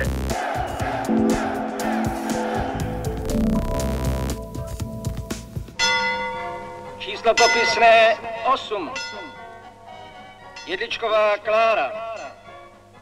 Evropě. 0.00 0.30
Číslo 6.98 7.34
popisné 7.34 8.16
8. 8.52 8.92
Jedličková 10.66 11.36
Klára. 11.38 11.92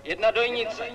Jedna 0.04 0.30
dojnice. 0.30 0.88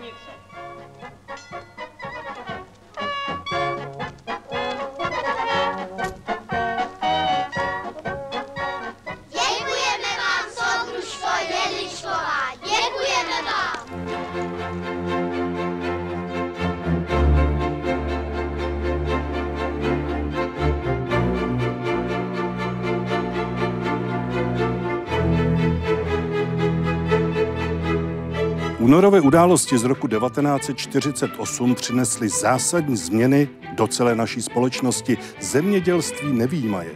Únorové 28.94 29.22
události 29.22 29.78
z 29.78 29.84
roku 29.84 30.08
1948 30.08 31.76
přinesly 31.76 32.30
zásadní 32.30 32.98
změny 32.98 33.50
do 33.76 33.88
celé 33.88 34.16
naší 34.16 34.42
společnosti, 34.42 35.18
zemědělství 35.42 36.34
nevýjímaje. 36.34 36.92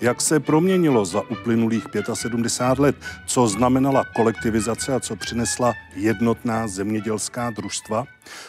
Jak 0.00 0.20
se 0.20 0.40
proměnilo 0.40 1.04
za 1.04 1.20
uplynulých 1.30 1.86
75 2.14 2.82
let, 2.82 2.96
co 3.26 3.48
znamenala 3.48 4.04
kolektivizace 4.16 4.94
a 4.94 5.00
co 5.00 5.16
přinesla 5.16 5.74
jednotná 5.96 6.68
zemědělská 6.68 7.50
družstva? 7.50 8.04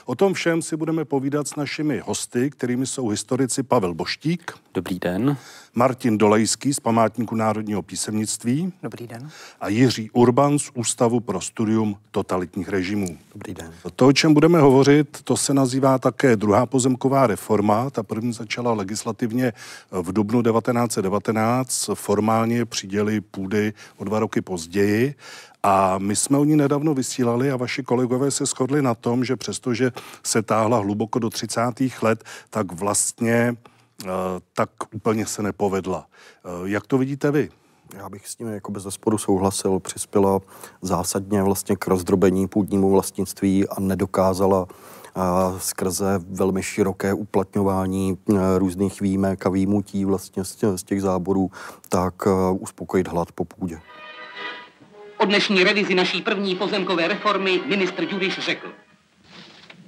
O 0.06 0.16
tom 0.16 0.34
všem 0.34 0.62
si 0.62 0.78
budeme 0.78 1.06
povídat 1.06 1.48
s 1.48 1.56
našimi 1.56 2.00
hosty, 2.06 2.50
kterými 2.50 2.86
jsou 2.86 3.08
historici 3.08 3.64
Pavel 3.64 3.94
Boštík. 3.94 4.52
Dobrý 4.74 5.00
den. 5.00 5.38
Martin 5.78 6.18
Dolejský 6.18 6.74
z 6.74 6.80
Památníku 6.80 7.36
národního 7.36 7.82
písemnictví. 7.82 8.74
Dobrý 8.84 9.08
den. 9.08 9.30
A 9.62 9.68
Jiří 9.68 10.10
Urban 10.12 10.60
z 10.60 10.72
Ústavu 10.74 11.20
pro 11.20 11.42
studium 11.42 11.98
totalitních 12.12 12.70
režimů. 12.70 13.18
Dobrý 13.34 13.54
den. 13.54 13.74
To, 13.96 14.08
o 14.08 14.12
čem 14.14 14.34
budeme 14.34 14.60
hovořit, 14.60 15.22
to 15.24 15.38
se 15.38 15.54
nazývá 15.54 15.98
také 15.98 16.36
druhá 16.36 16.66
pozemková 16.66 17.28
reforma. 17.28 17.90
Ta 17.90 18.04
první 18.04 18.34
začala 18.34 18.74
legislativně 18.74 19.54
v 19.92 20.14
dubnu 20.14 20.44
1919, 20.44 21.90
formálně 21.94 22.66
přiděli 22.66 23.22
půdy 23.22 23.74
o 23.98 24.04
dva 24.04 24.20
roky 24.20 24.42
později. 24.42 25.16
A 25.64 25.98
my 25.98 26.16
jsme 26.16 26.38
o 26.38 26.44
ní 26.44 26.56
nedávno 26.56 26.94
vysílali 26.94 27.52
a 27.52 27.58
vaši 27.58 27.84
kolegové 27.84 28.32
se 28.32 28.46
shodli 28.46 28.82
na 28.82 28.96
tom, 28.96 29.26
že 29.26 29.36
přestože 29.36 29.92
se 30.24 30.42
táhla 30.42 30.78
hluboko 30.78 31.20
do 31.20 31.30
30. 31.30 31.62
let, 32.02 32.24
tak 32.50 32.72
vlastně 32.72 33.56
tak 34.54 34.70
úplně 34.94 35.26
se 35.26 35.44
nepovedla. 35.44 36.08
Jak 36.64 36.88
to 36.88 36.98
vidíte 36.98 37.32
vy? 37.32 37.50
Já 37.98 38.10
bych 38.10 38.28
s 38.28 38.36
tím 38.36 38.48
jako 38.48 38.72
bez 38.72 38.84
zesporu 38.84 39.18
souhlasil. 39.18 39.80
Přispěla 39.80 40.40
zásadně 40.82 41.44
vlastně 41.44 41.76
k 41.76 41.88
rozdrobení 41.88 42.48
půdnímu 42.48 42.92
vlastnictví 42.92 43.68
a 43.68 43.80
nedokázala 43.80 44.68
a 45.16 45.56
skrze 45.60 46.06
velmi 46.30 46.64
široké 46.64 47.14
uplatňování 47.14 48.18
různých 48.58 49.02
výjimek 49.02 49.46
a 49.46 49.50
výjimutí 49.50 50.06
vlastně 50.06 50.44
z 50.76 50.84
těch 50.84 51.02
záborů, 51.02 51.52
tak 51.90 52.14
uspokojit 52.60 53.08
hlad 53.08 53.32
po 53.32 53.46
půdě. 53.46 53.80
O 55.18 55.26
dnešní 55.26 55.64
revizi 55.64 55.96
naší 55.96 56.22
první 56.22 56.56
pozemkové 56.56 57.08
reformy 57.08 57.62
ministr 57.68 58.06
Ďuriš 58.06 58.40
řekl. 58.40 58.68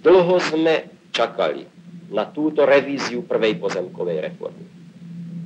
Dlho 0.03 0.39
jsme 0.39 0.81
čakali 1.11 1.67
na 2.11 2.27
túto 2.27 2.63
revíziu 2.63 3.23
prvej 3.23 3.59
pozemkovej 3.59 4.31
reformy. 4.31 4.63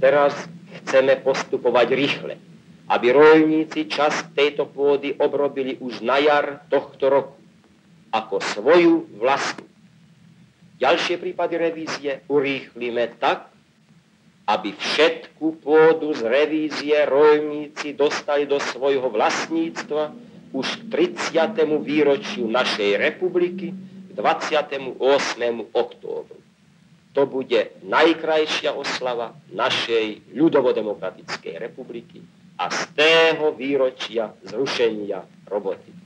Teraz 0.02 0.34
chceme 0.82 1.18
postupovať 1.22 1.88
rýchle, 1.94 2.34
aby 2.90 3.08
rolníci 3.14 3.86
čas 3.90 4.26
tejto 4.34 4.70
pôdy 4.70 5.14
obrobili 5.18 5.78
už 5.82 6.02
na 6.02 6.18
jar 6.22 6.66
tohto 6.70 7.06
roku 7.10 7.38
ako 8.12 8.44
svoju 8.44 9.08
vlastnú. 9.22 9.64
Ďalšie 10.82 11.22
prípady 11.22 11.56
revízie 11.62 12.12
urýchlíme 12.28 13.22
tak, 13.22 13.54
aby 14.50 14.74
všetku 14.74 15.62
pôdu 15.62 16.12
z 16.18 16.26
revízie 16.26 16.98
rolníci 17.06 17.94
dostali 17.94 18.50
do 18.50 18.58
svojho 18.58 19.08
vlastníctva 19.14 20.12
už 20.52 20.68
k 20.90 21.16
30. 21.32 21.64
výročiu 21.80 22.50
našej 22.50 23.00
republiky 23.00 23.72
k 23.72 24.10
28. 24.12 25.00
októbru 25.72 26.41
to 27.12 27.28
bude 27.28 27.84
najkrajšia 27.84 28.72
oslava 28.72 29.36
našej 29.52 30.32
ľudovodemokratickej 30.32 31.60
republiky 31.60 32.24
a 32.56 32.72
z 32.72 32.82
tého 32.96 33.52
výročia 33.52 34.32
zrušenia 34.48 35.48
roboty. 35.48 36.01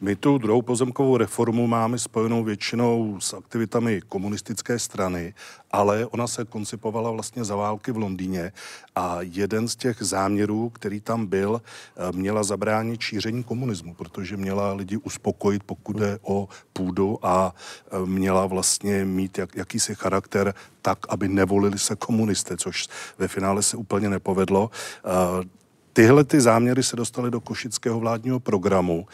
My 0.00 0.16
tu 0.16 0.38
druhou 0.38 0.62
pozemkovou 0.62 1.16
reformu 1.16 1.66
máme 1.66 1.98
spojenou 1.98 2.44
většinou 2.44 3.20
s 3.20 3.34
aktivitami 3.34 4.00
komunistické 4.08 4.78
strany, 4.78 5.34
ale 5.70 6.06
ona 6.06 6.26
se 6.26 6.44
koncipovala 6.44 7.10
vlastně 7.10 7.44
za 7.44 7.56
války 7.56 7.92
v 7.92 7.96
Londýně 7.96 8.52
a 8.94 9.18
jeden 9.20 9.68
z 9.68 9.76
těch 9.76 9.96
záměrů, 10.02 10.70
který 10.70 11.00
tam 11.00 11.26
byl, 11.26 11.62
eh, 11.62 12.12
měla 12.12 12.42
zabránit 12.42 13.00
šíření 13.00 13.42
komunismu, 13.42 13.94
protože 13.94 14.36
měla 14.36 14.72
lidi 14.72 14.96
uspokojit, 14.96 15.62
pokud 15.62 15.96
jde 15.96 16.18
o 16.22 16.48
půdu 16.72 17.18
a 17.22 17.54
eh, 17.90 18.06
měla 18.06 18.46
vlastně 18.46 19.04
mít 19.04 19.38
jak, 19.38 19.56
jakýsi 19.56 19.94
charakter 19.94 20.54
tak, 20.82 20.98
aby 21.08 21.28
nevolili 21.28 21.78
se 21.78 21.96
komunisté, 21.96 22.56
což 22.56 22.88
ve 23.18 23.28
finále 23.28 23.62
se 23.62 23.76
úplně 23.76 24.08
nepovedlo. 24.10 24.70
Eh, 25.04 25.48
tyhle 25.92 26.24
ty 26.24 26.40
záměry 26.40 26.82
se 26.82 26.96
dostaly 26.96 27.30
do 27.30 27.40
košického 27.40 28.00
vládního 28.00 28.40
programu. 28.40 29.06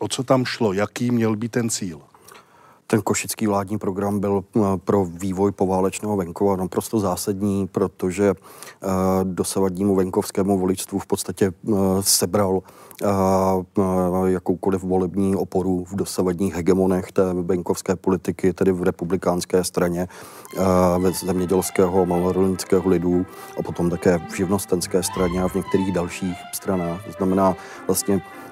O 0.00 0.08
co 0.08 0.24
tam 0.24 0.44
šlo? 0.44 0.72
Jaký 0.72 1.10
měl 1.10 1.36
být 1.36 1.52
ten 1.52 1.70
cíl? 1.70 2.00
Ten 2.86 3.02
košický 3.02 3.46
vládní 3.46 3.78
program 3.78 4.20
byl 4.20 4.44
pro 4.84 5.04
vývoj 5.04 5.52
poválečného 5.52 6.16
venkova 6.16 6.56
naprosto 6.56 7.00
zásadní, 7.00 7.66
protože 7.66 8.34
dosavadnímu 9.22 9.94
venkovskému 9.94 10.58
voličstvu 10.58 10.98
v 10.98 11.06
podstatě 11.06 11.52
sebral 12.00 12.62
jakoukoliv 14.26 14.82
volební 14.82 15.36
oporu 15.36 15.84
v 15.84 15.96
dosavadních 15.96 16.54
hegemonech 16.54 17.12
té 17.12 17.22
venkovské 17.34 17.96
politiky, 17.96 18.52
tedy 18.52 18.72
v 18.72 18.82
republikánské 18.82 19.64
straně, 19.64 20.08
ve 20.98 21.12
zemědělského 21.12 22.06
malorolnického 22.06 22.88
lidu 22.88 23.26
a 23.58 23.62
potom 23.62 23.90
také 23.90 24.18
v 24.28 24.36
živnostenské 24.36 25.02
straně 25.02 25.42
a 25.42 25.48
v 25.48 25.54
některých 25.54 25.92
dalších 25.92 26.36
stranách. 26.52 27.04
To 27.04 27.12
znamená 27.12 27.56
vlastně 27.86 28.14
Eh, 28.16 28.20
eh, 28.22 28.43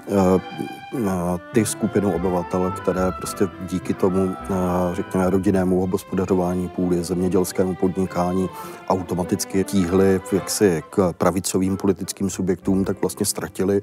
ty 1.53 1.67
skupinu 1.67 2.15
obyvatel, 2.15 2.71
které 2.71 3.13
prostě 3.19 3.49
díky 3.71 3.95
tomu, 3.95 4.37
eh, 4.43 4.47
řekněme, 4.93 5.31
rodinnému 5.31 5.83
obospodařování 5.83 6.69
půdy, 6.69 7.05
zemědělskému 7.05 7.75
podnikání 7.75 8.49
automaticky 8.89 9.65
tíhly 9.65 10.21
jaksi 10.33 10.83
k 10.91 11.13
pravicovým 11.19 11.77
politickým 11.77 12.31
subjektům, 12.31 12.85
tak 12.85 13.01
vlastně 13.01 13.27
ztratili 13.27 13.83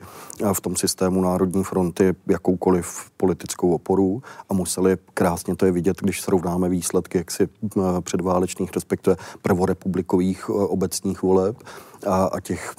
v 0.54 0.62
tom 0.62 0.76
systému 0.76 1.22
Národní 1.22 1.64
fronty 1.64 2.16
jakoukoliv 2.28 3.12
politickou 3.18 3.74
oporu 3.74 4.22
a 4.50 4.54
museli 4.54 4.98
krásně 5.14 5.56
to 5.56 5.66
je 5.66 5.72
vidět, 5.72 5.98
když 6.02 6.22
srovnáme 6.22 6.70
výsledky 6.70 7.18
jaksi 7.18 7.50
předválečných, 8.02 8.72
respektive 8.76 9.16
prvorepublikových 9.42 10.50
obecních 10.50 11.24
voleb 11.24 11.58
a, 12.08 12.24
a 12.24 12.40
těch 12.40 12.76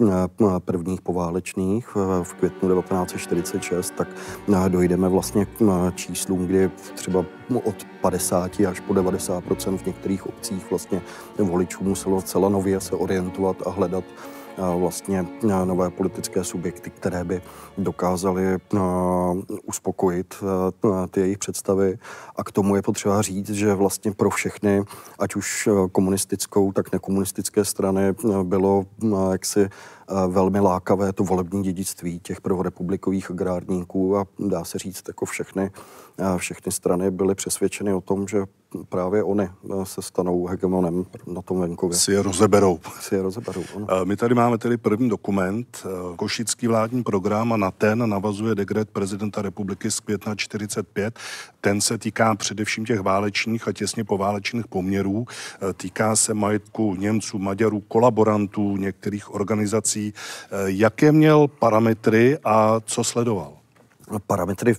prvních 0.59 1.01
poválečných 1.01 1.89
v 2.23 2.35
květnu 2.35 2.81
1946, 2.81 3.95
tak 3.97 4.09
dojdeme 4.69 5.09
vlastně 5.09 5.45
k 5.45 5.93
číslům, 5.95 6.47
kdy 6.47 6.71
třeba 6.95 7.25
od 7.65 7.85
50 8.01 8.61
až 8.61 8.81
po 8.81 8.95
90% 8.95 9.79
v 9.79 9.87
některých 9.87 10.27
obcích 10.27 10.71
vlastně 10.71 11.03
voličů 11.39 11.85
muselo 11.85 12.23
celá 12.23 12.49
nově 12.49 12.81
se 12.81 12.97
orientovat 12.97 13.57
a 13.67 13.71
hledat 13.71 14.05
vlastně 14.79 15.27
nové 15.65 15.91
politické 15.91 16.45
subjekty, 16.45 16.91
které 16.91 17.25
by 17.25 17.43
dokázaly 17.81 18.59
uspokojit 19.65 20.35
ty 21.11 21.21
jejich 21.21 21.39
představy. 21.39 21.99
A 22.37 22.45
k 22.45 22.53
tomu 22.53 22.77
je 22.77 22.83
potřeba 22.83 23.23
říct, 23.23 23.51
že 23.51 23.75
vlastně 23.75 24.13
pro 24.13 24.31
všechny, 24.31 24.85
ať 25.19 25.37
už 25.37 25.69
komunistickou, 25.93 26.73
tak 26.73 26.93
nekomunistické 26.93 27.65
strany, 27.65 28.15
bylo 28.43 28.85
jaksi 29.33 29.69
velmi 30.29 30.61
lákavé 30.61 31.13
to 31.13 31.25
volební 31.25 31.63
dědictví 31.63 32.21
těch 32.21 32.41
prvorepublikových 32.41 33.31
agrárníků 33.31 34.17
a 34.17 34.27
dá 34.39 34.65
se 34.65 34.79
říct, 34.79 35.03
jako 35.09 35.25
všechny, 35.25 35.71
všechny 36.37 36.73
strany 36.73 37.11
byly 37.11 37.35
přesvědčeny 37.35 37.95
o 37.95 38.01
tom, 38.01 38.29
že 38.29 38.45
právě 38.89 39.23
oni 39.23 39.49
se 39.83 40.03
stanou 40.03 40.47
hegemonem 40.47 41.07
na 41.27 41.43
tom 41.43 41.61
venkově. 41.61 41.99
Si 41.99 42.13
je 42.13 42.23
rozeberou. 42.23 42.79
Si 43.01 43.15
je 43.15 43.23
rozeberou, 43.23 43.63
ano. 43.77 43.87
My 44.05 44.17
tady 44.17 44.35
máme 44.35 44.59
tedy 44.59 44.77
první 44.77 45.09
dokument, 45.09 45.87
Košický 46.17 46.67
vládní 46.67 47.03
program 47.03 47.53
a 47.53 47.57
na 47.57 47.70
ten 47.71 48.09
navazuje 48.11 48.55
dekret 48.55 48.91
prezidenta 48.91 49.43
republiky 49.43 49.91
z 49.91 50.01
května 50.01 50.35
45. 50.35 51.19
Ten 51.61 51.81
se 51.81 51.99
týká 51.99 52.35
především 52.35 52.85
těch 52.85 53.01
válečných 53.01 53.69
a 53.69 53.73
těsně 53.73 54.05
poválečných 54.05 54.67
poměrů. 54.67 55.27
Týká 55.77 56.17
se 56.17 56.35
majetku 56.35 56.95
Němců, 56.95 57.39
Maďarů, 57.39 57.81
kolaborantů 57.81 58.77
některých 58.77 59.35
organizací. 59.35 60.15
Jaké 60.65 61.13
měl 61.13 61.49
parametry 61.49 62.39
a 62.45 62.81
co 62.85 63.05
sledoval? 63.05 63.61
parametry, 64.27 64.75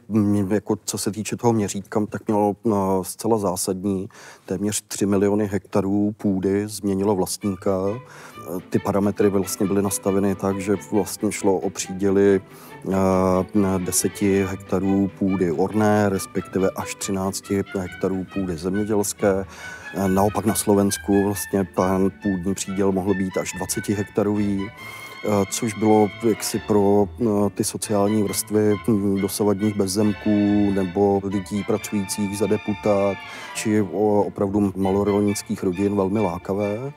jako 0.50 0.78
co 0.86 0.98
se 0.98 1.12
týče 1.12 1.36
toho 1.36 1.54
měřítka, 1.54 2.06
tak 2.10 2.28
mělo 2.28 2.56
no, 2.66 3.04
zcela 3.04 3.38
zásadní. 3.38 4.10
Téměř 4.46 4.82
3 4.88 5.06
miliony 5.06 5.48
hektarů 5.48 6.12
půdy 6.18 6.68
změnilo 6.68 7.16
vlastníka. 7.16 7.72
Ty 8.70 8.80
parametry 8.80 9.30
vlastně 9.30 9.66
byly 9.66 9.82
nastaveny 9.82 10.36
tak, 10.36 10.60
že 10.60 10.76
vlastně 10.92 11.32
šlo 11.32 11.60
o 11.60 11.70
příděly 11.70 12.42
10 13.78 14.22
hektarů 14.22 15.12
půdy 15.20 15.52
orné, 15.52 16.10
respektive 16.10 16.70
až 16.76 16.96
13 16.96 17.50
hektarů 17.80 18.26
půdy 18.34 18.58
zemědělské. 18.58 19.46
Naopak 20.08 20.46
na 20.46 20.56
Slovensku 20.56 21.24
vlastně 21.26 21.68
ten 21.76 22.12
půdní 22.24 22.54
příděl 22.54 22.92
mohl 22.92 23.14
být 23.14 23.38
až 23.38 23.52
20 23.58 23.90
hektarový. 23.90 24.70
Eh, 25.26 25.46
což 25.50 25.74
bylo 25.74 26.10
jaksi 26.30 26.60
pro 26.60 27.08
eh, 27.22 27.26
ty 27.50 27.64
sociální 27.64 28.24
vrstvy 28.24 28.76
hm, 28.88 29.22
dosavadních 29.22 29.76
bezzemků 29.76 30.72
nebo 30.72 31.22
lidí 31.24 31.64
pracujících 31.64 32.38
za 32.38 32.48
deputát, 32.48 33.18
či 33.56 33.82
opravdu 34.26 34.74
malorolnických 34.76 35.64
rodin 35.64 35.96
velmi 35.96 36.20
lákavé 36.20 36.94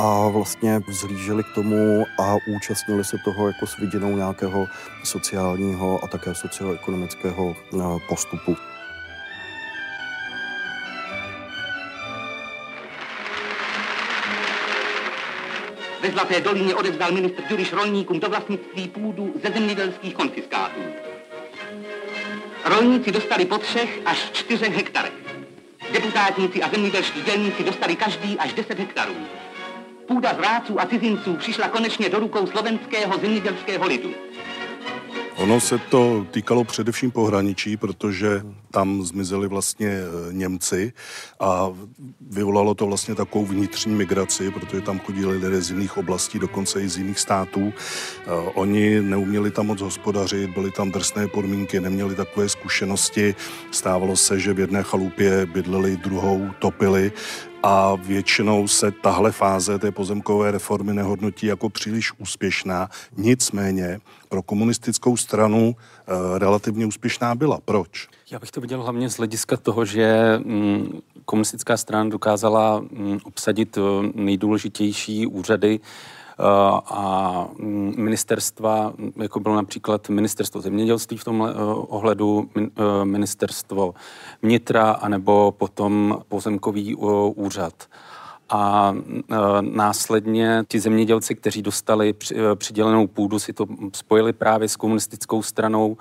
a 0.00 0.28
vlastně 0.28 0.80
vzhlíželi 0.88 1.44
k 1.44 1.54
tomu 1.54 2.04
a 2.18 2.36
účastnili 2.46 3.04
se 3.04 3.18
toho 3.24 3.46
jako 3.46 3.66
s 3.66 3.76
viděnou 3.76 4.16
nějakého 4.16 4.68
sociálního 5.04 6.04
a 6.04 6.08
také 6.08 6.34
socioekonomického 6.34 7.56
eh, 7.56 7.78
postupu. 8.08 8.56
Ve 16.02 16.10
Zlaté 16.10 16.40
dolině 16.40 16.74
odevzdal 16.74 17.12
ministr 17.12 17.42
Ďuriš 17.48 17.72
rolníkům 17.72 18.20
do 18.20 18.28
vlastnictví 18.28 18.88
půdu 18.88 19.34
ze 19.44 19.52
zemědělských 19.52 20.14
konfiskátů. 20.14 20.80
Rolníci 22.64 23.12
dostali 23.12 23.44
po 23.44 23.58
třech 23.58 24.00
až 24.04 24.30
čtyřech 24.32 24.76
hektarech. 24.76 25.12
Deputátníci 25.92 26.62
a 26.62 26.68
zemědělští 26.68 27.22
dělníci 27.22 27.64
dostali 27.64 27.96
každý 27.96 28.38
až 28.38 28.52
10 28.52 28.78
hektarů. 28.78 29.14
Půda 30.10 30.34
zráců 30.34 30.80
a 30.80 30.86
cizinců 30.86 31.36
přišla 31.36 31.68
konečně 31.68 32.08
do 32.08 32.18
rukou 32.18 32.46
slovenského 32.46 33.18
zemědělského 33.18 33.86
lidu. 33.86 34.10
Ono 35.36 35.60
se 35.60 35.78
to 35.78 36.26
týkalo 36.30 36.64
především 36.64 37.10
pohraničí, 37.10 37.76
protože 37.76 38.42
tam 38.70 39.02
zmizeli 39.02 39.48
vlastně 39.48 39.88
e, 39.88 40.32
Němci 40.32 40.92
a 41.40 41.72
vyvolalo 42.20 42.74
to 42.74 42.86
vlastně 42.86 43.14
takovou 43.14 43.46
vnitřní 43.46 43.94
migraci, 43.94 44.50
protože 44.50 44.80
tam 44.80 45.00
chodili 45.00 45.38
lidé 45.38 45.62
z 45.62 45.70
jiných 45.70 45.96
oblastí, 45.96 46.38
dokonce 46.38 46.82
i 46.82 46.88
z 46.88 46.98
jiných 46.98 47.18
států. 47.18 47.72
E, 47.72 48.30
oni 48.54 49.00
neuměli 49.00 49.50
tam 49.50 49.66
moc 49.66 49.80
hospodařit, 49.80 50.50
byly 50.50 50.70
tam 50.70 50.90
drsné 50.90 51.28
podmínky, 51.28 51.80
neměli 51.80 52.14
takové 52.14 52.48
zkušenosti. 52.48 53.34
Stávalo 53.70 54.16
se, 54.16 54.40
že 54.40 54.52
v 54.52 54.60
jedné 54.60 54.82
chalupě 54.82 55.46
bydleli, 55.46 55.96
druhou 55.96 56.50
topili 56.58 57.12
a 57.62 57.94
většinou 57.94 58.68
se 58.68 58.90
tahle 58.90 59.32
fáze 59.32 59.78
té 59.78 59.92
pozemkové 59.92 60.50
reformy 60.50 60.94
nehodnotí 60.94 61.46
jako 61.46 61.68
příliš 61.68 62.12
úspěšná. 62.18 62.88
Nicméně 63.16 64.00
pro 64.28 64.42
komunistickou 64.42 65.16
stranu 65.16 65.76
e, 65.76 66.38
relativně 66.38 66.86
úspěšná 66.86 67.34
byla. 67.34 67.58
Proč? 67.64 68.08
Já 68.30 68.38
bych 68.38 68.50
to 68.50 68.60
viděl 68.60 68.82
hlavně 68.82 69.10
z 69.10 69.16
hlediska 69.16 69.56
toho, 69.56 69.84
že 69.84 70.38
mm, 70.44 71.00
komunistická 71.24 71.76
strana 71.76 72.10
dokázala 72.10 72.80
mm, 72.80 73.18
obsadit 73.24 73.78
eh, 73.78 73.80
nejdůležitější 74.14 75.26
úřady 75.26 75.80
a 76.84 77.48
mm, 77.58 77.94
ministerstva, 77.96 78.92
jako 79.16 79.40
bylo 79.40 79.54
například 79.54 80.08
ministerstvo 80.08 80.60
zemědělství 80.60 81.16
v 81.16 81.24
tomhle 81.24 81.54
ohledu, 81.74 82.50
ministerstvo 83.04 83.94
vnitra, 84.42 84.90
anebo 84.90 85.54
potom 85.58 86.20
pozemkový 86.28 86.94
úřad. 87.34 87.72
A 88.48 88.94
následně 89.60 90.64
ti 90.68 90.80
zemědělci, 90.80 91.34
kteří 91.34 91.62
dostali 91.62 92.14
přidělenou 92.54 93.06
půdu, 93.06 93.38
si 93.38 93.52
to 93.52 93.66
spojili 93.92 94.32
právě 94.32 94.68
s 94.68 94.76
komunistickou 94.76 95.42
stranou 95.42 95.96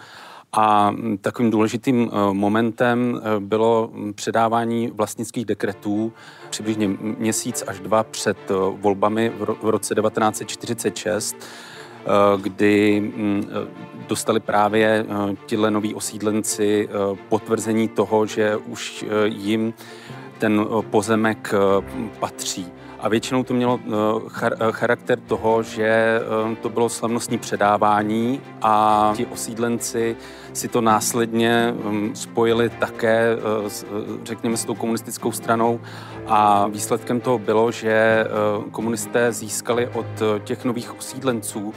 a 0.53 0.95
takovým 1.21 1.51
důležitým 1.51 2.11
e, 2.11 2.33
momentem 2.33 3.21
e, 3.23 3.39
bylo 3.39 3.91
předávání 4.15 4.87
vlastnických 4.87 5.45
dekretů 5.45 6.13
přibližně 6.49 6.87
měsíc 7.17 7.63
až 7.67 7.79
dva 7.79 8.03
před 8.03 8.37
e, 8.51 8.53
volbami 8.53 9.29
v 9.29 9.69
roce 9.69 9.95
1946, 9.95 11.37
kdy 12.41 13.11
dostali 14.07 14.39
právě 14.39 15.05
tihle 15.45 15.71
noví 15.71 15.95
osídlenci 15.95 16.89
potvrzení 17.29 17.87
toho, 17.87 18.25
že 18.25 18.57
už 18.57 19.05
jim 19.25 19.73
ten 20.37 20.65
pozemek 20.89 21.53
patří. 22.19 22.71
A 23.01 23.09
většinou 23.09 23.43
to 23.43 23.53
mělo 23.53 23.79
charakter 24.71 25.19
toho, 25.19 25.63
že 25.63 26.19
to 26.61 26.69
bylo 26.69 26.89
slavnostní 26.89 27.37
předávání 27.37 28.41
a 28.61 29.13
ti 29.15 29.25
osídlenci 29.25 30.15
si 30.53 30.67
to 30.67 30.81
následně 30.81 31.73
um, 31.85 32.15
spojili 32.15 32.69
také, 32.69 33.37
řekněme, 34.23 34.57
s 34.57 34.65
tou 34.65 34.75
komunistickou 34.75 35.31
stranou 35.31 35.79
a 36.27 36.67
výsledkem 36.67 37.21
toho 37.21 37.39
bylo, 37.39 37.71
že 37.71 38.25
komunisté 38.71 39.31
získali 39.31 39.87
od 39.87 40.05
těch 40.43 40.65
nových 40.65 40.97
osídlenců 40.97 41.73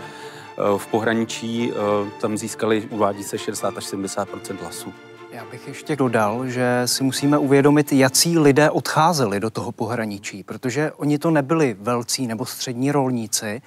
v 0.76 0.86
pohraničí, 0.86 1.72
tam 2.20 2.38
získali, 2.38 2.88
uvádí 2.90 3.24
se 3.24 3.38
60 3.38 3.78
až 3.78 3.84
70 3.84 4.28
hlasů. 4.60 4.92
Já 5.32 5.44
bych 5.44 5.68
ještě 5.68 5.96
dodal, 5.96 6.48
že 6.48 6.82
si 6.86 7.04
musíme 7.04 7.38
uvědomit, 7.38 7.92
jací 7.92 8.38
lidé 8.38 8.70
odcházeli 8.70 9.40
do 9.40 9.50
toho 9.50 9.72
pohraničí, 9.72 10.42
protože 10.42 10.92
oni 10.92 11.18
to 11.18 11.30
nebyli 11.30 11.76
velcí 11.80 12.26
nebo 12.26 12.46
střední 12.46 12.92
rolníci, 12.92 13.62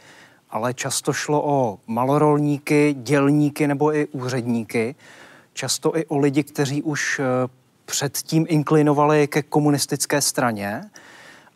ale 0.50 0.74
často 0.74 1.14
šlo 1.14 1.44
o 1.46 1.80
malorolníky, 1.88 2.96
dělníky 3.00 3.68
nebo 3.68 3.96
i 3.96 4.08
úředníky, 4.08 4.96
často 5.54 5.98
i 5.98 6.06
o 6.06 6.18
lidi, 6.18 6.44
kteří 6.44 6.84
už 6.84 7.20
eh, 7.20 7.24
předtím 7.86 8.46
inklinovali 8.50 9.28
ke 9.28 9.44
komunistické 9.44 10.22
straně 10.22 10.82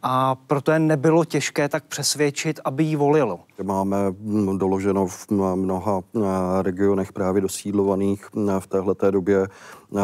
a 0.03 0.35
proto 0.35 0.71
je 0.71 0.79
nebylo 0.79 1.25
těžké 1.25 1.69
tak 1.69 1.83
přesvědčit, 1.83 2.59
aby 2.65 2.83
ji 2.83 2.95
volilo. 2.95 3.39
Máme 3.63 3.97
hm, 4.11 4.57
doloženo 4.57 5.07
v 5.07 5.31
mnoha 5.55 6.01
eh, 6.15 6.19
regionech 6.61 7.13
právě 7.13 7.41
dosídlovaných 7.41 8.25
v 8.59 8.67
téhleté 8.67 9.11
době 9.11 9.47
eh, 9.47 9.99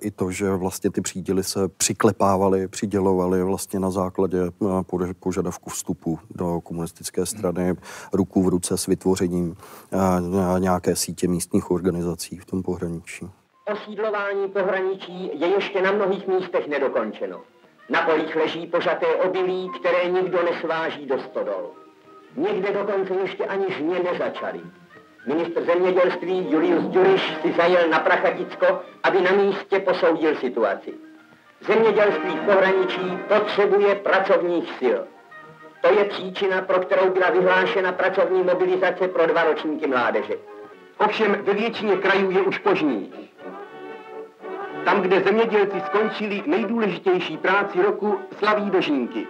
i 0.00 0.10
to, 0.10 0.30
že 0.30 0.50
vlastně 0.50 0.90
ty 0.90 1.00
příděly 1.00 1.44
se 1.44 1.68
přiklepávaly, 1.68 2.68
přidělovaly 2.68 3.42
vlastně 3.42 3.80
na 3.80 3.90
základě 3.90 4.38
požadavku 5.20 5.70
vstupu 5.70 6.18
do 6.30 6.60
komunistické 6.60 7.26
strany 7.26 7.74
ruku 8.12 8.42
v 8.42 8.48
ruce 8.48 8.76
s 8.76 8.86
vytvořením 8.86 9.56
nějaké 10.58 10.96
sítě 10.96 11.28
místních 11.28 11.70
organizací 11.70 12.38
v 12.38 12.44
tom 12.44 12.62
pohraničí. 12.62 13.30
Osídlování 13.72 14.48
pohraničí 14.48 15.30
je 15.40 15.48
ještě 15.48 15.82
na 15.82 15.92
mnohých 15.92 16.28
místech 16.28 16.68
nedokončeno. 16.68 17.40
Na 17.88 18.02
polích 18.02 18.36
leží 18.36 18.66
požaté 18.66 19.06
obilí, 19.06 19.70
které 19.80 20.04
nikdo 20.04 20.42
nesváží 20.42 21.06
do 21.06 21.18
stodol. 21.18 21.70
Někde 22.36 22.72
dokonce 22.72 23.14
ještě 23.14 23.46
ani 23.46 23.66
žně 23.68 23.98
nezačali. 23.98 24.60
Ministr 25.26 25.64
zemědělství 25.64 26.46
Julius 26.50 26.84
Duriš 26.84 27.34
si 27.42 27.52
zajel 27.52 27.88
na 27.88 27.98
Prachaticko, 27.98 28.80
aby 29.02 29.20
na 29.20 29.30
místě 29.30 29.78
posoudil 29.78 30.36
situaci. 30.36 30.94
Zemědělství 31.60 32.30
v 32.30 32.44
pohraničí 32.44 33.18
potřebuje 33.28 33.94
pracovních 33.94 34.72
sil. 34.80 34.98
To 35.80 35.92
je 35.92 36.04
příčina, 36.04 36.62
pro 36.62 36.78
kterou 36.78 37.10
byla 37.10 37.30
vyhlášena 37.30 37.92
pracovní 37.92 38.42
mobilizace 38.42 39.08
pro 39.08 39.26
dva 39.26 39.44
ročníky 39.44 39.86
mládeže. 39.86 40.34
Ovšem 40.98 41.36
ve 41.42 41.52
většině 41.54 41.96
krajů 41.96 42.30
je 42.30 42.42
už 42.42 42.58
požní. 42.58 43.12
Tam, 44.84 45.02
kde 45.02 45.20
zemědělci 45.20 45.76
skončili 45.86 46.42
nejdůležitější 46.46 47.36
práci 47.36 47.82
roku, 47.82 48.18
slaví 48.38 48.70
dožínky. 48.70 49.26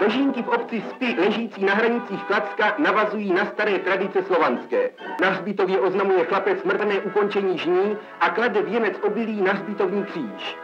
Dožínky 0.00 0.42
v 0.42 0.48
obci 0.48 0.82
Spy, 0.90 1.06
ležící 1.20 1.64
na 1.64 1.74
hranicích 1.74 2.24
Klacka, 2.24 2.74
navazují 2.78 3.32
na 3.32 3.46
staré 3.46 3.78
tradice 3.78 4.18
slovanské. 4.26 4.90
Na 5.20 5.30
hřbitově 5.30 5.80
oznamuje 5.80 6.24
chlapec 6.24 6.58
mrtvé 6.64 7.00
ukončení 7.00 7.58
žní 7.58 7.96
a 8.20 8.30
klade 8.30 8.62
věnec 8.62 8.94
obilí 9.02 9.42
na 9.42 9.52
hřbitovní 9.52 10.04
kříž. 10.04 10.56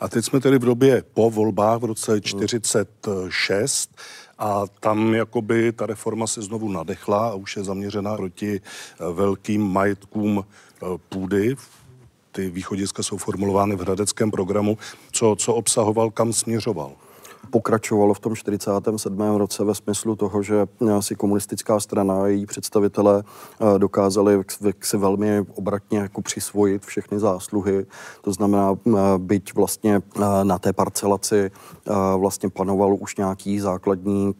A 0.00 0.08
teď 0.08 0.24
jsme 0.24 0.40
tedy 0.40 0.58
v 0.58 0.64
době 0.64 1.02
po 1.14 1.30
volbách 1.30 1.80
v 1.80 1.84
roce 1.84 2.20
46 2.20 3.96
a 4.38 4.62
tam 4.80 5.14
jakoby 5.14 5.72
ta 5.72 5.86
reforma 5.86 6.26
se 6.26 6.42
znovu 6.42 6.68
nadechla 6.68 7.28
a 7.28 7.34
už 7.34 7.56
je 7.56 7.64
zaměřena 7.64 8.16
proti 8.16 8.60
velkým 9.12 9.62
majetkům 9.62 10.44
půdy. 11.08 11.56
Ty 12.32 12.50
východiska 12.50 13.02
jsou 13.02 13.16
formulovány 13.16 13.76
v 13.76 13.80
hradeckém 13.80 14.30
programu. 14.30 14.78
Co, 15.12 15.36
co 15.38 15.54
obsahoval, 15.54 16.10
kam 16.10 16.32
směřoval? 16.32 16.92
pokračovalo 17.50 18.14
v 18.14 18.20
tom 18.20 18.36
47. 18.36 19.36
roce 19.36 19.64
ve 19.64 19.74
smyslu 19.74 20.16
toho, 20.16 20.42
že 20.42 20.66
eh, 20.66 21.02
si 21.02 21.14
komunistická 21.14 21.80
strana 21.80 22.22
a 22.22 22.26
její 22.26 22.46
představitelé 22.46 23.22
eh, 23.22 23.78
dokázali 23.78 24.42
si 24.82 24.96
velmi 24.96 25.46
obratně 25.54 25.98
jako 25.98 26.22
přisvojit 26.22 26.86
všechny 26.86 27.18
zásluhy. 27.18 27.86
To 28.22 28.32
znamená, 28.32 28.74
eh, 28.74 28.90
byť 29.18 29.54
vlastně 29.54 30.02
na 30.42 30.58
té 30.58 30.72
parcelaci 30.72 31.50
vlastně 32.16 32.48
panoval 32.50 32.96
už 33.00 33.16
nějaký 33.16 33.60
základní 33.60 34.34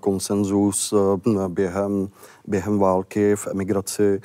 konsenzus 0.00 0.94
během 1.48 2.08
během 2.46 2.78
války 2.78 3.36
v 3.36 3.46
emigraci, 3.46 4.20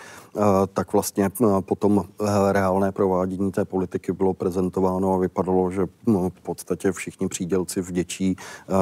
tak 0.73 0.93
vlastně 0.93 1.29
potom 1.59 2.03
reálné 2.51 2.91
provádění 2.91 3.51
té 3.51 3.65
politiky 3.65 4.13
bylo 4.13 4.33
prezentováno 4.33 5.13
a 5.13 5.17
vypadalo, 5.17 5.71
že 5.71 5.81
no, 6.07 6.29
v 6.29 6.41
podstatě 6.41 6.91
všichni 6.91 7.27
přídělci 7.27 7.81
vděčí 7.81 8.35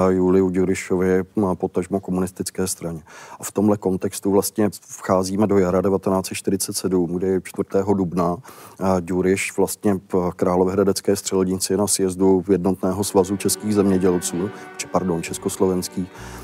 Juliu 0.10 0.50
Ďurišovi, 0.50 1.24
potažmo 1.53 2.00
komunistické 2.00 2.67
straně. 2.67 3.01
A 3.39 3.43
v 3.43 3.51
tomhle 3.51 3.77
kontextu 3.77 4.31
vlastně 4.31 4.69
vcházíme 4.88 5.48
do 5.48 5.58
jara 5.58 5.81
1947, 5.81 7.15
kdy 7.15 7.39
4. 7.43 7.69
dubna 7.93 8.38
Ďuriš 9.00 9.58
vlastně 9.58 10.00
v 10.13 10.31
Královéhradecké 10.36 11.15
střelnici 11.15 11.77
na 11.77 11.88
sjezdu 11.88 12.43
jednotného 12.51 13.03
svazu 13.03 13.38
českých 13.38 13.74
zemědělců, 13.74 14.50
či 14.77 14.88
pardon, 14.88 15.24
československých, 15.24 16.10
Eh, 16.10 16.38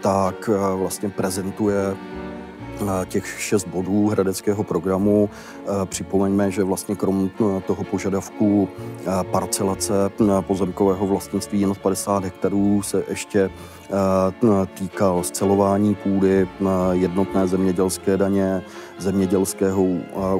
tak 0.00 0.50
eh, 0.52 0.76
vlastně 0.76 1.08
prezentuje 1.08 1.96
eh, 1.96 3.06
těch 3.06 3.40
šest 3.40 3.68
bodů 3.68 4.08
hradeckého 4.08 4.64
programu. 4.64 5.30
Připomeňme, 5.84 6.50
že 6.50 6.64
vlastně 6.64 6.94
krom 6.94 7.30
toho 7.66 7.84
požadavku 7.84 8.68
parcelace 9.30 9.94
pozemkového 10.40 11.06
vlastnictví 11.06 11.66
nad 11.66 11.78
50 11.78 12.24
hektarů 12.24 12.82
se 12.82 13.04
ještě 13.08 13.50
týkal 14.74 15.22
scelování 15.22 15.94
půdy, 15.94 16.48
jednotné 16.92 17.46
zemědělské 17.46 18.16
daně, 18.16 18.62
zemědělského 18.98 19.82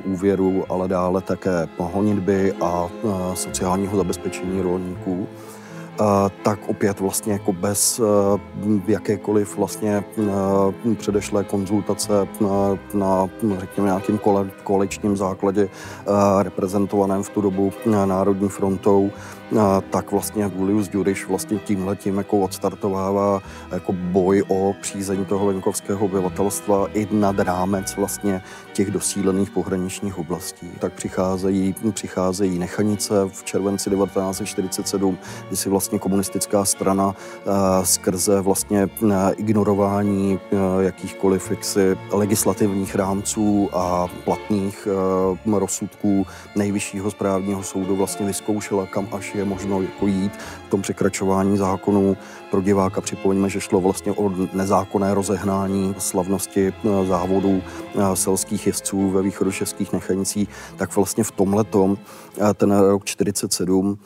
úvěru, 0.04 0.64
ale 0.68 0.88
dále 0.88 1.20
také 1.20 1.68
honitby 1.78 2.52
a 2.60 2.88
sociálního 3.34 3.96
zabezpečení 3.96 4.62
rolníků 4.62 5.28
tak 6.42 6.58
opět 6.68 7.00
vlastně 7.00 7.32
jako 7.32 7.52
bez 7.52 8.00
jakékoliv 8.86 9.56
vlastně 9.56 10.04
předešlé 10.98 11.44
konzultace 11.44 12.12
na, 12.40 12.78
na 12.94 13.28
řekněme 13.58 13.88
nějakým 13.88 14.18
kole, 14.18 14.50
kolečním 14.64 15.16
základě 15.16 15.68
reprezentovaném 16.42 17.22
v 17.22 17.30
tu 17.30 17.40
dobu 17.40 17.72
Národní 18.04 18.48
frontou, 18.48 19.10
tak 19.90 20.12
vlastně 20.12 20.50
Julius 20.56 20.90
Juriš 20.92 21.26
vlastně 21.26 21.58
tímhletím 21.58 22.18
jako 22.18 22.38
odstartovává 22.38 23.42
jako 23.72 23.92
boj 23.92 24.42
o 24.48 24.74
přízení 24.80 25.24
toho 25.24 25.46
venkovského 25.46 26.04
obyvatelstva 26.04 26.88
i 26.94 27.08
nad 27.10 27.38
rámec 27.38 27.96
vlastně 27.96 28.42
těch 28.72 28.90
dosílených 28.90 29.50
pohraničních 29.50 30.18
oblastí. 30.18 30.70
Tak 30.78 30.92
přicházejí, 30.92 31.74
přicházejí 31.92 32.58
Nechanice 32.58 33.14
v 33.28 33.44
červenci 33.44 33.90
1947, 33.90 35.18
kdy 35.48 35.56
si 35.56 35.68
vlastně 35.68 35.98
komunistická 35.98 36.64
strana 36.64 37.06
uh, 37.06 37.52
skrze 37.84 38.40
vlastně 38.40 38.88
uh, 39.00 39.12
ignorování 39.36 40.38
uh, 40.50 40.58
jakýchkoliv 40.82 41.50
jaksi 41.50 41.96
legislativních 42.10 42.94
rámců 42.94 43.68
a 43.72 44.06
platných 44.24 44.88
rozsudků 45.52 46.26
nejvyššího 46.56 47.10
správního 47.10 47.62
soudu 47.62 47.96
vlastně 47.96 48.26
vyzkoušela, 48.26 48.86
kam 48.86 49.08
až 49.12 49.34
je 49.34 49.43
možno 49.44 49.82
jako 49.82 50.06
jít 50.06 50.32
tom 50.74 50.82
překračování 50.82 51.56
zákonů. 51.56 52.16
Pro 52.50 52.60
diváka 52.60 53.00
připomeňme, 53.00 53.50
že 53.50 53.60
šlo 53.60 53.80
vlastně 53.80 54.12
o 54.12 54.32
nezákonné 54.52 55.14
rozehnání 55.14 55.94
slavnosti 55.98 56.72
závodů 57.08 57.62
selských 58.14 58.66
jezdců 58.66 59.10
ve 59.10 59.22
východočeských 59.22 59.92
nechanicích, 59.92 60.48
tak 60.76 60.96
vlastně 60.96 61.24
v 61.24 61.30
tomhle 61.30 61.64
ten 62.54 62.78
rok 62.78 63.04
47 63.04 63.98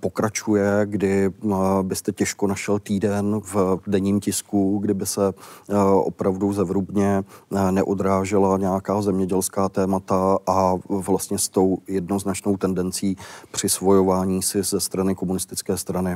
pokračuje, 0.00 0.80
kdy 0.84 1.30
byste 1.82 2.12
těžko 2.12 2.46
našel 2.46 2.78
týden 2.78 3.40
v 3.40 3.80
denním 3.86 4.20
tisku, 4.20 4.78
kdyby 4.78 5.06
se 5.06 5.32
opravdu 5.94 6.52
zevrubně 6.52 7.24
neodrážela 7.70 8.58
nějaká 8.58 9.02
zemědělská 9.02 9.68
témata 9.68 10.38
a 10.46 10.74
vlastně 10.88 11.38
s 11.38 11.48
tou 11.48 11.78
jednoznačnou 11.88 12.56
tendencí 12.56 13.16
přisvojování 13.50 14.42
si 14.42 14.62
ze 14.62 14.80
strany 14.80 15.14
komunistické 15.14 15.76
strany 15.76 16.11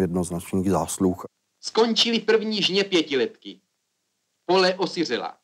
jednoznačných 0.00 0.70
zásluh. 0.70 1.24
Skončili 1.60 2.20
první 2.20 2.62
žně 2.62 2.84
pětiletky. 2.84 3.60
Pole 4.46 4.74
osiřela. 4.74 5.36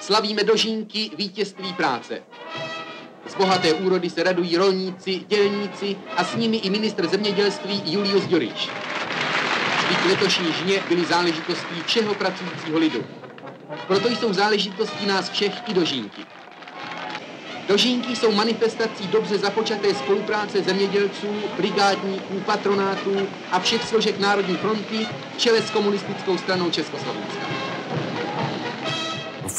Slavíme 0.00 0.44
dožínky 0.44 1.10
vítězství 1.16 1.72
práce. 1.72 2.22
Z 3.26 3.34
bohaté 3.34 3.74
úrody 3.74 4.10
se 4.10 4.22
radují 4.22 4.56
rolníci, 4.56 5.18
dělníci 5.18 5.96
a 6.16 6.24
s 6.24 6.36
nimi 6.36 6.56
i 6.56 6.70
ministr 6.70 7.08
zemědělství 7.08 7.82
Julius 7.92 8.24
Ďuriš. 8.24 8.70
Vždyť 9.84 10.04
letošní 10.08 10.52
žně 10.52 10.82
byly 10.88 11.04
záležitostí 11.04 11.82
všeho 11.86 12.14
pracujícího 12.14 12.78
lidu. 12.78 13.04
Proto 13.86 14.08
jsou 14.08 14.32
záležitostí 14.32 15.06
nás 15.06 15.30
všech 15.30 15.68
i 15.68 15.74
dožínky. 15.74 16.26
Dožínky 17.70 18.16
jsou 18.16 18.32
manifestací 18.32 19.08
dobře 19.08 19.38
započaté 19.38 19.94
spolupráce 19.94 20.62
zemědělců, 20.62 21.48
brigádníků, 21.54 22.40
patronátů 22.40 23.30
a 23.50 23.60
všech 23.60 23.84
složek 23.84 24.18
Národní 24.18 24.56
fronty 24.56 25.08
čele 25.36 25.62
s 25.62 25.70
komunistickou 25.70 26.38
stranou 26.38 26.70
Československa 26.70 27.69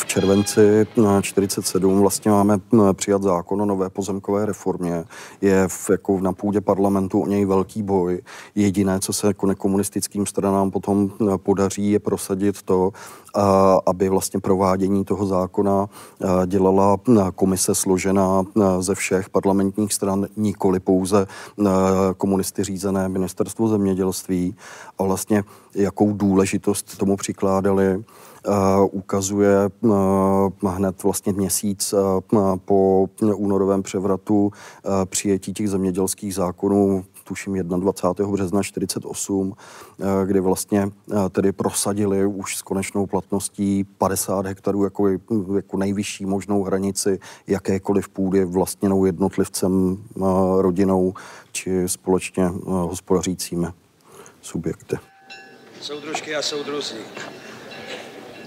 v 0.02 0.06
červenci 0.06 0.88
47 1.22 2.00
vlastně 2.00 2.32
máme 2.32 2.60
přijat 2.94 3.24
zákon 3.24 3.62
o 3.62 3.66
nové 3.66 3.90
pozemkové 3.90 4.46
reformě. 4.46 5.04
Je 5.42 5.68
v, 5.68 5.90
jako 5.90 6.20
na 6.20 6.34
půdě 6.34 6.62
parlamentu 6.62 7.22
o 7.22 7.28
něj 7.28 7.46
velký 7.46 7.84
boj. 7.84 8.22
Jediné, 8.56 9.00
co 9.00 9.14
se 9.14 9.28
jako 9.28 9.46
nekomunistickým 9.46 10.26
stranám 10.26 10.72
potom 10.72 11.12
podaří, 11.38 11.92
je 11.92 12.00
prosadit 12.00 12.62
to, 12.62 12.92
aby 13.86 14.10
vlastně 14.10 14.40
provádění 14.40 15.06
toho 15.06 15.26
zákona 15.26 15.90
dělala 16.46 16.98
komise 17.36 17.76
složená 17.76 18.44
ze 18.80 18.96
všech 18.96 19.30
parlamentních 19.30 19.94
stran, 19.94 20.28
nikoli 20.38 20.80
pouze 20.80 21.28
komunisty 22.18 22.64
řízené 22.64 23.10
ministerstvo 23.10 23.68
zemědělství. 23.68 24.56
A 25.00 25.04
vlastně 25.04 25.44
jakou 25.76 26.14
důležitost 26.14 26.98
tomu 26.98 27.18
přikládali 27.18 28.04
ukazuje 28.92 29.70
hned 30.68 31.04
vlastně 31.04 31.34
měsíc 31.34 31.94
po 32.66 33.08
únorovém 33.20 33.84
převratu 33.84 34.52
přijetí 35.06 35.54
těch 35.54 35.70
zemědělských 35.70 36.36
zákonů 36.36 37.06
tuším 37.24 37.56
21. 37.56 38.34
března 38.34 38.64
48, 38.64 39.54
kdy 40.26 40.40
vlastně 40.40 40.90
tedy 41.30 41.52
prosadili 41.52 42.26
už 42.26 42.58
s 42.58 42.62
konečnou 42.62 43.06
platností 43.06 43.84
50 43.84 44.46
hektarů 44.46 44.84
jako, 44.84 45.08
jako 45.56 45.78
nejvyšší 45.78 46.26
možnou 46.26 46.64
hranici 46.64 47.20
jakékoliv 47.48 48.10
půdy 48.10 48.46
vlastněnou 48.46 49.06
jednotlivcem, 49.06 49.98
rodinou 50.58 51.14
či 51.52 51.90
společně 51.90 52.46
hospodařícími 52.66 53.68
subjekty. 54.42 54.98
Soudružky 55.82 56.36
a 56.36 56.42
soudruzi, 56.42 56.96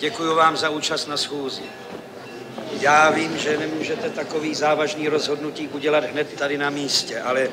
Děkuji 0.04 0.34
vám 0.34 0.56
za 0.56 0.68
účast 0.68 1.06
na 1.06 1.16
schůzi. 1.16 1.62
Já 2.70 3.10
vím, 3.10 3.38
že 3.38 3.58
nemůžete 3.58 4.10
takový 4.10 4.54
závažný 4.54 5.08
rozhodnutí 5.08 5.68
udělat 5.68 6.04
hned 6.04 6.38
tady 6.38 6.58
na 6.58 6.70
místě, 6.70 7.20
ale, 7.20 7.48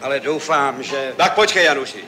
ale 0.00 0.20
doufám, 0.20 0.82
že... 0.82 1.14
Tak 1.16 1.34
počkej, 1.34 1.64
Januši. 1.64 2.04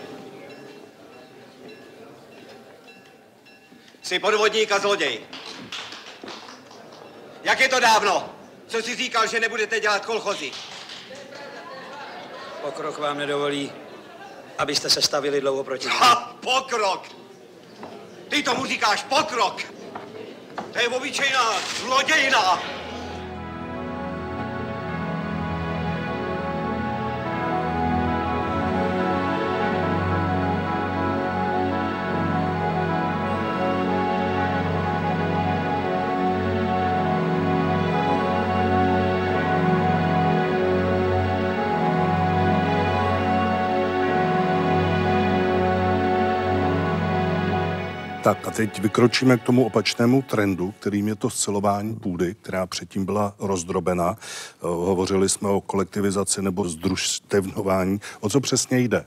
Jsi 4.03 4.19
podvodník 4.19 4.73
a 4.73 4.79
zloděj. 4.79 5.21
Jak 7.43 7.61
je 7.61 7.69
to 7.69 7.81
dávno? 7.81 8.35
Co 8.67 8.79
jsi 8.79 8.97
říkal, 8.97 9.26
že 9.26 9.41
nebudete 9.41 9.81
dělat 9.81 10.07
kolchozy? 10.07 10.53
Pokrok 12.62 12.99
vám 12.99 13.19
nedovolí, 13.19 13.73
abyste 14.59 14.91
se 14.91 15.03
stavili 15.03 15.41
dlouho 15.41 15.65
proti. 15.65 15.88
Ha, 15.88 16.37
pokrok! 16.41 17.25
Ty 18.28 18.42
tomu 18.42 18.66
říkáš 18.66 19.02
pokrok. 19.02 19.62
To 20.73 20.78
je 20.78 20.88
obyčejná 20.88 21.52
zlodějina. 21.80 22.62
Teď 48.56 48.80
vykročíme 48.80 49.36
k 49.36 49.42
tomu 49.42 49.66
opačnému 49.66 50.22
trendu, 50.22 50.75
kterým 50.80 51.08
je 51.08 51.14
to 51.14 51.30
scelování 51.30 51.96
půdy, 51.96 52.34
která 52.42 52.66
předtím 52.66 53.04
byla 53.04 53.34
rozdrobena. 53.38 54.16
Eh, 54.18 54.56
hovořili 54.62 55.28
jsme 55.28 55.48
o 55.48 55.60
kolektivizaci 55.60 56.42
nebo 56.42 56.68
združstevnování. 56.68 58.00
O 58.20 58.28
co 58.28 58.40
přesně 58.40 58.78
jde? 58.78 59.04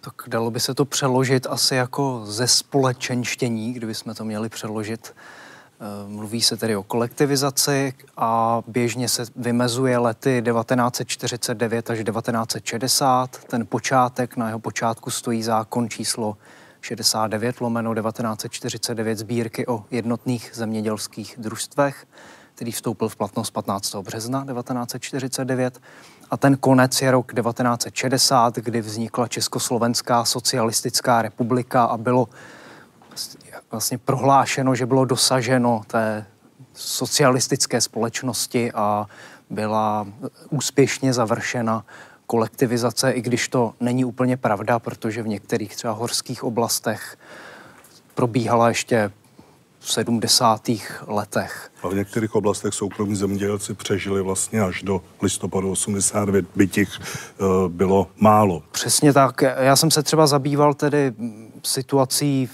Tak 0.00 0.14
dalo 0.26 0.50
by 0.50 0.60
se 0.60 0.74
to 0.74 0.84
přeložit 0.84 1.46
asi 1.50 1.74
jako 1.74 2.22
ze 2.24 2.46
společenštění, 2.46 3.72
kdyby 3.72 3.94
jsme 3.94 4.14
to 4.14 4.24
měli 4.24 4.48
přeložit. 4.48 5.14
Eh, 5.14 6.08
mluví 6.08 6.42
se 6.42 6.56
tedy 6.56 6.76
o 6.76 6.82
kolektivizaci 6.82 7.94
a 8.16 8.62
běžně 8.66 9.08
se 9.08 9.24
vymezuje 9.36 9.98
lety 9.98 10.42
1949 10.44 11.90
až 11.90 11.98
1960. 12.04 13.44
Ten 13.44 13.66
počátek, 13.66 14.36
na 14.36 14.46
jeho 14.46 14.58
počátku 14.58 15.10
stojí 15.10 15.42
zákon 15.42 15.88
číslo 15.88 16.36
69 16.80 17.60
lomeno 17.60 17.94
1949 17.94 19.18
sbírky 19.18 19.66
o 19.66 19.84
jednotných 19.90 20.50
zemědělských 20.54 21.34
družstvech, 21.38 22.06
který 22.54 22.72
vstoupil 22.72 23.08
v 23.08 23.16
platnost 23.16 23.50
15. 23.50 23.94
března 23.94 24.44
1949. 24.44 25.80
A 26.30 26.36
ten 26.36 26.56
konec 26.56 27.02
je 27.02 27.10
rok 27.10 27.34
1960, 27.34 28.56
kdy 28.56 28.80
vznikla 28.80 29.28
Československá 29.28 30.24
socialistická 30.24 31.22
republika 31.22 31.84
a 31.84 31.96
bylo 31.96 32.28
vlastně 33.70 33.98
prohlášeno, 33.98 34.74
že 34.74 34.86
bylo 34.86 35.04
dosaženo 35.04 35.82
té 35.86 36.26
socialistické 36.74 37.80
společnosti 37.80 38.72
a 38.72 39.06
byla 39.50 40.06
úspěšně 40.50 41.12
završena 41.12 41.84
kolektivizace, 42.26 43.10
i 43.10 43.20
když 43.20 43.48
to 43.48 43.74
není 43.80 44.04
úplně 44.04 44.36
pravda, 44.36 44.78
protože 44.78 45.22
v 45.22 45.28
některých 45.28 45.76
třeba 45.76 45.92
horských 45.92 46.44
oblastech 46.44 47.18
probíhala 48.14 48.68
ještě 48.68 49.10
v 49.80 49.92
70. 49.92 50.70
letech. 51.06 51.70
A 51.82 51.88
v 51.88 51.94
některých 51.94 52.34
oblastech 52.34 52.74
soukromí 52.74 53.16
zemědělci 53.16 53.74
přežili 53.74 54.22
vlastně 54.22 54.60
až 54.60 54.82
do 54.82 55.02
listopadu 55.22 55.70
89, 55.70 56.46
by 56.56 56.66
těch 56.66 56.88
uh, 57.38 57.68
bylo 57.68 58.06
málo. 58.16 58.62
Přesně 58.72 59.12
tak. 59.12 59.42
Já 59.42 59.76
jsem 59.76 59.90
se 59.90 60.02
třeba 60.02 60.26
zabýval 60.26 60.74
tedy 60.74 61.12
situací 61.64 62.50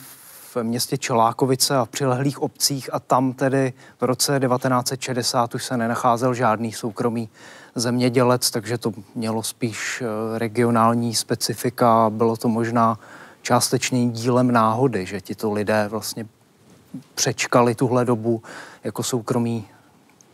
v 0.55 0.62
městě 0.62 0.99
Čelákovice 0.99 1.76
a 1.76 1.85
v 1.85 1.88
přilehlých 1.88 2.43
obcích 2.43 2.95
a 2.95 3.00
tam 3.00 3.33
tedy 3.33 3.73
v 4.00 4.05
roce 4.05 4.41
1960 4.41 5.55
už 5.55 5.64
se 5.64 5.76
nenacházel 5.76 6.35
žádný 6.35 6.73
soukromý 6.73 7.29
zemědělec, 7.75 8.50
takže 8.50 8.79
to 8.79 8.93
mělo 9.14 9.43
spíš 9.43 10.02
eh, 10.02 10.38
regionální 10.38 11.14
specifika. 11.14 12.11
Bylo 12.11 12.37
to 12.37 12.49
možná 12.49 12.99
částečně 13.43 14.07
dílem 14.07 14.50
náhody, 14.50 15.07
že 15.07 15.21
tito 15.21 15.52
lidé 15.52 15.87
vlastně 15.88 16.26
přečkali 17.14 17.75
tuhle 17.75 18.05
dobu 18.05 18.43
jako 18.85 19.02
soukromí 19.02 19.64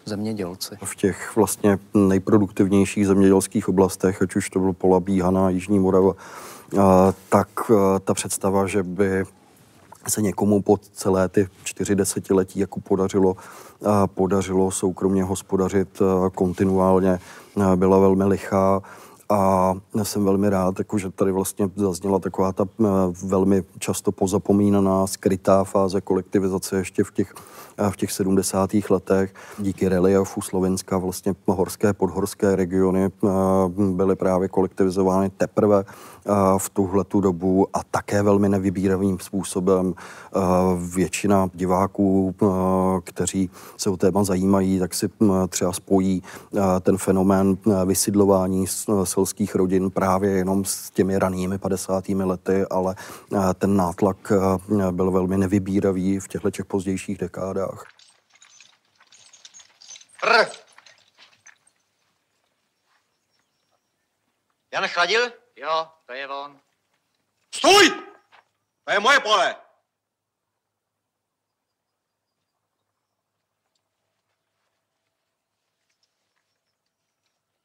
zemědělci. 0.04 0.76
V 0.84 0.96
těch 0.96 1.36
vlastně 1.36 1.78
nejproduktivnějších 1.94 3.06
zemědělských 3.06 3.68
oblastech, 3.68 4.22
ať 4.22 4.36
už 4.36 4.50
to 4.50 4.58
bylo 4.58 4.72
Polabí, 4.72 5.20
Hana, 5.20 5.50
Jižní 5.50 5.78
Morava, 5.78 6.12
tak 7.28 7.48
ta 8.04 8.14
představa, 8.14 8.66
že 8.66 8.82
by 8.82 9.24
se 10.08 10.22
někomu 10.22 10.62
po 10.62 10.76
celé 10.76 11.28
ty 11.28 11.48
čtyři 11.64 11.94
desetiletí 11.94 12.60
jako 12.60 12.80
podařilo, 12.80 13.36
podařilo 14.06 14.70
soukromně 14.70 15.24
hospodařit 15.24 16.02
kontinuálně, 16.34 17.18
byla 17.76 17.98
velmi 17.98 18.24
lichá. 18.24 18.82
A 19.30 19.74
jsem 20.02 20.24
velmi 20.24 20.50
rád, 20.50 20.78
jako, 20.78 20.98
že 20.98 21.10
tady 21.10 21.32
vlastně 21.32 21.70
zazněla 21.76 22.18
taková 22.18 22.52
ta 22.52 22.64
velmi 23.22 23.64
často 23.78 24.12
pozapomínaná, 24.12 25.06
skrytá 25.06 25.64
fáze 25.64 26.00
kolektivizace 26.00 26.76
ještě 26.76 27.04
v 27.04 27.12
těch 27.12 27.34
v 27.90 27.96
těch 27.96 28.12
70. 28.12 28.70
letech. 28.90 29.34
Díky 29.58 29.88
reliefu 29.88 30.40
Slovenska 30.40 30.98
vlastně 30.98 31.34
horské, 31.46 31.92
podhorské 31.92 32.56
regiony 32.56 33.04
eh, 33.04 33.28
byly 33.78 34.16
právě 34.16 34.48
kolektivizovány 34.48 35.30
teprve 35.30 35.84
eh, 35.86 36.32
v 36.58 36.70
tuhle 36.70 37.04
tu 37.04 37.20
dobu 37.20 37.66
a 37.72 37.80
také 37.90 38.22
velmi 38.22 38.48
nevybíravým 38.48 39.18
způsobem. 39.20 39.94
Eh, 39.94 40.38
většina 40.94 41.50
diváků, 41.54 42.34
kteří 43.04 43.50
se 43.76 43.90
o 43.90 43.96
téma 43.96 44.24
zajímají, 44.24 44.78
tak 44.78 44.94
si 44.94 45.08
třeba 45.48 45.72
spojí 45.72 46.22
ten 46.80 46.98
fenomén 46.98 47.56
vysidlování 47.84 48.66
selských 49.04 49.54
rodin 49.54 49.90
právě 49.90 50.30
jenom 50.30 50.64
s 50.64 50.90
těmi 50.90 51.18
ranými 51.18 51.58
50. 51.58 52.08
lety, 52.08 52.64
ale 52.70 52.94
ten 53.58 53.76
nátlak 53.76 54.32
byl 54.90 55.10
velmi 55.10 55.38
nevybíravý 55.38 56.18
v 56.18 56.28
těchto 56.28 56.50
těch 56.50 56.64
pozdějších 56.64 57.18
dekádách 57.18 57.67
vodách. 57.68 57.92
Prr. 60.20 60.46
Jan 64.72 64.88
Chladil? 64.88 65.32
Jo, 65.56 65.92
to 66.06 66.12
je 66.12 66.28
on. 66.28 66.60
Stůj! 67.54 67.90
To 68.84 68.92
je 68.92 69.00
moje 69.00 69.20
pole! 69.20 69.56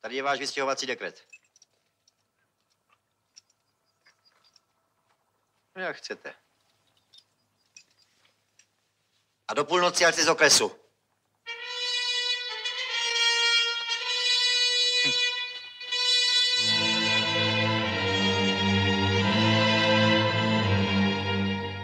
Tady 0.02 0.16
je 0.16 0.24
váš 0.24 0.40
vystěhovací 0.40 0.86
dekret. 0.86 1.28
No, 5.76 5.82
jak 5.82 5.96
chcete. 5.96 6.43
Do 9.54 9.64
půlnoci 9.64 10.06
ať 10.06 10.16
z 10.20 10.28
okresu. 10.28 10.72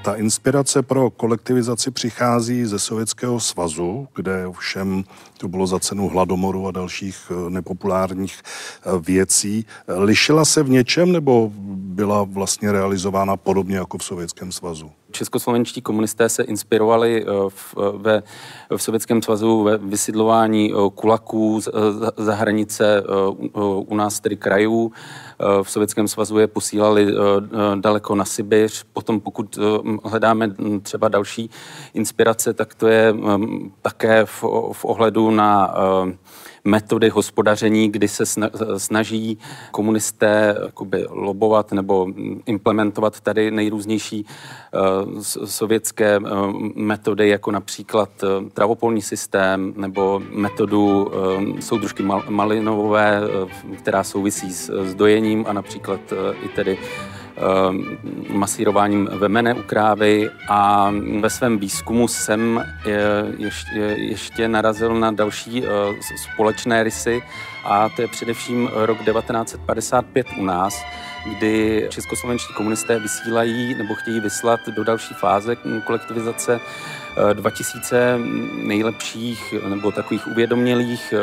Ta 0.03 0.15
inspirace 0.15 0.81
pro 0.81 1.09
kolektivizaci 1.09 1.91
přichází 1.91 2.65
ze 2.65 2.79
Sovětského 2.79 3.39
svazu, 3.39 4.07
kde 4.15 4.45
všem 4.59 5.03
to 5.37 5.47
bylo 5.47 5.67
za 5.67 5.79
cenu 5.79 6.09
hladomoru 6.09 6.67
a 6.67 6.71
dalších 6.71 7.31
eh, 7.31 7.49
nepopulárních 7.49 8.41
eh, 8.41 8.89
věcí. 8.99 9.65
Lišila 9.87 10.45
se 10.45 10.63
v 10.63 10.69
něčem 10.69 11.11
nebo 11.11 11.51
byla 11.75 12.23
vlastně 12.23 12.71
realizována 12.71 13.37
podobně 13.37 13.77
jako 13.77 13.97
v 13.97 14.03
Sovětském 14.03 14.51
svazu? 14.51 14.91
Českoslovenští 15.11 15.81
komunisté 15.81 16.29
se 16.29 16.43
inspirovali 16.43 17.23
eh, 17.23 17.25
v, 17.49 17.75
ve, 17.97 18.23
v 18.77 18.83
Sovětském 18.83 19.21
svazu 19.21 19.63
ve 19.63 19.77
vysidlování 19.77 20.73
kulaků 20.95 21.61
za 22.17 22.33
hranice 22.33 23.03
u 23.87 23.95
nás 23.95 24.19
tedy 24.19 24.37
krajů. 24.37 24.91
V 25.63 25.71
Sovětském 25.71 26.07
svazu 26.07 26.37
je 26.37 26.47
posílali 26.47 27.13
daleko 27.75 28.15
na 28.15 28.25
Sibiř. 28.25 28.85
Potom 28.93 29.19
pokud 29.19 29.59
hledáme 30.03 30.51
třeba 30.81 31.07
další 31.07 31.49
inspirace, 31.93 32.53
tak 32.53 32.75
to 32.75 32.87
je 32.87 33.13
také 33.81 34.25
v, 34.25 34.43
v 34.71 34.85
ohledu 34.85 35.31
na 35.31 35.75
metody 36.69 37.09
hospodaření, 37.09 37.91
kdy 37.91 38.07
se 38.07 38.23
snaží 38.77 39.37
komunisté 39.71 40.55
lobovat 41.09 41.71
nebo 41.71 42.07
implementovat 42.45 43.19
tady 43.19 43.51
nejrůznější 43.51 44.25
uh, 44.25 45.21
sovětské 45.45 46.19
uh, 46.19 46.27
metody, 46.75 47.29
jako 47.29 47.51
například 47.51 48.09
uh, 48.23 48.49
travopolní 48.49 49.01
systém 49.01 49.73
nebo 49.77 50.21
metodu 50.31 51.11
soudružky 51.59 52.03
mal- 52.03 52.23
Malinovové, 52.29 53.21
uh, 53.21 53.75
která 53.75 54.03
souvisí 54.03 54.53
s, 54.53 54.93
dojením 54.95 55.45
a 55.47 55.53
například 55.53 55.99
i 56.43 56.47
tedy 56.47 56.77
masírováním 58.29 59.09
vemene 59.11 59.53
u 59.53 59.63
krávy 59.63 60.29
a 60.49 60.91
ve 61.19 61.29
svém 61.29 61.57
výzkumu 61.57 62.07
jsem 62.07 62.65
ještě, 63.37 63.79
ještě 63.97 64.47
narazil 64.47 64.95
na 64.95 65.11
další 65.11 65.63
společné 66.33 66.83
rysy 66.83 67.21
a 67.65 67.89
to 67.89 68.01
je 68.01 68.07
především 68.07 68.69
rok 68.73 68.97
1955 68.97 70.27
u 70.37 70.43
nás, 70.43 70.83
kdy 71.37 71.87
českoslovenští 71.89 72.53
komunisté 72.53 72.99
vysílají 72.99 73.75
nebo 73.75 73.95
chtějí 73.95 74.19
vyslat 74.19 74.59
do 74.75 74.83
další 74.83 75.13
fáze 75.13 75.55
kolektivizace 75.85 76.59
2000 77.33 78.19
nejlepších 78.63 79.53
nebo 79.69 79.91
takových 79.91 80.27
uvědomělých 80.27 81.13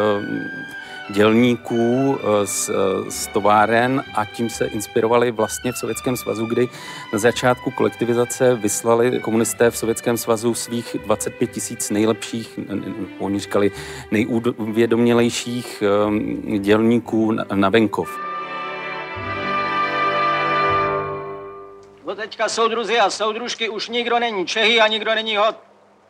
dělníků 1.10 2.18
eh, 2.18 2.46
z, 2.46 2.68
eh, 2.68 3.10
z 3.10 3.26
továren 3.26 4.04
a 4.14 4.24
tím 4.24 4.50
se 4.50 4.66
inspirovali 4.66 5.30
vlastně 5.30 5.72
v 5.72 5.78
Sovětském 5.78 6.16
svazu, 6.16 6.46
kdy 6.46 6.68
na 7.12 7.18
začátku 7.18 7.70
kolektivizace 7.70 8.54
vyslali 8.54 9.20
komunisté 9.20 9.70
v 9.70 9.76
Sovětském 9.76 10.16
svazu 10.16 10.54
svých 10.54 10.96
25 11.06 11.50
tisíc 11.50 11.90
nejlepších, 11.90 12.58
oni 13.18 13.40
říkali 13.40 13.70
nejuvědomělejších 14.10 15.82
eh, 15.82 16.58
dělníků 16.58 17.32
na 17.54 17.68
venkov. 17.68 18.18
Od 22.04 22.14
teďka 22.18 22.48
soudruzi 22.48 22.98
a 22.98 23.10
soudružky 23.10 23.68
už 23.68 23.88
nikdo 23.88 24.18
není 24.18 24.46
Čehy 24.46 24.80
a 24.80 24.86
nikdo 24.86 25.14
není 25.14 25.36
hod. 25.36 25.56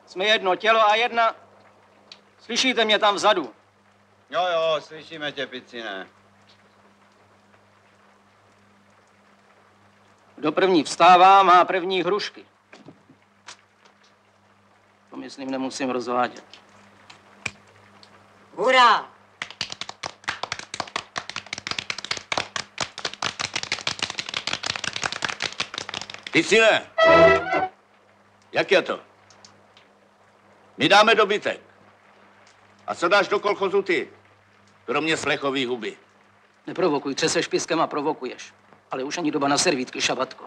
Jsme 0.07 0.25
jedno 0.25 0.57
tělo 0.57 0.91
a 0.91 0.95
jedna. 0.95 1.35
Slyšíte 2.41 2.85
mě 2.85 2.99
tam 2.99 3.15
vzadu? 3.15 3.51
Jo, 4.31 4.47
jo, 4.53 4.81
slyšíme 4.81 5.33
tě, 5.33 5.47
Picine. 5.47 6.07
Kdo 10.37 10.53
první 10.53 10.85
vstává, 10.85 11.43
má 11.43 11.65
první 11.65 12.03
hrušky. 12.03 12.47
To 15.11 15.17
myslím 15.17 15.51
nemusím 15.51 15.91
rozvádět. 15.91 16.45
Hurá! 18.57 19.11
Picine, 26.33 26.91
jak 28.53 28.71
je 28.71 28.83
to? 28.83 29.01
My 30.77 30.89
dáme 30.89 31.15
dobytek. 31.15 31.61
A 32.87 32.95
co 32.95 33.09
dáš 33.09 33.29
do 33.29 33.41
kolchozu 33.41 33.83
ty? 33.83 34.16
Kromě 34.87 35.17
slechový 35.17 35.67
huby. 35.67 35.97
Neprovokuj, 36.67 37.15
třeseš 37.15 37.47
piskem 37.47 37.81
a 37.81 37.87
provokuješ. 37.87 38.53
Ale 38.91 39.05
už 39.05 39.19
ani 39.19 39.31
doba 39.31 39.49
na 39.49 39.59
servítky, 39.59 40.01
šabatko. 40.01 40.45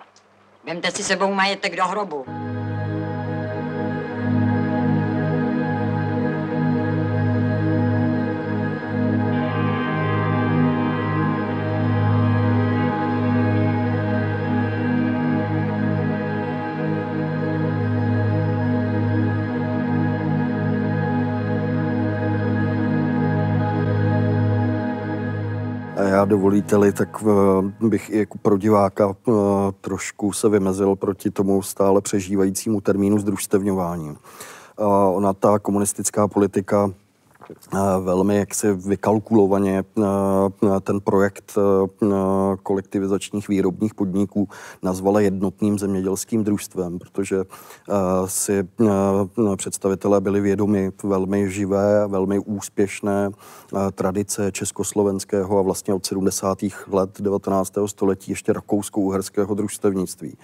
Vemte 0.64 0.92
si 0.92 1.04
sebou 1.04 1.34
majetek 1.34 1.76
do 1.76 1.86
hrobu. 1.86 2.26
Dovolíte-li, 26.30 26.92
tak 26.94 27.24
eh, 27.24 27.88
bych 27.88 28.10
i 28.10 28.18
jako 28.18 28.38
pro 28.38 28.58
diváka 28.58 29.16
eh, 29.28 29.32
trošku 29.82 30.34
se 30.34 30.50
vymezil 30.50 30.96
proti 30.96 31.32
tomu 31.32 31.62
stále 31.62 32.02
přežívajícímu 32.02 32.82
termínu 32.82 33.20
združstevňování. 33.20 34.10
Eh, 34.10 34.84
Ona 35.14 35.34
ta 35.34 35.60
komunistická 35.60 36.28
politika 36.28 36.92
velmi 38.00 38.38
jaksi 38.38 38.74
vykalkulovaně 38.74 39.84
eh, 39.98 40.80
ten 40.82 41.00
projekt 41.02 41.58
eh, 41.58 42.08
kolektivizačních 42.64 43.48
výrobních 43.48 43.94
podniků 43.94 44.50
nazvala 44.84 45.20
jednotným 45.20 45.80
zemědělským 45.80 46.44
družstvem, 46.44 47.00
protože 47.00 47.38
eh, 47.40 47.94
si 48.26 48.68
eh, 48.82 49.56
představitelé 49.56 50.22
byli 50.22 50.42
vědomi 50.42 50.92
velmi 51.04 51.52
živé, 51.52 52.08
velmi 52.08 52.40
úspěšné 52.40 53.30
eh, 53.30 53.92
tradice 53.92 54.52
československého 54.52 55.60
a 55.60 55.62
vlastně 55.62 55.94
od 55.94 56.06
70. 56.06 56.58
let 56.88 57.22
19. 57.22 57.74
století 57.86 58.32
ještě 58.32 58.54
rakousko-uherského 58.54 59.56
družstevnictví. 59.56 60.38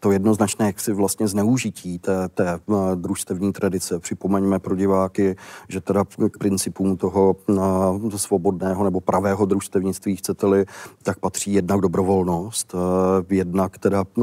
To 0.00 0.12
jednoznačné 0.12 0.66
jaksi 0.66 0.92
vlastně 0.92 1.28
zneužití 1.28 1.98
té, 1.98 2.28
té 2.28 2.48
eh, 2.48 2.96
družstevní 2.96 3.52
tradice. 3.52 3.98
Připomeňme 3.98 4.58
pro 4.58 4.76
diváky, 4.76 5.36
že 5.68 5.80
teda 5.80 6.04
k 6.30 6.38
principům 6.52 6.96
toho 6.96 7.36
eh, 7.48 8.18
svobodného 8.18 8.84
nebo 8.84 9.00
pravého 9.00 9.46
družstevnictví, 9.46 10.16
chcete-li, 10.16 10.64
tak 11.02 11.18
patří 11.18 11.52
jednak 11.52 11.80
dobrovolnost, 11.80 12.74
eh, 12.74 13.34
jednak 13.34 13.78
teda 13.78 14.04
eh, 14.04 14.22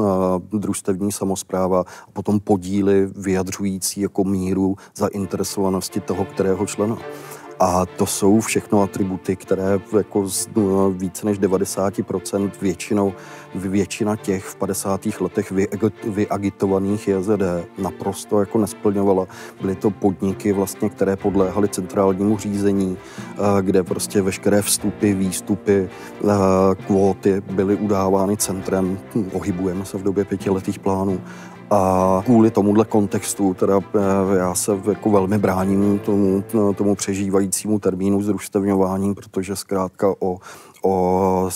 družstevní 0.52 1.12
samozpráva 1.12 1.80
a 1.80 2.10
potom 2.12 2.40
podíly 2.40 3.06
vyjadřující 3.16 4.00
jako 4.00 4.24
míru 4.24 4.76
zainteresovanosti 4.96 6.00
toho, 6.00 6.24
kterého 6.24 6.66
člena. 6.66 6.98
A 7.60 7.86
to 7.86 8.06
jsou 8.06 8.40
všechno 8.40 8.82
atributy, 8.82 9.36
které 9.36 9.80
jako 9.96 10.28
z 10.28 10.48
no, 10.56 10.90
více 10.90 11.26
než 11.26 11.40
90% 11.40 12.50
většinou, 12.62 13.12
většina 13.54 14.16
těch 14.16 14.44
v 14.44 14.56
50. 14.56 15.20
letech 15.20 15.52
vyag- 15.52 16.10
vyagitovaných 16.10 17.08
JZD 17.08 17.66
naprosto 17.78 18.40
jako 18.40 18.58
nesplňovala. 18.58 19.26
Byly 19.60 19.74
to 19.74 19.90
podniky 19.90 20.52
vlastně, 20.52 20.88
které 20.88 21.16
podléhaly 21.16 21.68
centrálnímu 21.68 22.38
řízení, 22.38 22.96
eh, 22.98 23.62
kde 23.62 23.82
prostě 23.82 24.22
veškeré 24.22 24.62
vstupy, 24.62 25.12
výstupy, 25.12 25.88
eh, 25.88 26.28
kvóty 26.86 27.42
byly 27.50 27.76
udávány 27.76 28.36
centrem. 28.36 28.98
Pohybujeme 29.32 29.84
se 29.84 29.98
v 29.98 30.02
době 30.02 30.24
pětiletých 30.24 30.78
plánů 30.78 31.20
a 31.70 32.22
kvůli 32.24 32.50
tomuhle 32.50 32.84
kontextu 32.84 33.54
teda 33.54 33.80
eh, 33.80 34.38
já 34.38 34.54
se 34.54 34.72
jako 34.88 35.10
velmi 35.10 35.38
bráním 35.38 35.98
tomu, 35.98 36.44
tomu 36.76 36.94
přežívajícímu 36.94 37.78
termínu 37.78 38.22
združstevňování, 38.22 39.14
protože 39.14 39.56
zkrátka 39.56 40.14
o, 40.18 40.38
o 40.82 41.48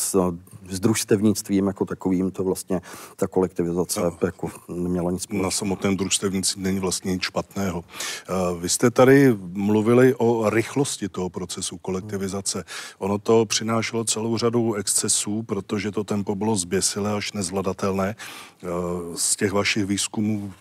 s, 0.69 0.81
družstevnictvím 0.81 1.67
jako 1.67 1.85
takovým 1.85 2.31
to 2.31 2.45
vlastně 2.45 2.81
ta 3.17 3.27
kolektivizace 3.27 4.01
no. 4.01 4.19
jako 4.23 4.51
neměla 4.69 5.11
nic 5.11 5.27
Na 5.29 5.51
samotném 5.51 5.97
družstevnictví 5.97 6.63
není 6.63 6.81
vlastně 6.81 7.13
nic 7.13 7.23
špatného. 7.23 7.85
Eh, 7.85 8.33
Vy 8.61 8.69
jste 8.69 8.91
tady 8.91 9.37
mluvili 9.53 10.15
o 10.15 10.51
rychlosti 10.51 11.09
toho 11.09 11.31
procesu 11.31 11.79
kolektivizace. 11.79 12.65
Ono 12.99 13.19
to 13.19 13.45
přinášelo 13.47 14.05
celou 14.05 14.39
řadu 14.39 14.75
excesů, 14.75 15.43
protože 15.43 15.91
to 15.91 16.05
tempo 16.05 16.35
bylo 16.35 16.57
zběsilé 16.57 17.13
až 17.13 17.33
nezvladatelné. 17.33 18.17
Eh, 18.63 18.67
Z 19.15 19.37
těch 19.37 19.53
vašich 19.53 19.85
výzkumů 19.85 20.53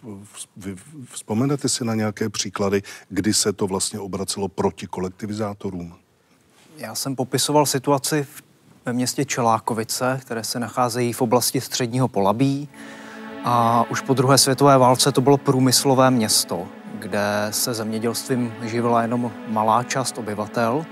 vy 0.57 0.75
vzpomenete 1.11 1.69
si 1.69 1.85
na 1.85 1.95
nějaké 1.95 2.29
příklady, 2.29 2.81
kdy 3.09 3.33
se 3.33 3.53
to 3.53 3.67
vlastně 3.67 3.99
obracelo 3.99 4.47
proti 4.47 4.87
kolektivizátorům? 4.87 5.93
Já 6.77 6.95
jsem 6.95 7.15
popisoval 7.15 7.65
situaci 7.65 8.23
v, 8.23 8.42
ve 8.85 8.93
městě 8.93 9.25
Čelákovice, 9.25 10.19
které 10.21 10.43
se 10.43 10.59
nacházejí 10.59 11.13
v 11.13 11.21
oblasti 11.21 11.61
středního 11.61 12.07
Polabí. 12.07 12.69
A 13.45 13.85
už 13.89 14.01
po 14.01 14.13
druhé 14.13 14.37
světové 14.37 14.77
válce 14.77 15.11
to 15.11 15.21
bylo 15.21 15.37
průmyslové 15.37 16.11
město, 16.11 16.67
kde 16.99 17.47
se 17.51 17.73
zemědělstvím 17.73 18.53
živila 18.61 19.01
jenom 19.01 19.31
malá 19.47 19.83
část 19.83 20.17
obyvatel. 20.17 20.85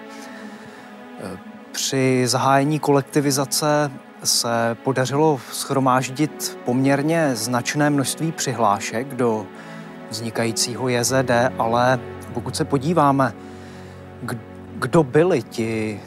E, 1.19 1.37
Při 1.71 2.23
zahájení 2.27 2.79
kolektivizace 2.79 3.91
se 4.23 4.77
podařilo 4.83 5.39
schromáždit 5.51 6.59
poměrně 6.65 7.35
značné 7.35 7.89
množství 7.89 8.31
přihlášek 8.31 9.15
do 9.15 9.45
vznikajícího 10.09 10.89
JZD, 10.89 11.31
ale 11.57 11.99
pokud 12.33 12.55
se 12.55 12.65
podíváme, 12.65 13.33
kdo 14.79 15.03
byli 15.03 15.43
ti 15.43 15.99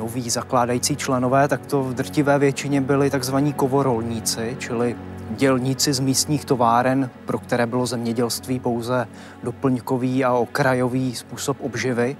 noví 0.00 0.30
zakládající 0.30 0.96
členové, 0.96 1.48
tak 1.48 1.66
to 1.66 1.82
v 1.82 1.94
drtivé 1.94 2.38
většině 2.38 2.80
byli 2.80 3.10
takzvaní 3.10 3.52
kovorolníci, 3.52 4.56
čili 4.58 4.96
dělníci 5.30 5.92
z 5.92 6.00
místních 6.00 6.44
továren, 6.44 7.10
pro 7.26 7.38
které 7.38 7.66
bylo 7.66 7.86
zemědělství 7.86 8.60
pouze 8.60 9.08
doplňkový 9.42 10.24
a 10.24 10.32
okrajový 10.32 11.14
způsob 11.14 11.56
obživy. 11.60 12.16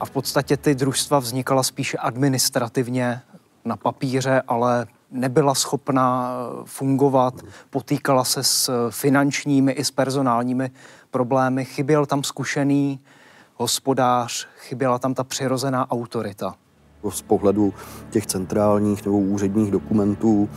A 0.00 0.04
v 0.04 0.10
podstatě 0.10 0.56
ty 0.56 0.74
družstva 0.74 1.18
vznikala 1.18 1.62
spíše 1.62 1.98
administrativně 1.98 3.20
na 3.64 3.76
papíře, 3.76 4.42
ale 4.48 4.86
nebyla 5.10 5.54
schopna 5.54 6.30
eh, 6.30 6.62
fungovat, 6.64 7.34
potýkala 7.70 8.24
se 8.24 8.42
s 8.44 8.90
finančními 8.90 9.72
i 9.72 9.84
s 9.84 9.90
personálními 9.90 10.70
problémy. 11.10 11.64
Chyběl 11.64 12.06
tam 12.06 12.24
zkušený 12.24 13.00
hospodář, 13.56 14.48
chyběla 14.58 14.98
tam 14.98 15.14
ta 15.14 15.24
přirozená 15.24 15.90
autorita. 15.90 16.54
Z 17.10 17.22
pohledu 17.22 17.74
těch 18.10 18.26
centrálních 18.26 19.04
nebo 19.04 19.18
úředních 19.18 19.70
dokumentů, 19.70 20.48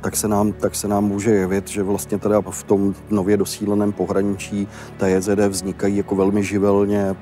tak 0.00 0.16
se, 0.16 0.28
nám, 0.28 0.52
tak 0.52 0.74
se 0.74 0.88
nám 0.88 1.04
může 1.04 1.30
jevit, 1.30 1.68
že 1.68 1.82
vlastně 1.82 2.18
teda 2.18 2.40
v 2.40 2.62
tom 2.62 2.94
nově 3.10 3.36
dosíleném 3.36 3.92
pohraničí 3.92 4.68
ta 4.96 5.08
JZD 5.08 5.38
vznikají 5.48 5.96
jako 5.96 6.16
velmi 6.16 6.44
živelně, 6.44 7.16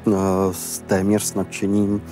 s 0.50 0.78
téměř 0.78 1.22
s 1.22 1.34
nadšením, 1.34 2.02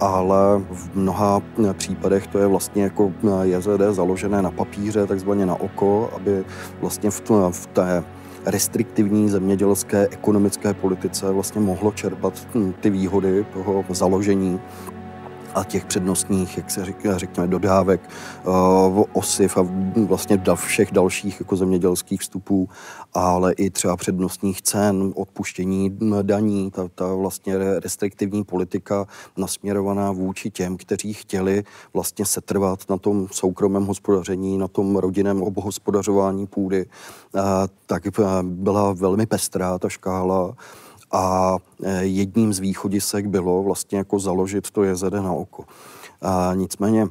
ale 0.00 0.62
v 0.70 0.96
mnoha 0.96 1.42
případech 1.72 2.26
to 2.26 2.38
je 2.38 2.46
vlastně 2.46 2.82
jako 2.82 3.12
JZD 3.42 3.80
založené 3.90 4.42
na 4.42 4.50
papíře, 4.50 5.06
takzvaně 5.06 5.46
na 5.46 5.54
oko, 5.54 6.10
aby 6.16 6.44
vlastně 6.80 7.10
v, 7.10 7.22
v 7.50 7.66
té 7.66 8.04
restriktivní 8.46 9.28
zemědělské 9.28 10.08
ekonomické 10.10 10.74
politice 10.74 11.32
vlastně 11.32 11.60
mohlo 11.60 11.92
čerpat 11.92 12.46
hm, 12.54 12.72
ty 12.80 12.90
výhody 12.90 13.46
toho 13.52 13.84
založení 13.88 14.60
a 15.54 15.64
těch 15.64 15.84
přednostních, 15.84 16.56
jak 16.56 16.70
se 16.70 16.84
říká, 16.84 17.18
řekněme, 17.18 17.48
dodávek, 17.48 18.10
osiv 19.12 19.56
a 19.56 19.66
vlastně 20.06 20.42
všech 20.54 20.90
dalších 20.92 21.40
jako 21.40 21.56
zemědělských 21.56 22.20
vstupů, 22.20 22.68
ale 23.14 23.52
i 23.52 23.70
třeba 23.70 23.96
přednostních 23.96 24.62
cen, 24.62 25.12
odpuštění 25.16 25.98
daní, 26.22 26.70
ta, 26.70 26.88
ta 26.94 27.14
vlastně 27.14 27.58
restriktivní 27.58 28.44
politika 28.44 29.06
nasměrovaná 29.36 30.12
vůči 30.12 30.50
těm, 30.50 30.76
kteří 30.76 31.12
chtěli 31.12 31.64
vlastně 31.94 32.26
setrvat 32.26 32.90
na 32.90 32.98
tom 32.98 33.26
soukromém 33.30 33.86
hospodaření, 33.86 34.58
na 34.58 34.68
tom 34.68 34.96
rodinném 34.96 35.42
obhospodařování 35.42 36.46
půdy, 36.46 36.86
tak 37.86 38.02
byla 38.42 38.92
velmi 38.92 39.26
pestrá 39.26 39.78
ta 39.78 39.88
škála 39.88 40.54
a 41.12 41.56
e, 41.82 42.04
jedním 42.04 42.52
z 42.52 42.58
východisek 42.58 43.26
bylo 43.26 43.62
vlastně 43.62 43.98
jako 43.98 44.18
založit 44.18 44.70
to 44.70 44.84
JZD 44.84 45.12
na 45.12 45.32
oko. 45.32 45.64
A 46.22 46.52
nicméně 46.54 47.06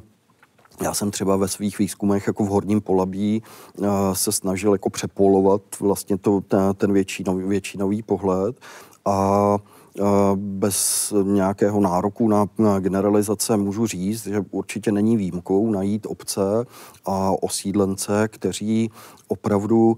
já 0.82 0.94
jsem 0.94 1.10
třeba 1.10 1.36
ve 1.36 1.48
svých 1.48 1.78
výzkumech 1.78 2.26
jako 2.26 2.44
v 2.44 2.48
Horním 2.48 2.80
Polabí 2.80 3.42
e, 3.42 3.86
se 4.12 4.32
snažil 4.32 4.72
jako 4.72 4.90
přepolovat 4.90 5.62
vlastně 5.80 6.18
to, 6.18 6.40
ten, 6.40 6.74
ten 6.74 6.92
větší, 6.92 7.24
nový, 7.26 7.44
větší 7.44 7.78
nový 7.78 8.02
pohled 8.02 8.56
a 9.04 9.56
e, 9.98 10.02
bez 10.36 11.12
nějakého 11.22 11.80
nároku 11.80 12.28
na, 12.28 12.46
na 12.58 12.78
generalizace 12.78 13.56
můžu 13.56 13.86
říct, 13.86 14.26
že 14.26 14.44
určitě 14.50 14.92
není 14.92 15.16
výjimkou 15.16 15.70
najít 15.70 16.06
obce 16.06 16.40
a 17.04 17.30
osídlence, 17.42 18.28
kteří 18.28 18.90
opravdu 19.28 19.96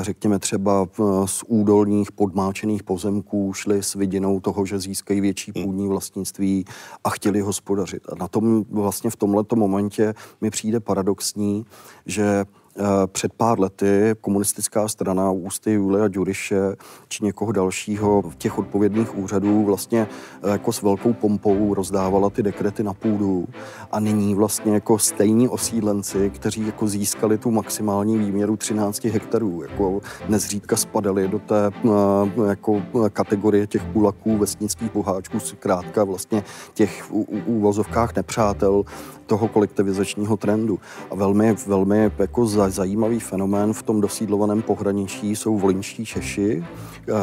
řekněme 0.00 0.38
třeba 0.38 0.88
z 1.24 1.42
údolních 1.46 2.12
podmáčených 2.12 2.82
pozemků 2.82 3.52
šli 3.52 3.82
s 3.82 3.94
vidinou 3.94 4.40
toho, 4.40 4.66
že 4.66 4.78
získají 4.78 5.20
větší 5.20 5.52
hmm. 5.56 5.64
půdní 5.64 5.88
vlastnictví 5.88 6.64
a 7.04 7.10
chtěli 7.10 7.40
hospodařit. 7.40 8.02
A 8.12 8.14
na 8.14 8.28
tom 8.28 8.64
vlastně 8.70 9.10
v 9.10 9.16
tomto 9.16 9.56
momentě 9.56 10.14
mi 10.40 10.50
přijde 10.50 10.80
paradoxní, 10.80 11.66
že 12.06 12.44
Eh, 12.44 12.61
před 13.06 13.32
pár 13.32 13.60
lety 13.60 14.14
komunistická 14.20 14.88
strana 14.88 15.30
ústy 15.30 15.72
Julia 15.72 16.08
Ďuriše 16.08 16.76
či 17.08 17.24
někoho 17.24 17.52
dalšího 17.52 18.22
v 18.22 18.36
těch 18.36 18.58
odpovědných 18.58 19.18
úřadů 19.18 19.64
vlastně 19.64 20.08
eh, 20.42 20.50
jako 20.50 20.72
s 20.72 20.82
velkou 20.82 21.12
pompou 21.12 21.74
rozdávala 21.74 22.30
ty 22.30 22.42
dekrety 22.42 22.82
na 22.82 22.94
půdu 22.94 23.46
a 23.92 24.00
nyní 24.00 24.34
vlastně 24.34 24.74
jako 24.74 24.98
stejní 24.98 25.48
osídlenci, 25.48 26.30
kteří 26.30 26.66
jako 26.66 26.88
získali 26.88 27.38
tu 27.38 27.50
maximální 27.50 28.18
výměru 28.18 28.56
13 28.56 29.04
hektarů, 29.04 29.62
jako 29.62 30.00
nezřídka 30.28 30.76
spadali 30.76 31.28
do 31.28 31.38
té 31.38 31.66
eh, 31.66 32.48
jako 32.48 32.82
kategorie 33.12 33.66
těch 33.66 33.82
kulaků, 33.92 34.38
vesnických 34.38 34.92
boháčků, 34.92 35.40
zkrátka 35.40 36.04
vlastně 36.04 36.44
těch 36.74 37.12
úvozovkách 37.46 38.16
nepřátel 38.16 38.84
toho 39.26 39.48
kolektivizačního 39.48 40.36
trendu. 40.36 40.78
A 41.10 41.14
velmi, 41.14 41.54
velmi 41.66 42.10
jako 42.18 42.46
zajímavý 42.70 43.20
fenomén 43.20 43.72
v 43.72 43.82
tom 43.82 44.00
dosídlovaném 44.00 44.62
pohraničí 44.62 45.36
jsou 45.36 45.58
volinští 45.58 46.06
Češi, 46.06 46.64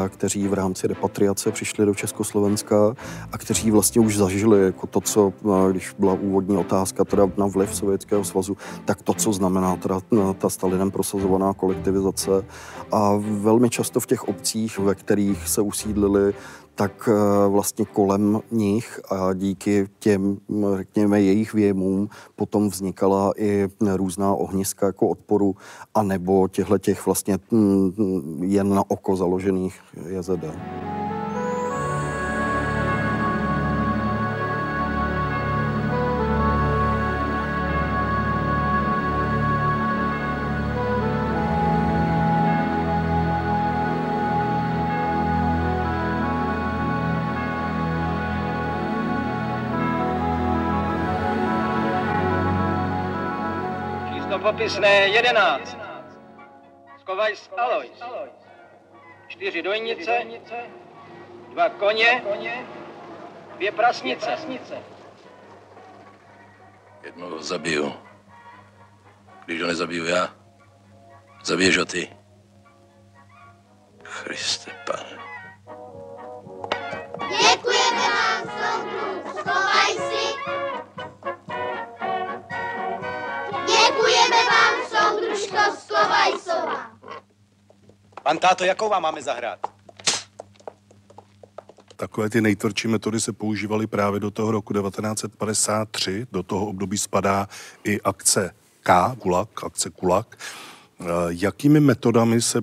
kteří 0.10 0.48
v 0.48 0.54
rámci 0.54 0.88
repatriace 0.88 1.52
přišli 1.52 1.86
do 1.86 1.96
Československa 1.96 2.96
a 3.32 3.38
kteří 3.38 3.72
vlastně 3.72 4.02
už 4.02 4.18
zažili 4.18 4.64
jako 4.64 4.88
to, 4.88 5.02
co, 5.02 5.34
když 5.72 5.96
byla 6.00 6.14
úvodní 6.14 6.58
otázka 6.58 7.06
teda 7.06 7.32
na 7.38 7.48
vliv 7.48 7.76
Sovětského 7.76 8.24
svazu, 8.24 8.58
tak 8.86 9.02
to, 9.02 9.14
co 9.14 9.34
znamená 9.34 9.76
teda 9.76 10.02
ta 10.38 10.50
Stalinem 10.50 10.92
prosazovaná 10.92 11.54
kolektivizace. 11.54 12.46
A 12.92 13.14
velmi 13.20 13.70
často 13.70 14.00
v 14.00 14.06
těch 14.06 14.28
obcích, 14.28 14.80
ve 14.80 14.96
kterých 14.96 15.48
se 15.48 15.62
usídlili, 15.62 16.34
tak 16.80 17.10
eh, 17.12 17.50
vlastně 17.50 17.86
kolem 17.86 18.40
nich 18.52 19.00
a 19.12 19.34
díky 19.34 19.88
těm, 20.00 20.38
řekněme, 20.76 21.22
jejich 21.22 21.54
věmům 21.54 22.10
potom 22.36 22.70
vznikala 22.70 23.32
i 23.38 23.68
různá 23.96 24.34
ohniska 24.36 24.86
jako 24.86 25.08
odporu 25.08 25.56
a 25.96 26.04
nebo 26.04 26.48
těchto 26.48 26.78
těch 26.78 27.06
vlastně 27.06 27.38
mm, 27.52 28.44
jen 28.44 28.70
na 28.70 28.84
oko 28.88 29.16
založených 29.16 29.80
jezede. 30.08 30.52
Popisné 54.38 55.08
11. 55.08 55.78
Skovajs 57.00 57.50
Alois. 57.58 58.04
Čtyři 59.28 59.62
dojnice, 59.62 60.22
dva 61.50 61.70
koně, 61.70 62.24
dvě 63.56 63.72
prasnice. 63.72 64.38
Jednoho 67.04 67.44
zabiju. 67.44 67.94
Když 69.46 69.62
ho 69.62 69.68
nezabiju 69.68 70.06
já, 70.06 70.36
zabiješ 71.44 71.78
ho 71.78 71.86
ty. 71.86 72.10
Kriste, 74.04 74.72
pane. 74.86 75.20
Děkujeme 77.30 78.02
vám, 78.02 78.44
soudru. 78.44 79.40
Schovaj 79.40 79.94
si. 79.94 80.19
Soudružko 85.50 85.78
Slovajsova. 85.88 86.92
Pan 88.24 88.38
táto, 88.38 88.64
jakou 88.64 88.90
vám 88.90 89.02
máme 89.02 89.22
zahrát? 89.22 89.60
Takové 91.96 92.30
ty 92.30 92.42
nejtvrdší 92.42 92.88
metody 92.88 93.20
se 93.20 93.34
používaly 93.34 93.88
právě 93.88 94.20
do 94.20 94.32
toho 94.32 94.52
roku 94.52 94.74
1953. 94.74 96.28
Do 96.32 96.44
toho 96.44 96.66
období 96.66 96.98
spadá 96.98 97.48
i 97.84 98.02
akce 98.02 98.56
K, 98.82 99.16
Kulak, 99.20 99.64
akce 99.64 99.90
Kulak. 99.90 100.38
Eh, 101.02 101.06
jakými 101.30 101.80
metodami 101.80 102.42
se 102.42 102.62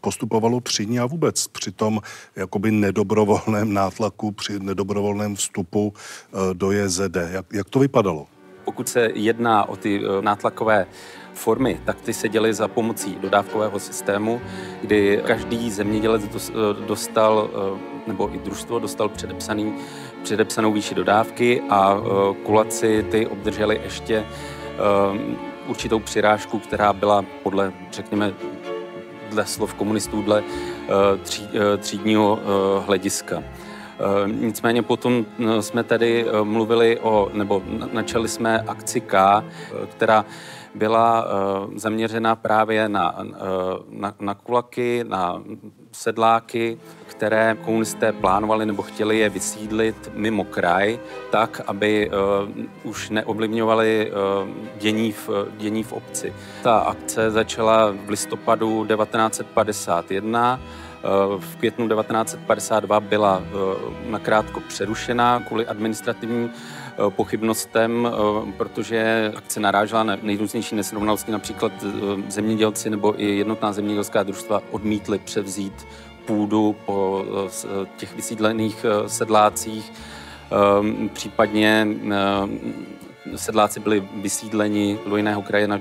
postupovalo 0.00 0.60
při 0.60 0.86
ní 0.86 1.00
a 1.00 1.06
vůbec 1.06 1.46
při 1.46 1.72
tom 1.72 2.00
jakoby 2.36 2.70
nedobrovolném 2.70 3.74
nátlaku, 3.74 4.32
při 4.32 4.58
nedobrovolném 4.58 5.36
vstupu 5.36 5.94
eh, 5.94 6.54
do 6.54 6.72
JZD? 6.72 7.16
Jak, 7.30 7.46
jak 7.52 7.70
to 7.70 7.78
vypadalo? 7.78 8.26
Pokud 8.64 8.88
se 8.88 9.08
jedná 9.14 9.68
o 9.68 9.76
ty 9.76 10.02
eh, 10.04 10.22
nátlakové 10.22 10.86
formy, 11.40 11.80
tak 11.84 12.00
ty 12.00 12.12
se 12.12 12.28
děly 12.28 12.54
za 12.54 12.68
pomocí 12.68 13.16
dodávkového 13.20 13.78
systému, 13.78 14.40
kdy 14.82 15.20
každý 15.26 15.70
zemědělec 15.70 16.22
eh, 16.24 16.52
dostal, 16.86 17.50
eh, 17.52 17.78
nebo 18.06 18.34
i 18.34 18.38
družstvo 18.38 18.78
dostal 18.78 19.08
předepsaný, 19.08 19.74
předepsanou 20.22 20.72
výši 20.72 20.94
dodávky 20.94 21.62
a 21.70 21.96
kulaci 22.44 23.06
ty 23.10 23.26
obdrželi 23.26 23.80
ještě 23.84 24.24
určitou 25.66 25.98
přirážku, 25.98 26.58
která 26.58 26.92
byla 26.92 27.24
podle, 27.42 27.72
řekněme, 27.92 28.32
dle 29.30 29.46
slov 29.46 29.74
komunistů, 29.74 30.22
dle 30.22 30.42
tří, 31.22 31.48
třídního 31.78 32.38
hlediska. 32.86 33.42
Eh, 34.00 34.28
nicméně 34.28 34.82
potom 34.82 35.26
eh, 35.38 35.62
jsme 35.62 35.84
tady 35.84 36.24
eh, 36.24 36.44
mluvili 36.44 36.98
o, 37.00 37.28
nebo 37.32 37.62
načali 37.92 38.28
jsme 38.28 38.60
akci 38.60 39.00
K, 39.00 39.44
která 39.90 40.24
byla 40.74 41.26
zaměřena 41.76 42.36
právě 42.36 42.88
na, 42.88 43.18
na, 43.90 44.14
na 44.20 44.34
kulaky, 44.34 45.04
na 45.08 45.42
sedláky, 45.92 46.78
které 47.06 47.56
komunisté 47.64 48.12
plánovali 48.12 48.66
nebo 48.66 48.82
chtěli 48.82 49.18
je 49.18 49.28
vysídlit 49.28 50.10
mimo 50.14 50.44
kraj, 50.44 50.98
tak, 51.30 51.60
aby 51.66 52.10
uh, 52.10 52.90
už 52.90 53.10
neovlivňovali 53.10 54.12
uh, 54.12 54.48
dění, 54.78 55.12
v, 55.12 55.30
dění 55.56 55.82
v 55.82 55.92
obci. 55.92 56.34
Ta 56.62 56.78
akce 56.78 57.30
začala 57.30 57.90
v 58.06 58.08
listopadu 58.08 58.86
1951 58.86 60.60
v 61.38 61.56
květnu 61.56 61.88
1952 61.88 63.00
byla 63.00 63.42
eh, 63.42 64.10
nakrátko 64.10 64.60
přerušena 64.60 65.40
kvůli 65.40 65.66
administrativním 65.66 66.50
eh, 66.50 66.79
pochybnostem, 67.08 68.08
eh, 68.08 68.52
protože 68.56 69.32
akce 69.36 69.60
narážela 69.60 70.02
na 70.02 70.16
nejrůznější 70.22 70.74
nesrovnalosti. 70.74 71.32
Například 71.32 71.72
zemědělci 72.28 72.90
nebo 72.90 73.22
i 73.22 73.36
jednotná 73.36 73.72
zemědělská 73.72 74.22
družstva 74.22 74.62
odmítli 74.70 75.18
převzít 75.18 75.86
půdu 76.24 76.76
po 76.86 77.24
těch 77.96 78.16
vysídlených 78.16 78.86
sedlácích. 79.06 79.92
Případně 81.12 81.86
sedláci 83.36 83.80
byli 83.80 84.08
vysídleni 84.14 84.98
do 85.08 85.16
jiného 85.16 85.42
kraje 85.42 85.68
na 85.68 85.80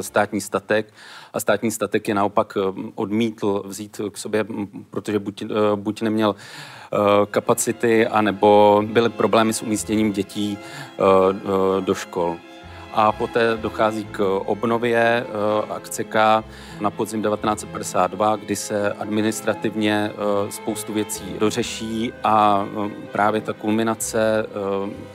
státní 0.00 0.40
statek 0.40 0.94
a 1.32 1.40
státní 1.40 1.70
statek 1.70 2.08
je 2.08 2.14
naopak 2.14 2.58
odmítl 2.94 3.62
vzít 3.66 4.00
k 4.12 4.18
sobě, 4.18 4.44
protože 4.90 5.18
buď, 5.18 5.44
buď 5.74 6.02
neměl 6.02 6.34
kapacity, 7.30 8.06
anebo 8.06 8.82
byly 8.86 9.08
problémy 9.08 9.52
s 9.52 9.62
umístěním 9.62 10.12
dětí 10.12 10.58
do 11.80 11.94
škol 11.94 12.38
a 12.92 13.12
poté 13.12 13.56
dochází 13.56 14.04
k 14.04 14.40
obnově 14.44 14.98
eh, 14.98 15.26
akce 15.72 16.04
K 16.04 16.44
na 16.80 16.90
podzim 16.90 17.22
1952, 17.22 18.36
kdy 18.36 18.56
se 18.56 18.92
administrativně 18.92 20.10
eh, 20.12 20.16
spoustu 20.52 20.92
věcí 20.92 21.36
dořeší 21.38 22.12
a 22.24 22.66
eh, 22.66 22.68
právě 23.12 23.40
ta 23.40 23.52
kulminace 23.52 24.46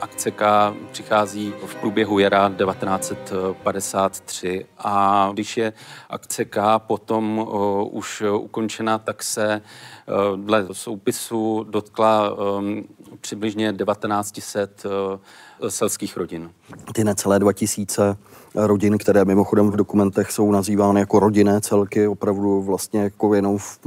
akce 0.00 0.30
K 0.30 0.74
přichází 0.92 1.54
v 1.66 1.74
průběhu 1.74 2.18
jara 2.18 2.48
1953 2.48 4.66
a 4.78 5.28
když 5.32 5.56
je 5.56 5.72
akce 6.10 6.44
K 6.44 6.78
potom 6.78 7.48
už 7.90 8.20
ukončena, 8.20 8.98
tak 8.98 9.22
se 9.22 9.62
dle 10.36 10.66
soupisu 10.72 11.66
dotkla 11.70 12.36
přibližně 13.20 13.72
1900 13.72 14.86
selských 15.68 16.16
rodin. 16.16 16.50
Ty 16.92 17.04
necelé 17.04 17.38
2000 17.38 18.16
rodin, 18.54 18.98
které 18.98 19.24
mimochodem 19.24 19.70
v 19.70 19.76
dokumentech 19.76 20.32
jsou 20.32 20.52
nazývány 20.52 21.00
jako 21.00 21.18
rodinné 21.18 21.60
celky, 21.60 22.08
opravdu 22.08 22.62
vlastně 22.62 23.00
jako 23.00 23.34
jenom 23.34 23.58
v, 23.58 23.78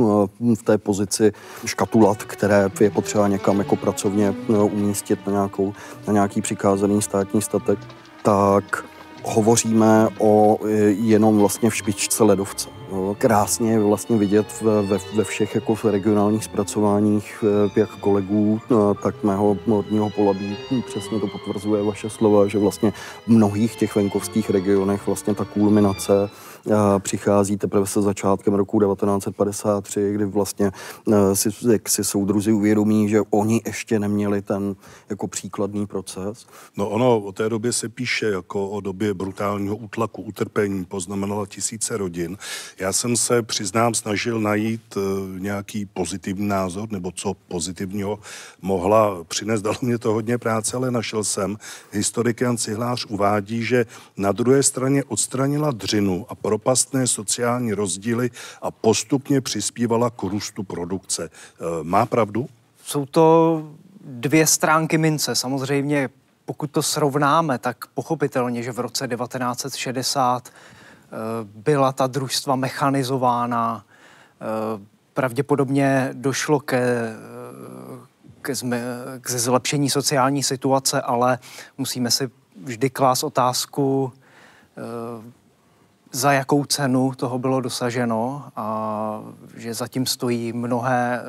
v 0.55 0.63
té 0.63 0.77
pozici 0.77 1.33
škatulat, 1.65 2.23
které 2.23 2.69
je 2.79 2.89
potřeba 2.89 3.27
někam 3.27 3.59
jako 3.59 3.75
pracovně 3.75 4.35
umístit 4.47 5.27
na, 5.27 5.33
nějakou, 5.33 5.73
na 6.07 6.13
nějaký 6.13 6.41
přikázaný 6.41 7.01
státní 7.01 7.41
statek, 7.41 7.79
tak 8.23 8.85
hovoříme 9.23 10.07
o 10.19 10.57
e, 10.65 10.71
jenom 10.91 11.37
vlastně 11.37 11.69
v 11.69 11.75
špičce 11.75 12.23
ledovce. 12.23 12.69
Krásně 13.17 13.71
je 13.71 13.79
vlastně 13.79 14.17
vidět 14.17 14.61
ve, 14.61 14.97
ve 15.15 15.23
všech 15.23 15.55
jako 15.55 15.75
v 15.75 15.85
regionálních 15.85 16.43
zpracováních 16.43 17.43
e, 17.75 17.79
jak 17.79 17.89
kolegů, 17.89 18.59
e, 18.63 18.75
tak 19.03 19.23
mého 19.23 19.57
modního 19.67 20.09
polabí. 20.09 20.57
Přesně 20.85 21.19
to 21.19 21.27
potvrzuje 21.27 21.83
vaše 21.83 22.09
slova, 22.09 22.47
že 22.47 22.57
vlastně 22.57 22.91
v 22.91 23.27
mnohých 23.27 23.75
těch 23.75 23.95
venkovských 23.95 24.49
regionech 24.49 25.07
vlastně 25.07 25.35
ta 25.35 25.45
kulminace 25.45 26.29
přichází 26.99 27.57
teprve 27.57 27.87
se 27.87 28.01
začátkem 28.01 28.53
roku 28.53 28.79
1953, 28.79 30.13
kdy 30.13 30.25
vlastně 30.25 30.71
si, 31.33 31.49
jak 31.71 31.89
si 31.89 32.03
soudruzi 32.03 32.51
uvědomí, 32.51 33.09
že 33.09 33.21
oni 33.29 33.61
ještě 33.65 33.99
neměli 33.99 34.41
ten 34.41 34.75
jako 35.09 35.27
příkladný 35.27 35.87
proces. 35.87 36.47
No 36.77 36.89
ono 36.89 37.19
o 37.19 37.31
té 37.31 37.49
době 37.49 37.73
se 37.73 37.89
píše 37.89 38.25
jako 38.25 38.69
o 38.69 38.81
době 38.81 39.13
brutálního 39.13 39.75
útlaku, 39.75 40.21
utrpení, 40.21 40.85
poznamenala 40.85 41.45
tisíce 41.45 41.97
rodin. 41.97 42.37
Já 42.79 42.93
jsem 42.93 43.17
se, 43.17 43.41
přiznám, 43.41 43.93
snažil 43.93 44.39
najít 44.39 44.97
uh, 44.97 45.03
nějaký 45.39 45.85
pozitivní 45.85 46.47
názor, 46.47 46.91
nebo 46.91 47.11
co 47.11 47.33
pozitivního 47.47 48.19
mohla 48.61 49.23
přinést. 49.23 49.61
Dalo 49.61 49.77
mě 49.81 49.97
to 49.97 50.13
hodně 50.13 50.37
práce, 50.37 50.77
ale 50.77 50.91
našel 50.91 51.23
jsem. 51.23 51.57
Historik 51.91 52.41
Jan 52.41 52.57
Cihlář 52.57 53.05
uvádí, 53.05 53.63
že 53.63 53.85
na 54.17 54.31
druhé 54.31 54.63
straně 54.63 55.03
odstranila 55.03 55.71
dřinu 55.71 56.25
a 56.29 56.35
propastné 56.51 57.07
sociální 57.07 57.73
rozdíly 57.73 58.29
a 58.61 58.71
postupně 58.71 59.41
přispívala 59.41 60.09
k 60.09 60.23
růstu 60.23 60.63
produkce. 60.63 61.29
Uh, 61.29 61.83
má 61.83 62.05
pravdu? 62.05 62.49
Jsou 62.83 63.05
to 63.05 63.25
dvě 64.03 64.47
stránky 64.47 64.97
mince. 64.97 65.35
Samozřejmě 65.35 66.09
pokud 66.45 66.71
to 66.71 66.83
srovnáme, 66.83 67.57
tak 67.57 67.87
pochopitelně, 67.93 68.63
že 68.63 68.71
v 68.71 68.79
roce 68.79 69.07
1960 69.07 70.49
eh, 70.49 71.15
byla 71.43 71.91
ta 71.91 72.07
družstva 72.07 72.55
mechanizována, 72.55 73.85
eh, 73.85 74.45
pravděpodobně 75.13 76.09
došlo 76.13 76.59
ke, 76.59 77.15
ke, 78.41 78.53
k 79.21 79.29
zlepšení 79.29 79.89
sociální 79.89 80.43
situace, 80.43 81.01
ale 81.01 81.39
musíme 81.77 82.11
si 82.11 82.29
vždy 82.63 82.89
klást 82.89 83.23
otázku, 83.23 84.11
za 86.11 86.33
jakou 86.33 86.65
cenu 86.65 87.11
toho 87.15 87.39
bylo 87.39 87.61
dosaženo 87.61 88.51
a 88.55 89.21
že 89.57 89.73
zatím 89.73 90.05
stojí 90.05 90.53
mnohé 90.53 91.21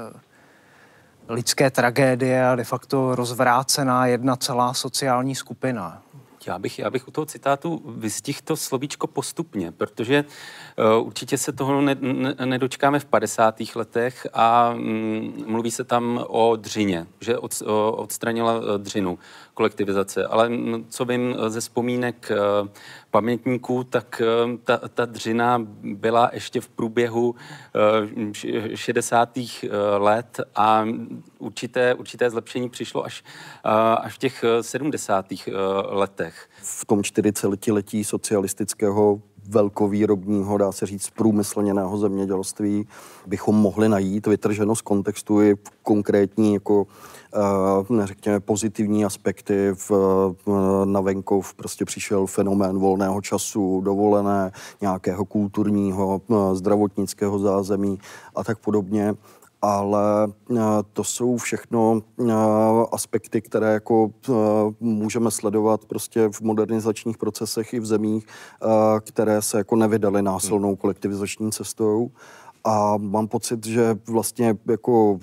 lidské 1.28 1.70
tragédie 1.70 2.46
a 2.46 2.56
de 2.56 2.64
facto 2.64 3.14
rozvrácená 3.14 4.06
jedna 4.06 4.36
celá 4.36 4.74
sociální 4.74 5.34
skupina. 5.34 6.02
Já 6.46 6.58
bych, 6.58 6.78
já 6.78 6.90
bych 6.90 7.08
u 7.08 7.10
toho 7.10 7.26
citátu 7.26 7.82
vystihl 7.96 8.38
to 8.44 8.56
slovíčko 8.56 9.06
postupně, 9.06 9.72
protože 9.72 10.24
určitě 11.02 11.38
se 11.38 11.52
toho 11.52 11.80
ne, 11.80 11.96
ne, 12.00 12.35
nedočkáme 12.44 12.98
v 12.98 13.04
50. 13.04 13.54
letech 13.74 14.26
a 14.32 14.72
mm, 14.72 15.44
mluví 15.46 15.70
se 15.70 15.85
tam 15.85 16.24
o 16.28 16.56
dřině, 16.56 17.06
že 17.20 17.38
o, 17.38 17.48
odstranila 17.92 18.58
uh, 18.58 18.64
dřinu 18.78 19.18
kolektivizace. 19.54 20.26
Ale 20.26 20.48
mm, 20.48 20.87
co 20.88 21.04
vím 21.04 21.37
ze 21.48 21.61
vzpomínek 21.61 22.32
pamětníků, 23.11 23.85
tak 23.85 24.22
ta, 24.64 24.80
ta 24.94 25.04
dřina 25.04 25.58
byla 25.82 26.30
ještě 26.32 26.61
v 26.61 26.68
průběhu 26.68 27.30
uh, 27.30 28.32
60. 28.74 29.38
let 29.96 30.40
a 30.54 30.85
určité, 31.38 31.94
určité 31.94 32.30
zlepšení 32.30 32.70
přišlo 32.70 33.04
až, 33.04 33.24
až 34.00 34.14
v 34.14 34.18
těch 34.18 34.44
70. 34.61 35.26
letech. 35.88 36.48
V 36.62 36.85
tom 36.85 37.00
40-letí 37.00 38.04
socialistického 38.04 39.22
velkovýrobního, 39.48 40.59
dá 40.59 40.72
se 40.72 40.87
říct, 40.87 41.11
průmyslněného 41.11 41.98
zemědělství 41.98 42.87
bychom 43.26 43.55
mohli 43.57 43.88
najít 43.88 44.26
vytrženo 44.26 44.76
z 44.76 44.81
kontextu 44.81 45.42
i 45.42 45.55
konkrétní 45.83 46.55
jako 46.55 46.87
uh, 47.90 48.05
řekněme 48.05 48.40
pozitivní 48.40 49.05
aspekty 49.05 49.70
v, 49.74 49.90
na 50.85 51.00
venkov. 51.00 51.55
Prostě 51.55 51.85
přišel 51.85 52.26
fenomén 52.26 52.78
volného 52.78 53.20
času, 53.20 53.81
dovolené, 53.81 54.52
nějakého 54.81 55.24
kulturního, 55.24 56.20
zdravotnického 56.52 57.38
zázemí 57.38 57.98
a 58.35 58.44
tak 58.44 58.59
podobně 58.59 59.14
ale 59.62 60.29
eh, 60.51 60.57
to 60.92 61.05
jsou 61.05 61.37
všechno 61.37 62.03
eh, 62.20 62.33
aspekty, 62.92 63.40
které 63.40 63.72
jako 63.72 64.11
eh, 64.29 64.33
můžeme 64.81 65.31
sledovat 65.31 65.85
prostě 65.85 66.29
v 66.33 66.40
modernizačních 66.40 67.18
procesech 67.18 67.75
i 67.75 67.81
v 67.81 67.87
zemích, 67.87 68.27
které 69.01 69.42
se 69.42 69.59
jako 69.59 69.77
nevydaly 69.77 70.22
násilnou 70.22 70.77
kolektivizační 70.77 71.53
cestou 71.53 72.11
a 72.64 72.94
mám 72.98 73.29
pocit, 73.29 73.66
že 73.66 73.96
vlastně 74.09 74.57
jako 74.70 75.18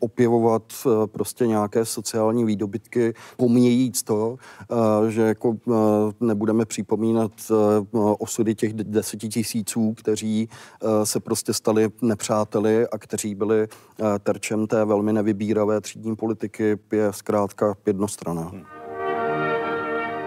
opěvovat 0.00 0.62
e, 0.86 1.06
prostě 1.06 1.46
nějaké 1.46 1.84
sociální 1.84 2.44
výdobytky, 2.44 3.14
pomíjejíc 3.36 4.02
to, 4.02 4.36
e, 5.06 5.10
že 5.10 5.22
jako 5.22 5.56
e, 5.68 5.72
nebudeme 6.20 6.64
připomínat 6.64 7.32
osudy 8.18 8.54
těch 8.54 8.72
deseti 8.74 9.28
tisíců, 9.28 9.94
kteří 9.94 10.48
se 11.04 11.20
prostě 11.20 11.52
stali 11.52 11.88
nepřáteli 12.02 12.88
a 12.88 12.98
kteří 12.98 13.34
byli 13.34 13.68
terčem 14.22 14.66
té 14.66 14.84
velmi 14.84 15.12
nevybíravé 15.12 15.80
třídní 15.80 16.16
politiky, 16.16 16.78
je 16.92 17.12
zkrátka 17.12 17.74
jednostraná. 17.86 18.52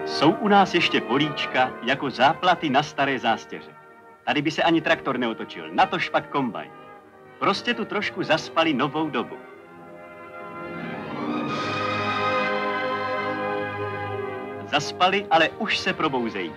Jsou 0.06 0.32
u 0.32 0.48
nás 0.48 0.74
ještě 0.74 1.00
políčka 1.00 1.72
jako 1.86 2.10
záplaty 2.10 2.70
na 2.70 2.82
staré 2.82 3.18
zástěře. 3.18 3.79
Tady 4.30 4.42
by 4.42 4.50
se 4.50 4.62
ani 4.62 4.80
traktor 4.80 5.18
neotočil, 5.18 5.68
na 5.72 5.86
to 5.86 5.98
špak 5.98 6.28
kombajn. 6.28 6.70
Prostě 7.38 7.74
tu 7.74 7.84
trošku 7.84 8.22
zaspali 8.22 8.74
novou 8.74 9.10
dobu. 9.10 9.36
Zaspali, 14.66 15.26
ale 15.30 15.48
už 15.58 15.78
se 15.78 15.92
probouzejí. 15.92 16.52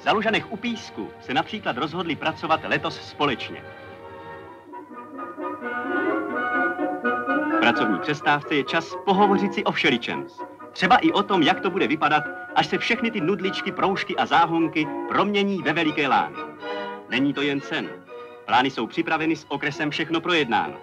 Za 0.00 0.12
Lužanech 0.12 0.52
u 0.52 0.56
Písku 0.56 1.10
se 1.20 1.34
například 1.34 1.76
rozhodli 1.76 2.16
pracovat 2.16 2.60
letos 2.64 3.00
společně. 3.00 3.62
V 7.56 7.60
pracovní 7.60 7.98
přestávce 7.98 8.54
je 8.54 8.64
čas 8.64 8.96
pohovořit 9.04 9.54
si 9.54 9.64
o 9.64 9.72
všeličem. 9.72 10.26
Třeba 10.72 10.96
i 10.96 11.12
o 11.12 11.22
tom, 11.22 11.42
jak 11.42 11.60
to 11.60 11.70
bude 11.70 11.86
vypadat, 11.86 12.24
až 12.54 12.66
se 12.66 12.78
všechny 12.78 13.10
ty 13.10 13.20
nudličky, 13.20 13.72
proužky 13.72 14.16
a 14.16 14.26
záhonky 14.26 14.86
promění 15.08 15.62
ve 15.62 15.72
veliké 15.72 16.08
lány. 16.08 16.36
Není 17.10 17.32
to 17.32 17.42
jen 17.42 17.60
sen. 17.60 17.90
Plány 18.46 18.70
jsou 18.70 18.86
připraveny 18.86 19.36
s 19.36 19.46
okresem 19.48 19.90
všechno 19.90 20.20
projednáno. 20.20 20.74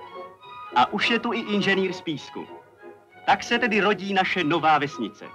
A 0.75 0.93
už 0.93 1.09
je 1.09 1.19
tu 1.19 1.33
i 1.33 1.39
inženýr 1.39 1.93
z 1.93 2.01
Písku. 2.01 2.47
Tak 3.25 3.43
se 3.43 3.59
tedy 3.59 3.81
rodí 3.81 4.13
naše 4.13 4.43
nová 4.43 4.77
vesnice. 4.77 5.25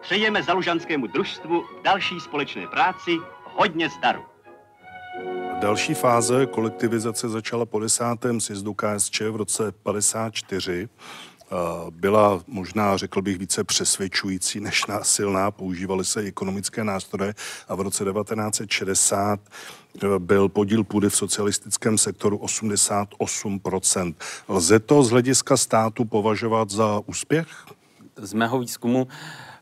Přejeme 0.00 0.42
zalužanskému 0.42 1.06
družstvu 1.06 1.64
další 1.84 2.20
společné 2.20 2.66
práci 2.66 3.18
hodně 3.44 3.88
zdaru. 3.88 4.22
Další 5.60 5.94
fáze 5.94 6.46
kolektivizace 6.46 7.28
začala 7.28 7.66
po 7.66 7.80
desátém 7.80 8.40
sjezdu 8.40 8.74
KSČ 8.74 9.20
v 9.20 9.36
roce 9.36 9.72
54 9.72 10.88
byla 11.90 12.40
možná, 12.46 12.96
řekl 12.96 13.22
bych, 13.22 13.38
více 13.38 13.64
přesvědčující 13.64 14.60
než 14.60 14.86
násilná. 14.86 15.50
Používaly 15.50 16.04
se 16.04 16.20
ekonomické 16.20 16.84
nástroje 16.84 17.34
a 17.68 17.74
v 17.74 17.80
roce 17.80 18.04
1960 18.04 19.40
byl 20.18 20.48
podíl 20.48 20.84
půdy 20.84 21.10
v 21.10 21.16
socialistickém 21.16 21.98
sektoru 21.98 22.36
88%. 22.36 24.14
Lze 24.48 24.78
to 24.78 25.02
z 25.02 25.10
hlediska 25.10 25.56
státu 25.56 26.04
považovat 26.04 26.70
za 26.70 27.00
úspěch? 27.06 27.48
Z 28.16 28.32
mého 28.32 28.58
výzkumu 28.58 29.08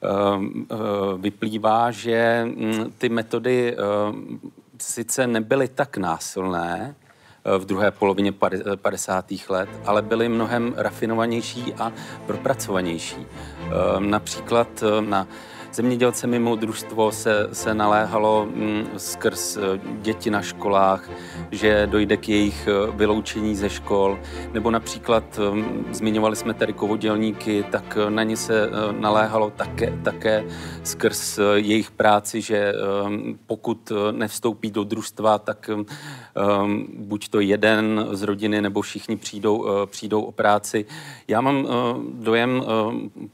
ehm, 0.02 0.66
eh, 0.70 0.76
vyplývá, 1.18 1.90
že 1.90 2.44
mm, 2.44 2.92
ty 2.98 3.08
metody 3.08 3.76
ehm, 3.76 4.40
sice 4.80 5.26
nebyly 5.26 5.68
tak 5.68 5.96
násilné, 5.96 6.94
eh, 6.98 7.03
v 7.58 7.64
druhé 7.64 7.90
polovině 7.90 8.32
50. 8.76 9.24
let, 9.48 9.68
ale 9.84 10.02
byly 10.02 10.28
mnohem 10.28 10.74
rafinovanější 10.76 11.74
a 11.78 11.92
propracovanější. 12.26 13.16
Ehm, 13.96 14.10
například 14.10 14.68
eh, 14.82 15.00
na 15.00 15.26
zemědělce 15.74 16.26
mimo 16.26 16.56
družstvo 16.56 17.12
se, 17.12 17.48
se 17.52 17.74
naléhalo 17.74 18.46
mm, 18.46 18.86
skrz 18.96 19.56
eh, 19.56 19.60
děti 20.02 20.30
na 20.30 20.42
školách, 20.42 21.10
že 21.50 21.86
dojde 21.86 22.16
k 22.16 22.28
jejich 22.28 22.68
eh, 22.68 22.96
vyloučení 22.96 23.56
ze 23.56 23.70
škol, 23.70 24.18
nebo 24.52 24.70
například 24.70 25.38
mm, 25.52 25.86
zmiňovali 25.90 26.36
jsme 26.36 26.54
tady 26.54 26.72
kovodělníky, 26.72 27.64
tak 27.70 27.98
eh, 28.00 28.10
na 28.10 28.22
ně 28.22 28.36
se 28.36 28.70
naléhalo 28.98 29.50
také, 29.50 29.98
také 30.04 30.44
skrz 30.82 31.38
jejich 31.54 31.90
práci, 31.90 32.40
že 32.40 32.72
pokud 33.46 33.92
nevstoupí 34.10 34.70
do 34.70 34.84
družstva, 34.84 35.38
tak 35.38 35.70
buď 36.96 37.28
to 37.28 37.40
jeden 37.40 38.06
z 38.12 38.22
rodiny 38.22 38.62
nebo 38.62 38.82
všichni 38.82 39.16
přijdou, 39.16 39.86
přijdou 39.86 40.22
o 40.22 40.32
práci. 40.32 40.84
Já 41.28 41.40
mám 41.40 41.68
dojem 42.12 42.62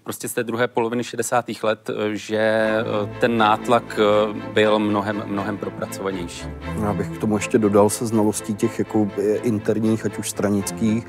prostě 0.03 0.29
z 0.29 0.35
té 0.35 0.43
druhé 0.43 0.69
poloviny 0.69 1.05
60. 1.05 1.45
let, 1.63 1.91
že 2.13 2.30
eh, 2.39 2.85
ten 3.21 3.37
nátlak 3.37 3.99
eh, 3.99 4.53
byl 4.53 4.79
mnohem, 4.79 5.23
mnohem 5.27 5.59
propracovanější. 5.59 6.47
Já 6.83 6.93
bych 6.93 7.09
k 7.11 7.19
tomu 7.19 7.37
ještě 7.37 7.59
dodal 7.59 7.91
se 7.91 8.07
znalostí 8.07 8.55
těch 8.55 8.79
jako 8.79 9.09
eh, 9.19 9.35
interních, 9.37 10.07
ať 10.07 10.19
už 10.19 10.31
stranických, 10.31 11.07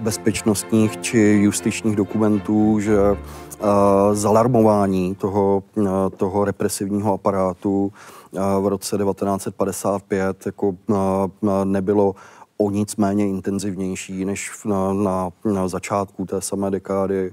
bezpečnostních 0.00 1.00
či 1.00 1.18
justičních 1.18 1.96
dokumentů, 1.96 2.80
že 2.80 2.96
zalarmování 4.12 5.14
toho, 5.14 5.62
toho 6.16 6.44
represivního 6.44 7.12
aparátu 7.12 7.92
v 8.60 8.66
roce 8.66 8.98
1955 8.98 10.46
jako 10.46 10.76
nebylo 11.64 12.14
o 12.56 12.70
nic 12.70 12.96
méně 12.96 13.28
intenzivnější 13.28 14.24
než 14.24 14.64
na, 14.64 14.92
na, 14.92 15.30
na 15.44 15.68
začátku 15.68 16.26
té 16.26 16.40
samé 16.40 16.70
dekády. 16.70 17.32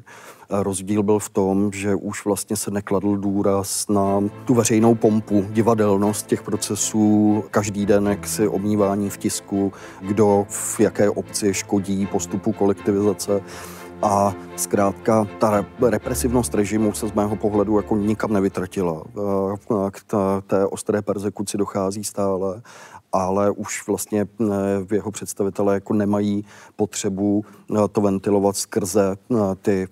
Rozdíl 0.51 1.03
byl 1.03 1.19
v 1.19 1.29
tom, 1.29 1.71
že 1.73 1.95
už 1.95 2.25
vlastně 2.25 2.55
se 2.55 2.71
nekladl 2.71 3.17
důraz 3.17 3.87
na 3.89 4.23
tu 4.45 4.53
veřejnou 4.53 4.95
pompu, 4.95 5.45
divadelnost 5.49 6.27
těch 6.27 6.43
procesů, 6.43 7.43
každý 7.51 7.85
den 7.85 8.07
jak 8.07 8.27
si 8.27 8.47
omývání 8.47 9.09
v 9.09 9.17
tisku, 9.17 9.73
kdo 10.01 10.45
v 10.49 10.79
jaké 10.79 11.09
obci 11.09 11.53
škodí 11.53 12.05
postupu 12.05 12.51
kolektivizace. 12.51 13.41
A 14.03 14.33
zkrátka 14.55 15.27
ta 15.39 15.65
represivnost 15.81 16.53
režimu 16.53 16.93
se 16.93 17.07
z 17.07 17.11
mého 17.11 17.35
pohledu 17.35 17.77
jako 17.77 17.97
nikam 17.97 18.33
nevytratila. 18.33 19.03
K 19.91 20.01
té 20.47 20.65
ostré 20.65 21.01
persekuci 21.01 21.57
dochází 21.57 22.03
stále 22.03 22.61
ale 23.11 23.51
už 23.51 23.87
vlastně 23.87 24.21
eh, 24.21 24.95
jeho 24.95 25.11
představitelé 25.11 25.73
jako 25.73 25.93
nemají 25.93 26.45
potřebu 26.75 27.45
eh, 27.45 27.87
to 27.91 28.01
ventilovat 28.01 28.57
skrze 28.57 29.15
eh, 29.31 29.35
ty 29.61 29.87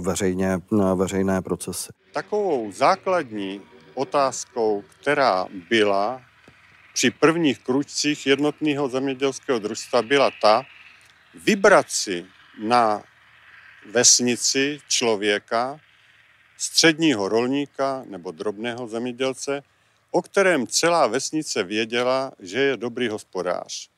veřejně, 0.00 0.60
veřejné 0.94 1.42
procesy. 1.42 1.92
Takovou 2.12 2.72
základní 2.72 3.60
otázkou, 3.94 4.84
která 5.00 5.46
byla 5.70 6.20
při 6.94 7.10
prvních 7.10 7.58
kručcích 7.58 8.26
jednotného 8.26 8.88
zemědělského 8.88 9.58
družstva, 9.58 10.02
byla 10.02 10.30
ta, 10.42 10.62
vybrat 11.44 11.86
si 11.88 12.26
na 12.62 13.02
vesnici 13.92 14.78
člověka, 14.88 15.80
středního 16.56 17.28
rolníka 17.28 18.02
nebo 18.06 18.30
drobného 18.30 18.88
zemědělce, 18.88 19.62
o 20.10 20.22
kterém 20.22 20.66
celá 20.66 21.06
vesnice 21.06 21.62
věděla, 21.62 22.32
že 22.38 22.60
je 22.60 22.76
dobrý 22.76 23.08
hospodář. 23.08 23.88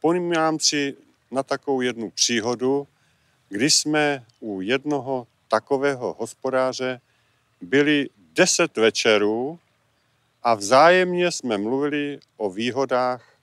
Pomínám 0.00 0.60
si 0.60 0.96
na 1.30 1.42
takovou 1.42 1.80
jednu 1.80 2.10
příhodu, 2.10 2.88
kdy 3.48 3.70
jsme 3.70 4.24
u 4.40 4.60
jednoho 4.60 5.26
takového 5.48 6.16
hospodáře 6.18 7.00
byli 7.60 8.08
deset 8.16 8.76
večerů 8.76 9.58
a 10.42 10.54
vzájemně 10.54 11.32
jsme 11.32 11.58
mluvili 11.58 12.18
o 12.36 12.50
výhodách 12.50 13.34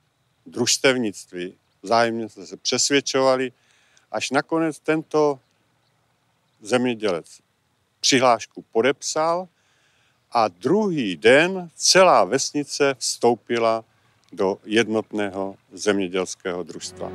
družstevnictví. 0.45 1.57
Vzájemně 1.81 2.29
jsme 2.29 2.45
se 2.45 2.57
přesvědčovali, 2.57 3.51
až 4.11 4.29
nakonec 4.29 4.79
tento 4.79 5.39
zemědělec 6.61 7.39
přihlášku 7.99 8.65
podepsal 8.71 9.47
a 10.33 10.47
druhý 10.47 11.15
den 11.15 11.69
celá 11.75 12.23
vesnice 12.23 12.95
vstoupila 12.97 13.83
do 14.31 14.57
jednotného 14.65 15.55
zemědělského 15.73 16.63
družstva. 16.63 17.11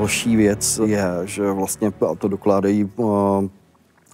Další 0.00 0.36
věc 0.36 0.80
je, 0.86 1.04
že 1.24 1.50
vlastně, 1.50 1.92
a 2.10 2.14
to 2.14 2.28
dokládají 2.28 2.90
eh, 3.00 3.02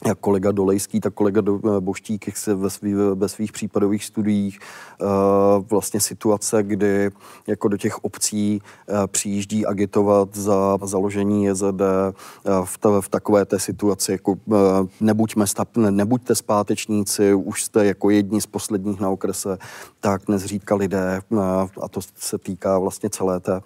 jak 0.05 0.19
kolega 0.19 0.53
Dolejský, 0.53 1.01
tak 1.01 1.15
kolega 1.15 1.43
eh, 1.49 1.81
Boštík 1.81 2.37
se 2.37 2.55
ve, 2.55 2.71
svý, 2.71 2.95
ve 2.95 3.29
svých 3.29 3.53
případových 3.53 4.05
studiích 4.05 4.59
uh, 5.01 5.09
vlastně 5.71 6.01
situace, 6.01 6.63
kdy 6.63 7.11
jako 7.47 7.69
do 7.69 7.77
těch 7.77 8.05
obcí 8.05 8.63
uh, 8.89 9.07
přijíždí 9.07 9.67
agitovat 9.67 10.37
za 10.37 10.79
založení 10.83 11.45
JZD 11.45 11.83
v, 12.65 12.79
ta, 12.79 13.01
v 13.01 13.09
takové 13.09 13.45
té 13.45 13.59
situaci, 13.59 14.13
jako 14.13 14.37
nebuďme 15.01 15.47
stap, 15.47 15.77
ne, 15.77 15.91
nebuďte 15.91 16.35
zpátečníci, 16.35 17.35
už 17.35 17.65
jste 17.65 17.87
jako 17.87 18.11
jedni 18.11 18.41
z 18.41 18.47
posledních 18.47 19.01
na 19.01 19.11
okrese, 19.11 19.59
tak 20.01 20.29
nezřídka 20.29 20.75
lidé, 20.75 21.21
a 21.83 21.89
to 21.89 22.01
se 22.17 22.39
týká 22.39 22.79
vlastně 22.79 23.11
celé 23.11 23.41
té, 23.41 23.61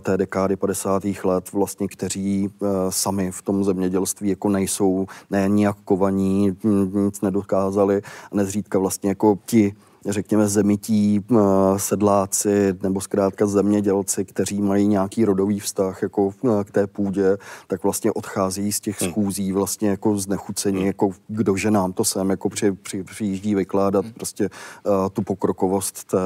té 0.00 0.16
dekády 0.16 0.56
50. 0.56 1.02
let, 1.24 1.52
vlastně, 1.52 1.88
kteří 1.88 2.50
sami 2.88 3.30
v 3.30 3.42
tom 3.42 3.64
zemědělství 3.64 4.28
jako 4.28 4.48
nejsou, 4.48 5.06
ne 5.30 5.48
nijak 5.60 5.76
kovaní, 5.84 6.56
nic 6.92 7.20
nedokázali 7.20 8.02
a 8.32 8.36
nezřídka 8.36 8.78
vlastně 8.78 9.08
jako 9.08 9.38
ti 9.46 9.74
řekněme, 10.08 10.48
zemití 10.48 11.20
eh, 11.32 11.36
sedláci 11.76 12.74
nebo 12.82 13.00
zkrátka 13.00 13.46
zemědělci, 13.46 14.24
kteří 14.24 14.62
mají 14.62 14.86
nějaký 14.86 15.24
rodový 15.24 15.60
vztah 15.60 16.02
jako 16.02 16.34
eh, 16.44 16.64
k 16.64 16.70
té 16.70 16.86
půdě, 16.86 17.36
tak 17.66 17.82
vlastně 17.82 18.12
odchází 18.12 18.72
z 18.72 18.80
těch 18.80 19.00
hmm. 19.00 19.10
schůzí 19.10 19.52
vlastně 19.52 19.88
jako 19.88 20.18
znechucení, 20.18 20.78
hmm. 20.78 20.86
jako 20.86 21.10
kdože 21.28 21.70
nám 21.70 21.92
to 21.92 22.04
sem 22.04 22.30
jako 22.30 22.48
při, 22.48 22.72
při, 22.72 23.04
přijíždí 23.04 23.54
vykládat 23.54 24.04
hmm. 24.04 24.14
prostě 24.14 24.48
uh, 24.84 24.92
tu 25.12 25.22
pokrokovost 25.22 26.04
té 26.04 26.18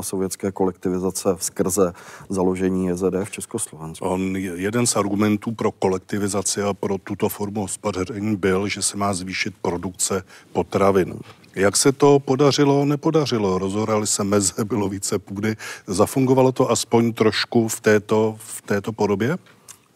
sovětské 0.00 0.52
kolektivizace 0.52 1.28
skrze 1.38 1.92
založení 2.28 2.86
JZD 2.86 3.14
v 3.24 3.30
Československu. 3.30 4.08
On, 4.08 4.36
jeden 4.36 4.86
z 4.86 4.96
argumentů 4.96 5.52
pro 5.52 5.72
kolektivizaci 5.72 6.62
a 6.62 6.74
pro 6.74 6.98
tuto 6.98 7.28
formu 7.28 7.60
hospodaření 7.60 8.36
byl, 8.36 8.68
že 8.68 8.82
se 8.82 8.96
má 8.96 9.14
zvýšit 9.14 9.54
produkce 9.62 10.22
potravin. 10.52 11.14
Jak 11.56 11.76
se 11.76 11.92
to 11.92 12.18
podařilo, 12.18 12.84
nepodařilo. 12.84 13.58
Rozhoraly 13.58 14.06
se 14.06 14.24
meze, 14.24 14.64
bylo 14.64 14.88
více 14.88 15.18
půdy. 15.18 15.56
Zafungovalo 15.86 16.52
to 16.52 16.70
aspoň 16.70 17.12
trošku 17.12 17.68
v 17.68 17.80
této, 17.80 18.36
v 18.38 18.62
této 18.62 18.92
podobě? 18.92 19.38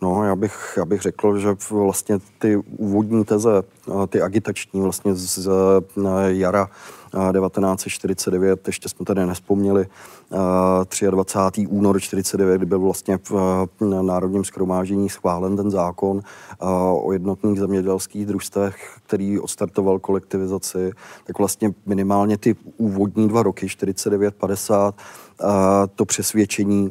No, 0.03 0.25
já 0.25 0.37
bych, 0.37 0.75
já 0.77 0.85
bych 0.85 1.03
řekl, 1.03 1.39
že 1.39 1.49
vlastně 1.71 2.19
ty 2.39 2.57
úvodní 2.57 3.25
teze, 3.25 3.63
ty 4.09 4.23
agitační 4.23 4.81
vlastně 4.81 5.15
z 5.15 5.49
jara 6.27 6.71
1949, 7.11 8.67
ještě 8.67 8.89
jsme 8.89 9.07
tady 9.07 9.27
nespomněli, 9.27 9.87
23. 11.11 11.67
únor 11.67 12.01
49, 12.01 12.57
kdy 12.59 12.67
byl 12.67 12.81
vlastně 12.81 13.19
v 13.31 13.69
Národním 14.03 14.45
schromáždění 14.45 15.09
schválen 15.09 15.57
ten 15.57 15.71
zákon 15.71 16.21
o 17.03 17.13
jednotných 17.13 17.59
zemědělských 17.59 18.27
družstvech, 18.27 18.97
který 19.07 19.41
odstartoval 19.41 19.99
kolektivizaci, 19.99 20.91
tak 21.25 21.39
vlastně 21.39 21.75
minimálně 21.87 22.39
ty 22.39 22.57
úvodní 22.77 23.29
dva 23.29 23.43
roky, 23.43 23.67
49-50, 23.67 24.93
to 25.95 26.05
přesvědčení 26.05 26.91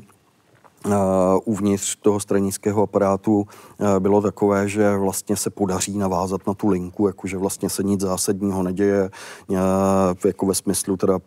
uvnitř 1.46 1.96
toho 2.02 2.20
stranického 2.20 2.84
aparátu 2.84 3.38
uh, 3.38 3.46
bylo 4.00 4.22
takové, 4.22 4.70
že 4.70 4.98
vlastně 4.98 5.36
se 5.36 5.50
podaří 5.50 5.98
navázat 5.98 6.48
na 6.48 6.54
tu 6.54 6.68
linku, 6.68 7.08
jakože 7.08 7.38
vlastně 7.38 7.70
se 7.70 7.84
nic 7.84 8.02
zásadního 8.02 8.64
neděje, 8.64 9.10
uh, 9.48 9.58
jako 10.26 10.46
ve 10.46 10.56
smyslu 10.56 10.98
teda 10.98 11.20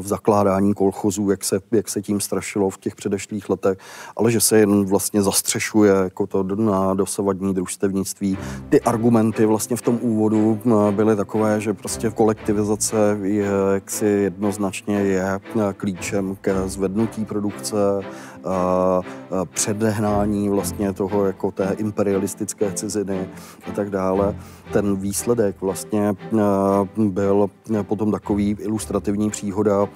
v 0.00 0.06
zakládání 0.06 0.74
kolchozů, 0.74 1.30
jak 1.30 1.44
se, 1.44 1.60
jak 1.72 1.88
se 1.88 2.02
tím 2.02 2.20
strašilo 2.20 2.70
v 2.70 2.78
těch 2.78 2.94
předešlých 2.94 3.50
letech, 3.50 3.78
ale 4.16 4.30
že 4.30 4.40
se 4.40 4.58
jen 4.58 4.84
vlastně 4.84 5.22
zastřešuje 5.22 5.92
jako 5.92 6.26
to 6.26 6.42
na 6.42 6.94
dosavadní 6.94 7.54
družstevnictví. 7.54 8.38
Ty 8.68 8.80
argumenty 8.80 9.46
vlastně 9.46 9.76
v 9.76 9.82
tom 9.82 9.98
úvodu 10.02 10.60
byly 10.90 11.16
takové, 11.16 11.60
že 11.60 11.74
prostě 11.74 12.10
kolektivizace 12.10 13.18
je, 13.22 13.46
jaksi 13.74 14.06
jednoznačně 14.06 14.96
je 14.96 15.40
klíčem 15.76 16.36
ke 16.40 16.68
zvednutí 16.68 17.24
produkce, 17.24 17.76
předehnání 19.52 20.48
vlastně 20.48 20.92
toho 20.92 21.26
jako 21.26 21.50
té 21.50 21.74
imperialistické 21.78 22.72
ciziny 22.72 23.28
a 23.68 23.72
tak 23.72 23.90
dále. 23.90 24.36
Ten 24.72 24.96
výsledek 24.96 25.60
vlastně 25.60 26.14
byl 26.96 27.50
potom 27.82 28.12
takový 28.12 28.56
ilustrativní 28.60 29.30
příhoda 29.30 29.88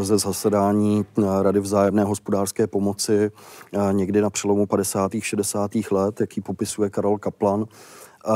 ze 0.00 0.18
zasedání 0.18 1.04
Rady 1.42 1.60
vzájemné 1.60 2.04
hospodářské 2.04 2.66
pomoci 2.66 3.30
někdy 3.92 4.20
na 4.20 4.30
přelomu 4.30 4.66
50. 4.66 5.12
60. 5.20 5.70
let, 5.90 6.20
jaký 6.20 6.40
popisuje 6.40 6.90
Karol 6.90 7.18
Kaplan, 7.18 7.64
Uh, 8.28 8.34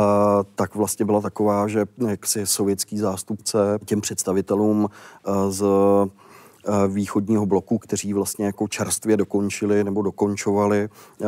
tak 0.55 0.75
vlastně 0.75 1.07
byla 1.07 1.21
taková, 1.21 1.69
že 1.69 1.85
jaksi 2.09 2.47
sovětský 2.47 2.99
zástupce 2.99 3.79
těm 3.85 4.01
představitelům 4.01 4.85
uh, 4.85 5.51
z 5.51 5.64
východního 6.89 7.47
bloku, 7.47 7.79
kteří 7.79 8.12
vlastně 8.12 8.47
jako 8.47 8.69
čerstvě 8.69 9.17
dokončili 9.17 9.85
nebo 9.85 10.03
dokončovali 10.03 10.89
eh, 11.23 11.27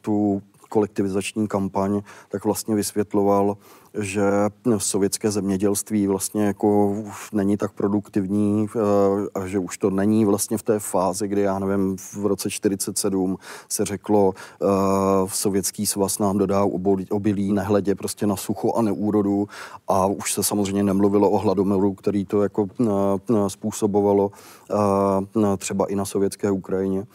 tu 0.00 0.42
kolektivizační 0.68 1.48
kampaň, 1.48 2.02
tak 2.28 2.44
vlastně 2.44 2.74
vysvětloval, 2.74 3.56
že 3.98 4.22
sovětské 4.78 5.30
zemědělství 5.30 6.06
vlastně 6.06 6.44
jako 6.44 6.90
už 6.90 7.30
není 7.32 7.56
tak 7.56 7.72
produktivní 7.72 8.66
eh, 8.76 8.80
a 9.34 9.46
že 9.46 9.58
už 9.58 9.78
to 9.78 9.90
není 9.90 10.24
vlastně 10.24 10.58
v 10.58 10.62
té 10.62 10.78
fázi, 10.78 11.28
kdy 11.28 11.40
já 11.40 11.58
nevím, 11.58 11.96
v 11.96 12.26
roce 12.26 12.50
47 12.50 13.36
se 13.68 13.84
řeklo, 13.84 14.34
uh, 14.58 15.28
sovětský 15.28 15.86
svaz 15.86 16.18
nám 16.18 16.38
dodá 16.38 16.64
obilí 17.10 17.52
nehledě 17.52 17.94
prostě 17.94 18.26
na 18.26 18.36
sucho 18.36 18.72
a 18.72 18.82
neúrodu 18.82 19.48
a 19.88 20.06
už 20.06 20.32
se 20.32 20.42
samozřejmě 20.42 20.82
nemluvilo 20.82 21.30
o 21.30 21.38
hladomoru, 21.38 21.94
který 21.94 22.24
to 22.24 22.42
jako 22.42 22.68
uh, 22.78 23.48
způsobovalo 23.48 24.30
třeba 25.58 25.86
i 25.86 25.94
na 25.94 26.04
sovětské 26.04 26.50
Ukrajině. 26.50 27.06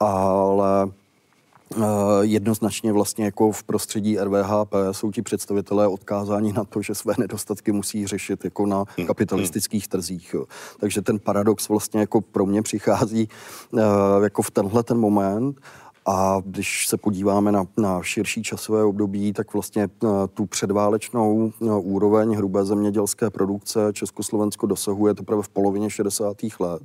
Ale 0.00 0.90
Eh, 0.90 0.99
jednoznačně 2.20 2.92
vlastně 2.92 3.24
jako 3.24 3.52
v 3.52 3.62
prostředí 3.62 4.18
RVHP 4.18 4.74
jsou 4.92 5.10
ti 5.10 5.22
představitelé 5.22 5.88
odkázáni 5.88 6.52
na 6.52 6.64
to, 6.64 6.82
že 6.82 6.94
své 6.94 7.14
nedostatky 7.18 7.72
musí 7.72 8.06
řešit 8.06 8.44
jako 8.44 8.66
na 8.66 8.84
hmm, 8.98 9.06
kapitalistických 9.06 9.88
trzích. 9.88 10.34
Takže 10.80 11.02
ten 11.02 11.18
paradox 11.18 11.68
vlastně 11.68 12.00
jako 12.00 12.20
pro 12.20 12.46
mě 12.46 12.62
přichází 12.62 13.28
eh, 13.78 13.82
jako 14.22 14.42
v 14.42 14.50
tenhle 14.50 14.82
ten 14.82 14.98
moment 14.98 15.60
a 16.06 16.42
když 16.44 16.88
se 16.88 16.96
podíváme 16.96 17.52
na, 17.52 17.64
na 17.76 18.02
širší 18.02 18.42
časové 18.42 18.84
období, 18.84 19.32
tak 19.32 19.52
vlastně 19.52 19.82
eh, 19.82 20.08
tu 20.34 20.46
předválečnou 20.46 21.52
úroveň 21.80 22.34
hrubé 22.34 22.64
zemědělské 22.64 23.30
produkce 23.30 23.80
Československo 23.92 24.66
dosahuje 24.66 25.14
teprve 25.14 25.42
v 25.42 25.48
polovině 25.48 25.90
60. 25.90 26.36
let, 26.60 26.82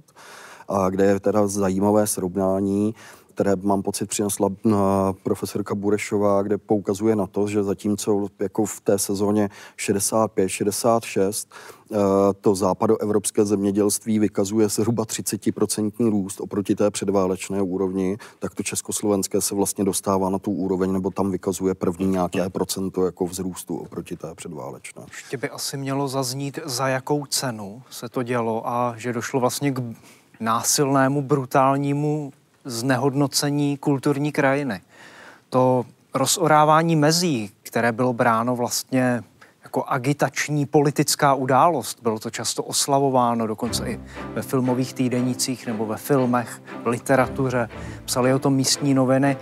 a 0.68 0.90
kde 0.90 1.06
je 1.06 1.20
teda 1.20 1.48
zajímavé 1.48 2.08
srovnání 2.08 2.96
které 3.36 3.56
mám 3.56 3.82
pocit 3.82 4.10
přinesla 4.10 4.50
eh, 4.50 4.72
profesorka 5.24 5.76
Burešová, 5.76 6.42
kde 6.42 6.58
poukazuje 6.58 7.16
na 7.16 7.28
to, 7.28 7.48
že 7.48 7.64
zatímco 7.64 8.28
jako 8.40 8.66
v 8.66 8.82
té 8.82 9.00
sezóně 9.00 9.50
65-66 9.78 11.48
eh, 11.92 11.98
to 12.42 12.56
západoevropské 12.56 13.46
zemědělství 13.46 14.20
vykazuje 14.20 14.70
zhruba 14.70 15.04
30% 15.04 16.10
růst 16.10 16.42
oproti 16.42 16.76
té 16.76 16.92
předválečné 16.92 17.62
úrovni, 17.62 18.18
tak 18.40 18.56
to 18.56 18.64
československé 18.64 19.42
se 19.42 19.56
vlastně 19.56 19.84
dostává 19.84 20.30
na 20.30 20.40
tu 20.40 20.52
úroveň, 20.52 20.92
nebo 20.92 21.12
tam 21.12 21.32
vykazuje 21.32 21.76
první 21.76 22.08
nějaké 22.08 22.50
procento 22.50 23.06
jako 23.06 23.26
vzrůstu 23.28 23.78
oproti 23.78 24.16
té 24.16 24.36
předválečné. 24.36 25.06
Ještě 25.12 25.38
by 25.38 25.50
asi 25.50 25.78
mělo 25.78 26.08
zaznít, 26.08 26.60
za 26.66 26.88
jakou 26.88 27.26
cenu 27.26 27.84
se 27.90 28.10
to 28.10 28.24
dělo 28.24 28.70
a 28.70 28.94
že 28.98 29.14
došlo 29.14 29.40
vlastně 29.40 29.72
k 29.72 29.82
násilnému, 30.40 31.22
brutálnímu 31.22 32.32
znehodnocení 32.66 33.78
kulturní 33.78 34.32
krajiny. 34.32 34.82
To 35.50 35.86
rozorávání 36.14 36.96
mezí, 36.96 37.52
které 37.64 37.92
bylo 37.92 38.14
bráno 38.14 38.56
vlastně 38.56 39.24
jako 39.64 39.84
agitační 39.88 40.66
politická 40.66 41.34
událost. 41.34 42.00
Bylo 42.02 42.20
to 42.20 42.30
často 42.30 42.64
oslavováno, 42.64 43.48
dokonce 43.48 43.90
i 43.90 44.00
ve 44.34 44.42
filmových 44.42 44.94
týdenicích 44.94 45.68
nebo 45.68 45.86
ve 45.86 45.98
filmech, 45.98 46.62
v 46.84 46.88
literatuře. 46.88 47.70
Psali 48.06 48.34
o 48.34 48.40
tom 48.40 48.56
místní 48.56 48.94
noviny. 48.94 49.38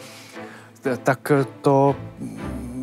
Tak 1.03 1.31
to 1.61 1.95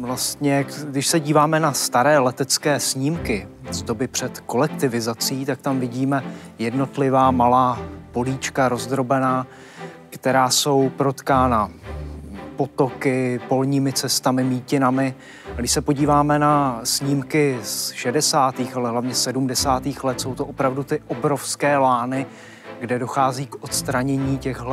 vlastně, 0.01 0.67
když 0.85 1.07
se 1.07 1.21
díváme 1.21 1.61
na 1.61 1.73
staré 1.73 2.19
letecké 2.19 2.81
snímky 2.81 3.49
z 3.71 3.83
doby 3.83 4.09
před 4.09 4.41
kolektivizací, 4.41 5.45
tak 5.45 5.61
tam 5.61 5.81
vidíme 5.81 6.25
jednotlivá 6.59 7.31
malá 7.31 7.83
políčka 8.13 8.69
rozdrobená 8.69 9.47
která 10.21 10.51
jsou 10.51 10.89
protkána 10.89 11.71
potoky, 12.57 13.41
polními 13.49 13.93
cestami, 13.93 14.45
mítinami. 14.45 15.15
Když 15.57 15.71
se 15.71 15.81
podíváme 15.81 16.39
na 16.39 16.81
snímky 16.85 17.59
z 17.63 17.91
60. 17.91 18.55
ale 18.75 18.91
hlavně 18.91 19.15
70. 19.15 19.83
let, 20.03 20.21
jsou 20.21 20.35
to 20.35 20.47
opravdu 20.47 20.83
ty 20.83 21.03
obrovské 21.07 21.77
lány, 21.77 22.27
kde 22.81 22.99
dochází 22.99 23.47
k 23.47 23.65
odstranění 23.65 24.39
těchto, 24.39 24.73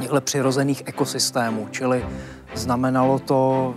těchto 0.00 0.20
přirozených 0.20 0.82
ekosystémů. 0.86 1.68
Čili 1.70 2.06
znamenalo 2.54 3.18
to 3.18 3.74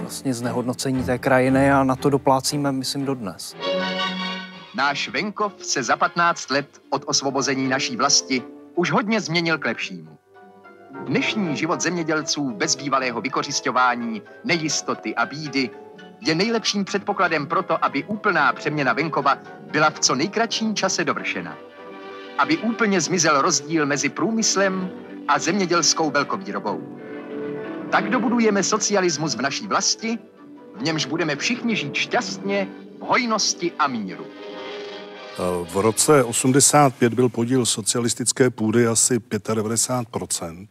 vlastně 0.00 0.34
znehodnocení 0.34 1.04
té 1.04 1.18
krajiny 1.18 1.72
a 1.72 1.84
na 1.84 1.96
to 1.96 2.10
doplácíme, 2.10 2.72
myslím, 2.72 3.04
dodnes. 3.04 3.54
Náš 4.74 5.08
venkov 5.08 5.52
se 5.62 5.82
za 5.82 5.96
15 5.96 6.50
let 6.50 6.66
od 6.90 7.02
osvobození 7.06 7.68
naší 7.68 7.96
vlasti 7.96 8.42
už 8.78 8.90
hodně 8.90 9.20
změnil 9.20 9.58
k 9.58 9.64
lepšímu. 9.64 10.18
Dnešní 11.06 11.56
život 11.56 11.80
zemědělců 11.80 12.50
bez 12.50 12.76
bývalého 12.76 13.20
vykořišťování, 13.20 14.22
nejistoty 14.44 15.14
a 15.14 15.26
bídy 15.26 15.70
je 16.20 16.34
nejlepším 16.34 16.84
předpokladem 16.84 17.46
pro 17.46 17.62
to, 17.62 17.84
aby 17.84 18.04
úplná 18.04 18.52
přeměna 18.52 18.92
venkova 18.92 19.38
byla 19.72 19.90
v 19.90 20.00
co 20.00 20.14
nejkratším 20.14 20.74
čase 20.74 21.04
dovršena. 21.04 21.56
Aby 22.38 22.56
úplně 22.58 23.00
zmizel 23.00 23.42
rozdíl 23.42 23.86
mezi 23.86 24.08
průmyslem 24.08 24.90
a 25.28 25.38
zemědělskou 25.38 26.10
velkovýrobou. 26.10 26.98
Tak 27.90 28.10
dobudujeme 28.10 28.62
socialismus 28.62 29.34
v 29.34 29.42
naší 29.42 29.66
vlasti, 29.66 30.18
v 30.74 30.82
němž 30.82 31.06
budeme 31.06 31.36
všichni 31.36 31.76
žít 31.76 31.94
šťastně, 31.94 32.68
v 32.98 33.00
hojnosti 33.00 33.72
a 33.78 33.88
míru. 33.88 34.26
V 35.64 35.76
roce 35.76 36.24
85 36.24 37.14
byl 37.14 37.28
podíl 37.28 37.66
socialistické 37.66 38.50
půdy 38.50 38.86
asi 38.86 39.18
95%. 39.18 40.68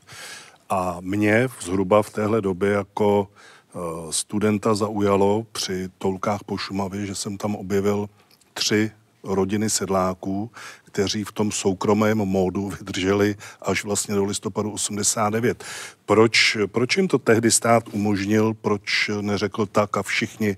A 0.70 0.98
mě 1.02 1.48
zhruba 1.62 2.04
v 2.04 2.10
téhle 2.10 2.42
době 2.42 2.72
jako 2.72 3.28
eh, 3.28 3.80
studenta 4.10 4.76
zaujalo 4.76 5.46
při 5.52 5.90
toulkách 5.98 6.44
po 6.44 6.58
Šumavě, 6.58 7.06
že 7.06 7.16
jsem 7.16 7.38
tam 7.38 7.56
objevil 7.56 8.10
tři 8.54 8.92
rodiny 9.24 9.70
sedláků, 9.70 10.52
kteří 10.86 11.24
v 11.24 11.32
tom 11.32 11.52
soukromém 11.52 12.18
módu 12.18 12.70
vydrželi 12.70 13.36
až 13.62 13.84
vlastně 13.84 14.16
do 14.16 14.26
listopadu 14.26 14.72
89. 14.72 15.64
Proč, 16.06 16.58
proč 16.66 16.98
jim 16.98 17.08
to 17.08 17.18
tehdy 17.18 17.52
stát 17.52 17.84
umožnil, 17.92 18.54
proč 18.54 19.12
neřekl 19.22 19.66
tak 19.66 19.98
a 19.98 20.04
všichni 20.04 20.58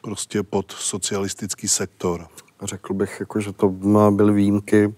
prostě 0.00 0.42
pod 0.42 0.72
socialistický 0.72 1.68
sektor? 1.68 2.28
Řekl 2.62 2.94
bych, 2.94 3.16
jako, 3.20 3.40
že 3.40 3.52
to 3.52 3.68
byly 4.10 4.32
výjimky 4.32 4.94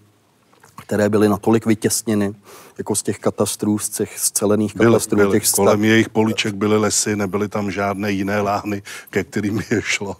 které 0.83 1.09
byly 1.09 1.29
natolik 1.29 1.65
vytěsněny 1.65 2.33
jako 2.77 2.95
z 2.95 3.03
těch 3.03 3.19
katastrů, 3.19 3.79
z 3.79 3.89
těch 3.89 4.19
scelených 4.19 4.75
Byl, 4.75 4.91
katastrů. 4.91 5.17
byl, 5.17 5.31
těch 5.31 5.51
kolem 5.51 5.83
jejich 5.83 6.09
poliček 6.09 6.55
byly 6.55 6.77
lesy, 6.77 7.15
nebyly 7.15 7.47
tam 7.47 7.71
žádné 7.71 8.11
jiné 8.11 8.41
láhny, 8.41 8.81
ke 9.09 9.23
kterým 9.23 9.61
je 9.71 9.81
šlo 9.81 10.15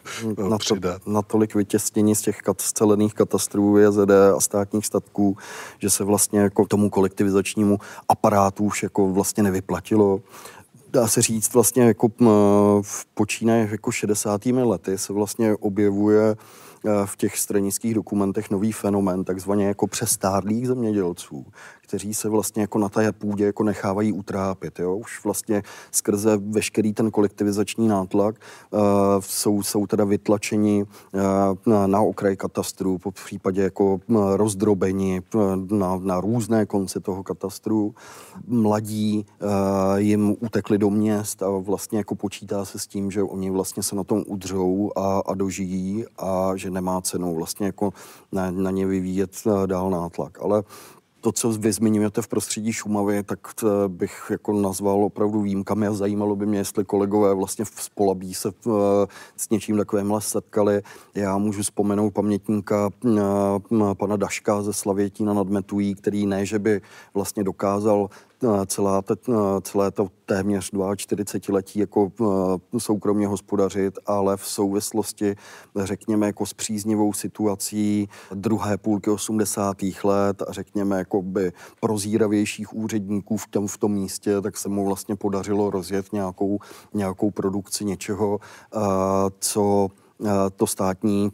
eh, 0.45 0.49
na 0.49 0.57
přidat. 0.57 1.03
To, 1.03 1.11
natolik 1.11 1.55
vytěsnění 1.55 2.15
z 2.15 2.21
těch 2.21 2.37
kat, 2.37 2.61
scelených 2.61 3.13
katastrů 3.13 3.77
JZD 3.77 4.11
a 4.37 4.39
státních 4.39 4.85
statků, 4.85 5.37
že 5.79 5.89
se 5.89 6.03
vlastně 6.03 6.39
jako 6.39 6.65
tomu 6.65 6.89
kolektivizačnímu 6.89 7.79
aparátu 8.09 8.63
už 8.63 8.83
jako 8.83 9.13
vlastně 9.13 9.43
nevyplatilo 9.43 10.21
dá 10.93 11.07
se 11.07 11.21
říct, 11.21 11.53
vlastně 11.53 11.83
jako 11.83 12.09
v 12.81 13.05
počínaje 13.13 13.67
jako 13.71 13.91
60. 13.91 14.45
lety 14.45 14.97
se 14.97 15.13
vlastně 15.13 15.55
objevuje 15.55 16.35
v 17.05 17.17
těch 17.17 17.37
stranických 17.37 17.93
dokumentech 17.93 18.49
nový 18.49 18.71
fenomén, 18.71 19.23
takzvaně 19.23 19.67
jako 19.67 19.87
přestárlých 19.87 20.67
zemědělců, 20.67 21.45
kteří 21.93 22.13
se 22.13 22.29
vlastně 22.29 22.61
jako 22.61 22.79
na 22.79 22.89
té 22.89 23.11
půdě 23.11 23.45
jako 23.45 23.63
nechávají 23.63 24.13
utrápit. 24.13 24.79
Jo? 24.79 24.95
Už 24.95 25.23
vlastně 25.23 25.63
skrze 25.91 26.37
veškerý 26.37 26.93
ten 26.93 27.11
kolektivizační 27.11 27.87
nátlak 27.87 28.35
uh, 28.71 28.79
jsou, 29.19 29.63
jsou 29.63 29.87
teda 29.87 30.05
vytlačeni 30.05 30.83
uh, 30.83 31.21
na, 31.65 31.87
na 31.87 32.01
okraj 32.01 32.35
katastru, 32.35 32.97
po 32.97 33.11
případě 33.11 33.61
jako 33.61 33.99
rozdrobeni 34.35 35.21
na, 35.71 35.97
na 35.97 36.21
různé 36.21 36.65
konce 36.65 36.99
toho 36.99 37.23
katastru. 37.23 37.95
Mladí 38.47 39.25
uh, 39.41 39.49
jim 39.97 40.35
utekli 40.39 40.77
do 40.77 40.89
měst 40.89 41.43
a 41.43 41.49
vlastně 41.49 41.97
jako 41.97 42.15
počítá 42.15 42.65
se 42.65 42.79
s 42.79 42.87
tím, 42.87 43.11
že 43.11 43.23
oni 43.23 43.49
vlastně 43.49 43.83
se 43.83 43.95
na 43.95 44.03
tom 44.03 44.23
udřou 44.27 44.91
a, 44.95 45.19
a 45.19 45.33
dožijí 45.33 46.05
a 46.17 46.51
že 46.55 46.69
nemá 46.69 47.01
cenu 47.01 47.35
vlastně 47.35 47.65
jako 47.65 47.93
na, 48.31 48.51
na 48.51 48.71
ně 48.71 48.85
vyvíjet 48.85 49.31
dál 49.65 49.89
nátlak. 49.89 50.41
Ale 50.41 50.63
to, 51.23 51.31
co 51.31 51.51
vy 51.51 51.71
zmiňujete 51.71 52.21
v 52.21 52.27
prostředí 52.27 52.73
Šumavy, 52.73 53.23
tak 53.23 53.39
bych 53.87 54.27
jako 54.29 54.53
nazval 54.53 55.03
opravdu 55.03 55.41
výjimkami 55.41 55.87
a 55.87 55.93
zajímalo 55.93 56.35
by 56.35 56.45
mě, 56.45 56.59
jestli 56.59 56.85
kolegové 56.85 57.33
vlastně 57.33 57.65
v 57.65 57.73
Spolabí 57.77 58.33
se 58.33 58.51
uh, 58.65 58.73
s 59.37 59.49
něčím 59.49 59.77
takovémhle 59.77 60.21
setkali. 60.21 60.81
Já 61.15 61.37
můžu 61.37 61.61
vzpomenout 61.61 62.13
pamětníka 62.13 62.89
uh, 63.03 63.93
pana 63.93 64.15
Daška 64.15 64.61
ze 64.61 64.73
Slavětína 64.73 65.33
nad 65.33 65.47
Metují, 65.47 65.95
který 65.95 66.25
ne, 66.25 66.45
že 66.45 66.59
by 66.59 66.81
vlastně 67.13 67.43
dokázal 67.43 68.09
celá 68.65 69.01
ta, 69.01 69.15
celé 69.61 69.91
to 69.91 70.07
téměř 70.25 70.71
42 70.95 71.55
letí 71.55 71.79
jako 71.79 72.11
soukromně 72.77 73.27
hospodařit, 73.27 73.99
ale 74.05 74.37
v 74.37 74.45
souvislosti, 74.45 75.35
řekněme, 75.75 76.25
jako 76.25 76.45
s 76.45 76.53
příznivou 76.53 77.13
situací 77.13 78.09
druhé 78.33 78.77
půlky 78.77 79.09
80. 79.09 79.77
let 80.03 80.41
a 80.47 80.51
řekněme, 80.51 80.97
jako 80.97 81.21
by 81.21 81.51
prozíravějších 81.79 82.73
úředníků 82.73 83.37
v 83.37 83.47
tom, 83.47 83.67
v 83.67 83.77
tom 83.77 83.91
místě, 83.91 84.41
tak 84.41 84.57
se 84.57 84.69
mu 84.69 84.85
vlastně 84.85 85.15
podařilo 85.15 85.69
rozjet 85.69 86.13
nějakou, 86.13 86.59
nějakou 86.93 87.31
produkci 87.31 87.85
něčeho, 87.85 88.39
co 89.39 89.89
to 90.55 90.67
státní 90.67 91.31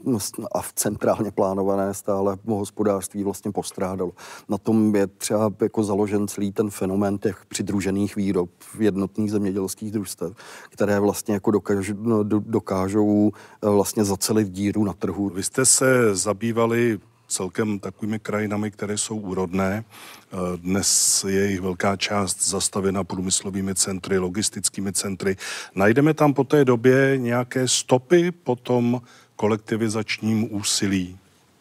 a 0.55 0.61
centrálně 0.75 1.31
plánované 1.31 1.93
stále 1.93 2.37
hospodářství 2.47 3.23
vlastně 3.23 3.51
postrádalo. 3.51 4.11
Na 4.49 4.57
tom 4.57 4.95
je 4.95 5.07
třeba 5.07 5.51
jako 5.61 5.83
založen 5.83 6.27
celý 6.27 6.51
ten 6.51 6.69
fenomén 6.69 7.17
těch 7.17 7.45
přidružených 7.45 8.15
výrob 8.15 8.49
jednotných 8.79 9.31
zemědělských 9.31 9.91
družstev, 9.91 10.33
které 10.69 10.99
vlastně 10.99 11.33
jako 11.33 11.51
dokážou, 11.51 11.93
no, 11.99 12.23
dokážou 12.23 13.31
eh, 13.63 13.69
vlastně 13.69 14.05
zacelit 14.05 14.49
díru 14.49 14.83
na 14.83 14.93
trhu. 14.93 15.29
Vy 15.29 15.43
jste 15.43 15.65
se 15.65 16.15
zabývali 16.15 16.99
celkem 17.29 17.79
takovými 17.79 18.19
krajinami, 18.19 18.71
které 18.71 18.97
jsou 18.97 19.17
úrodné. 19.17 19.83
Eh, 19.83 20.37
dnes 20.57 21.23
je 21.27 21.51
jich 21.51 21.61
velká 21.61 21.95
část 21.95 22.49
zastavena 22.49 23.03
průmyslovými 23.03 23.75
centry, 23.75 24.17
logistickými 24.17 24.93
centry. 24.93 25.37
Najdeme 25.75 26.13
tam 26.13 26.33
po 26.33 26.43
té 26.43 26.65
době 26.65 27.17
nějaké 27.17 27.67
stopy 27.67 28.31
po 28.31 28.55
tom 28.55 29.01
kolektivizačním 29.35 30.55
úsilí? 30.55 31.17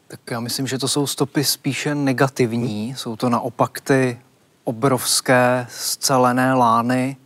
Tak 0.09 0.21
já 0.31 0.41
myslím, 0.41 0.67
že 0.67 0.79
to 0.79 0.89
jsou 0.89 1.07
stopy 1.07 1.45
spíše 1.45 1.95
negativní. 1.95 2.95
Jsou 2.97 3.17
to 3.17 3.29
naopak 3.29 3.81
ty 3.81 4.19
obrovské 4.65 5.67
scelené 5.71 6.55
lány, 6.55 7.17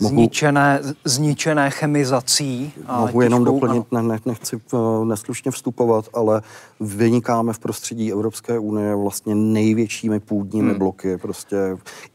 Mohu, 0.00 0.14
zničené, 0.14 0.80
zničené 1.04 1.70
chemizací. 1.70 2.72
A 2.86 3.00
mohu 3.00 3.20
jenom 3.20 3.44
doplnit, 3.44 3.92
ne, 3.92 4.02
ne, 4.02 4.18
nechci 4.26 4.60
uh, 4.72 5.04
neslušně 5.04 5.50
vstupovat, 5.50 6.04
ale 6.14 6.42
vynikáme 6.80 7.52
v 7.52 7.58
prostředí 7.58 8.12
Evropské 8.12 8.58
unie 8.58 8.94
vlastně 8.94 9.34
největšími 9.34 10.20
půdními 10.20 10.70
hmm. 10.70 10.78
bloky, 10.78 11.16
prostě 11.16 11.56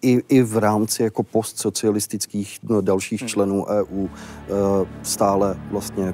i, 0.02 0.22
i 0.30 0.42
v 0.42 0.58
rámci 0.58 1.04
jako 1.04 1.24
postsocialistických 1.24 2.60
no, 2.64 2.82
dalších 2.82 3.22
hmm. 3.22 3.30
členů 3.30 3.66
EU 3.66 4.04
uh, 4.04 4.08
stále 5.04 5.58
vlastně 5.72 6.14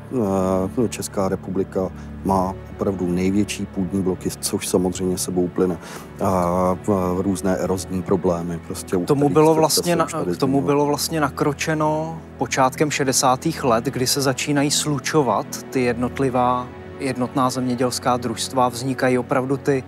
uh, 0.78 0.88
Česká 0.88 1.30
republika 1.30 1.92
má 2.26 2.56
opravdu 2.72 3.08
největší 3.08 3.66
půdní 3.66 4.02
bloky, 4.02 4.30
což 4.40 4.68
samozřejmě 4.68 5.18
sebou 5.18 5.48
plyne 5.48 5.78
a 6.24 6.78
různé 7.18 7.58
erozní 7.58 8.02
problémy. 8.02 8.60
Prostě, 8.68 8.98
k 8.98 9.06
tomu, 9.06 9.30
bylo 9.30 9.56
vlastně, 9.56 9.96
na, 9.96 10.06
k 10.06 10.38
tomu 10.38 10.62
bylo 10.62 10.86
vlastně 10.86 11.22
nakročeno 11.22 12.22
počátkem 12.38 12.92
60. 12.92 13.46
let, 13.64 13.86
kdy 13.86 14.08
se 14.08 14.22
začínají 14.22 14.72
slučovat 14.72 15.64
ty 15.64 15.82
jednotlivá 15.82 16.68
jednotná 17.00 17.50
zemědělská 17.50 18.18
družstva, 18.18 18.70
vznikají 18.70 19.18
opravdu 19.18 19.58
ty 19.58 19.84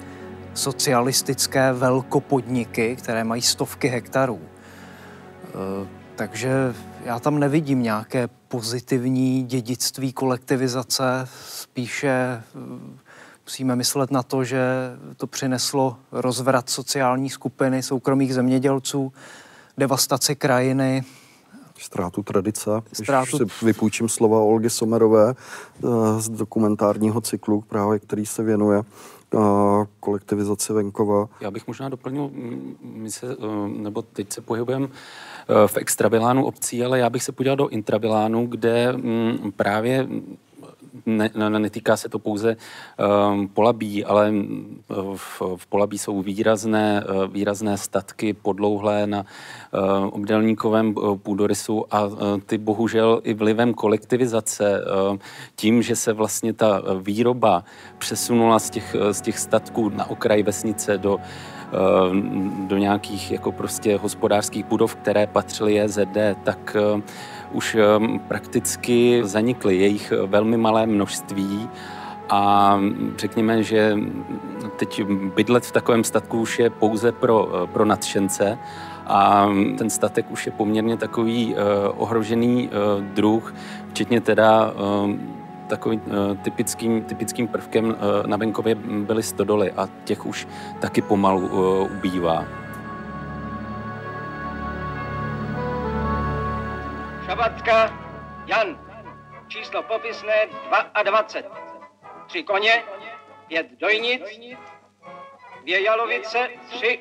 socialistické 0.53 1.73
velkopodniky, 1.73 2.95
které 2.95 3.23
mají 3.23 3.41
stovky 3.41 3.87
hektarů. 3.87 4.39
E, 4.41 5.87
takže 6.15 6.73
já 7.05 7.19
tam 7.19 7.39
nevidím 7.39 7.83
nějaké 7.83 8.27
pozitivní 8.51 9.43
dědictví 9.43 10.13
kolektivizace, 10.13 11.27
spíše 11.47 12.09
eh, 12.09 12.43
musíme 13.45 13.75
myslet 13.75 14.11
na 14.11 14.23
to, 14.23 14.43
že 14.43 14.61
to 15.17 15.27
přineslo 15.27 15.97
rozvrat 16.11 16.69
sociální 16.69 17.29
skupiny 17.29 17.83
soukromých 17.83 18.33
zemědělců, 18.33 19.13
devastaci 19.77 20.35
krajiny, 20.35 21.03
Ztrátu 21.79 22.23
tradice. 22.23 22.71
Ztrátu... 22.93 23.37
Když 23.37 23.53
si 23.53 23.65
vypůjčím 23.65 24.09
slova 24.09 24.39
Olgy 24.39 24.69
Somerové 24.69 25.33
eh, 25.33 25.87
z 26.21 26.29
dokumentárního 26.29 27.21
cyklu, 27.21 27.61
právě 27.61 27.99
který 27.99 28.25
se 28.25 28.43
věnuje 28.43 28.79
eh, 28.79 29.37
kolektivizaci 29.99 30.73
venkova. 30.73 31.29
Já 31.39 31.51
bych 31.51 31.67
možná 31.67 31.89
doplnil, 31.89 32.31
my 32.81 33.11
se, 33.11 33.35
nebo 33.67 34.01
teď 34.01 34.33
se 34.33 34.41
pohybujeme 34.41 34.87
v 35.67 35.77
extrabilánu 35.77 36.45
obcí, 36.45 36.83
ale 36.83 36.99
já 36.99 37.09
bych 37.09 37.23
se 37.23 37.31
podíval 37.31 37.55
do 37.55 37.67
intrabilánu, 37.67 38.47
kde 38.47 38.93
mm, 38.93 39.51
právě 39.55 40.07
ne, 41.05 41.29
ne, 41.35 41.49
netýká 41.49 41.97
se 41.97 42.09
to 42.09 42.19
pouze 42.19 42.55
um, 43.31 43.47
polabí, 43.47 44.05
ale 44.05 44.33
v, 45.15 45.41
v 45.55 45.67
polabí 45.67 45.97
jsou 45.97 46.21
výrazné, 46.21 47.03
výrazné 47.31 47.77
statky 47.77 48.33
podlouhlé 48.33 49.07
na 49.07 49.19
uh, 49.19 50.09
obdelníkovém 50.11 50.95
půdorysu 51.23 51.85
a 51.91 52.05
uh, 52.05 52.17
ty 52.45 52.57
bohužel 52.57 53.21
i 53.23 53.33
vlivem 53.33 53.73
kolektivizace, 53.73 54.81
uh, 55.11 55.17
tím, 55.55 55.81
že 55.81 55.95
se 55.95 56.13
vlastně 56.13 56.53
ta 56.53 56.81
výroba 57.01 57.63
přesunula 57.97 58.59
z 58.59 58.69
těch, 58.69 58.95
z 59.11 59.21
těch 59.21 59.39
statků 59.39 59.89
na 59.89 60.09
okraj 60.09 60.43
vesnice 60.43 60.97
do 60.97 61.17
Eh, 61.17 61.60
do 62.67 62.77
nějakých 62.77 63.31
jako 63.31 63.51
prostě 63.51 63.97
hospodářských 63.97 64.65
budov, 64.65 64.95
které 64.95 65.27
patřily 65.27 65.75
JZD, 65.75 66.17
tak 66.43 66.75
eh, 66.75 67.01
už 67.51 67.75
eh, 67.75 68.19
prakticky 68.27 69.21
zanikly 69.23 69.77
jejich 69.77 70.13
velmi 70.25 70.57
malé 70.57 70.85
množství. 70.85 71.69
A 72.29 72.79
řekněme, 73.17 73.63
že 73.63 73.97
teď 74.77 75.03
bydlet 75.35 75.65
v 75.65 75.71
takovém 75.71 76.03
statku 76.03 76.39
už 76.41 76.59
je 76.59 76.69
pouze 76.69 77.11
pro, 77.11 77.67
pro 77.73 77.85
nadšence. 77.85 78.57
A 79.07 79.49
ten 79.77 79.89
statek 79.89 80.31
už 80.31 80.45
je 80.45 80.51
poměrně 80.51 80.97
takový 80.97 81.55
ohrožený 81.97 82.69
druh, 83.13 83.53
včetně 83.89 84.21
teda 84.21 84.73
takovým 85.71 86.01
uh, 86.05 86.37
typickým, 86.43 87.03
typickým 87.03 87.47
prvkem 87.47 87.85
uh, 87.85 87.95
na 88.27 88.37
venkově 88.37 88.75
byly 88.75 89.23
stodoly 89.23 89.71
a 89.71 89.87
těch 90.03 90.25
už 90.25 90.47
taky 90.81 91.01
pomalu 91.01 91.47
uh, 91.47 91.91
ubývá. 91.91 92.45
Šabatka, 97.25 97.93
Jan, 98.45 98.79
číslo 99.47 99.83
popisné 99.83 100.47
22. 101.03 101.51
Tři 102.27 102.43
koně, 102.43 102.83
pět 103.47 103.67
dojnic, 103.79 104.21
dvě 105.61 105.83
jalovice, 105.83 106.49
tři. 106.69 106.99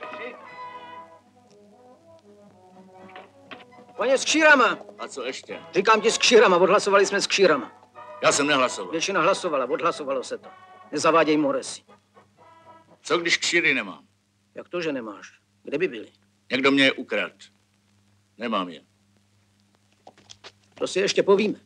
Koně 3.96 4.18
s 4.18 4.24
kšírama. 4.24 4.78
A 4.98 5.08
co 5.08 5.22
ještě? 5.24 5.58
Říkám 5.74 6.00
ti 6.00 6.10
s 6.10 6.18
kšírama, 6.18 6.56
odhlasovali 6.56 7.06
jsme 7.06 7.20
s 7.20 7.26
kšírama. 7.26 7.79
Já 8.22 8.32
jsem 8.32 8.46
nehlasoval. 8.46 8.92
Většina 8.92 9.20
hlasovala, 9.20 9.70
odhlasovalo 9.70 10.24
se 10.24 10.38
to. 10.38 10.48
Nezaváděj 10.92 11.36
Moresy. 11.36 11.82
Co 13.02 13.18
když 13.18 13.36
kšíry 13.36 13.74
nemám? 13.74 14.04
Jak 14.54 14.68
to, 14.68 14.80
že 14.80 14.92
nemáš? 14.92 15.40
Kde 15.62 15.78
by 15.78 15.88
byli? 15.88 16.08
Někdo 16.50 16.70
mě 16.70 16.84
je 16.84 16.92
ukrad. 16.92 17.32
Nemám 18.38 18.68
je. 18.68 18.80
To 20.74 20.86
si 20.86 21.00
ještě 21.00 21.22
povíme. 21.22 21.58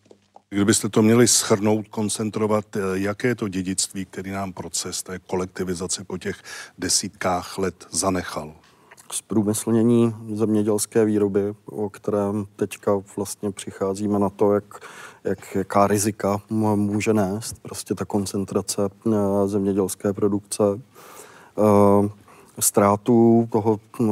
Kdybyste 0.50 0.88
to 0.88 1.02
měli 1.02 1.28
schrnout, 1.28 1.88
koncentrovat, 1.88 2.76
eh, 2.76 2.80
jaké 2.94 3.28
je 3.28 3.34
to 3.34 3.48
dědictví, 3.48 4.04
který 4.06 4.30
nám 4.30 4.52
proces 4.52 5.02
té 5.02 5.18
kolektivizace 5.18 6.04
po 6.04 6.18
těch 6.18 6.42
desítkách 6.78 7.58
let 7.58 7.86
zanechal? 7.90 8.56
zprůmyslnění 9.12 10.14
zemědělské 10.32 11.04
výroby, 11.04 11.54
o 11.66 11.90
kterém 11.90 12.44
teďka 12.56 13.02
vlastně 13.16 13.50
přicházíme 13.50 14.18
na 14.18 14.30
to, 14.30 14.52
jak, 14.52 14.64
jak, 15.24 15.54
jaká 15.54 15.86
rizika 15.86 16.40
může 16.50 17.12
nést 17.12 17.62
prostě 17.62 17.94
ta 17.94 18.04
koncentrace 18.04 18.82
eh, 19.06 19.10
zemědělské 19.48 20.12
produkce. 20.12 20.62
Eh, 21.58 22.08
ztrátu 22.60 23.48
toho, 23.52 23.80
eh, 24.00 24.04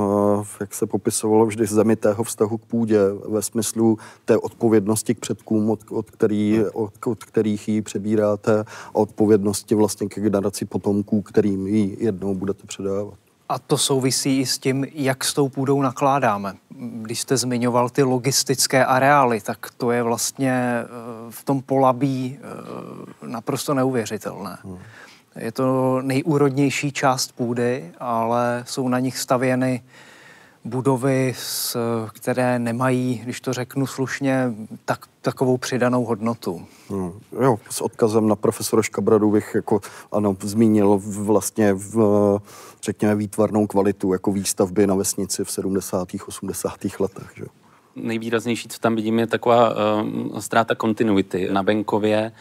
jak 0.61 0.75
se 0.75 0.87
popisovalo 0.87 1.47
vždy, 1.47 1.67
zemitého 1.67 2.25
vztahu 2.25 2.59
k 2.59 2.65
půdě 2.65 2.99
ve 3.29 3.43
smyslu 3.43 3.99
té 4.25 4.39
odpovědnosti 4.39 5.15
k 5.15 5.21
předkům, 5.21 5.71
od, 5.71 5.81
od, 5.91 6.11
který, 6.11 6.65
od, 6.73 6.93
od 7.07 7.25
kterých 7.25 7.69
ji 7.69 7.83
přebíráte 7.83 8.61
a 8.61 8.67
odpovědnosti 8.93 9.75
vlastně 9.75 10.09
ke 10.09 10.21
generaci 10.21 10.65
potomků, 10.65 11.23
kterým 11.23 11.67
ji 11.67 11.97
jednou 12.01 12.35
budete 12.35 12.67
předávat. 12.67 13.32
A 13.53 13.59
to 13.59 13.79
souvisí 13.79 14.41
i 14.41 14.47
s 14.47 14.59
tím, 14.59 14.87
jak 14.95 15.25
s 15.25 15.35
tou 15.35 15.49
půdou 15.49 15.83
nakládáme. 15.83 16.55
Když 16.79 17.21
jste 17.21 17.37
zmiňoval 17.37 17.91
ty 17.91 18.03
logistické 18.03 18.85
areály, 18.85 19.41
tak 19.41 19.71
to 19.77 19.91
je 19.91 20.03
vlastně 20.03 20.53
eh, 20.53 20.87
v 21.31 21.45
tom 21.45 21.63
polabí 21.63 22.39
eh, 22.39 23.27
naprosto 23.27 23.75
neuvěřitelné. 23.75 24.59
Hmm. 24.65 24.79
Je 25.37 25.53
to 25.53 26.01
nejúrodnější 26.03 26.93
část 26.93 27.33
půdy, 27.33 27.93
ale 28.01 28.65
jsou 28.67 28.89
na 28.89 28.99
nich 28.99 29.19
stavěny 29.19 29.83
budovy, 30.65 31.35
které 32.13 32.59
nemají, 32.59 33.21
když 33.25 33.41
to 33.41 33.53
řeknu 33.53 33.87
slušně, 33.87 34.55
tak, 34.85 35.07
takovou 35.21 35.57
přidanou 35.57 36.05
hodnotu. 36.05 36.67
Hmm, 36.89 37.13
jo, 37.41 37.59
s 37.71 37.81
odkazem 37.81 38.29
na 38.29 38.37
profesora 38.37 38.83
Škabradu 38.83 39.31
bych 39.31 39.55
jako, 39.55 39.81
ano, 40.13 40.37
zmínil 40.41 41.01
vlastně 41.05 41.73
v, 41.75 42.39
řekněme 42.83 43.15
výtvarnou 43.15 43.67
kvalitu 43.67 44.13
jako 44.13 44.33
výstavby 44.33 44.87
na 44.87 44.95
vesnici 44.95 45.45
v 45.45 45.51
70. 45.51 46.09
80. 46.27 46.79
letech. 47.01 47.33
Že? 47.37 47.45
Nejvýraznější, 47.97 48.69
co 48.69 48.79
tam 48.79 48.97
vidím, 48.97 49.19
je 49.19 49.27
taková 49.27 49.71
uh, 49.71 50.39
ztráta 50.39 50.75
kontinuity 50.75 51.49
na 51.53 51.63
venkově 51.63 52.33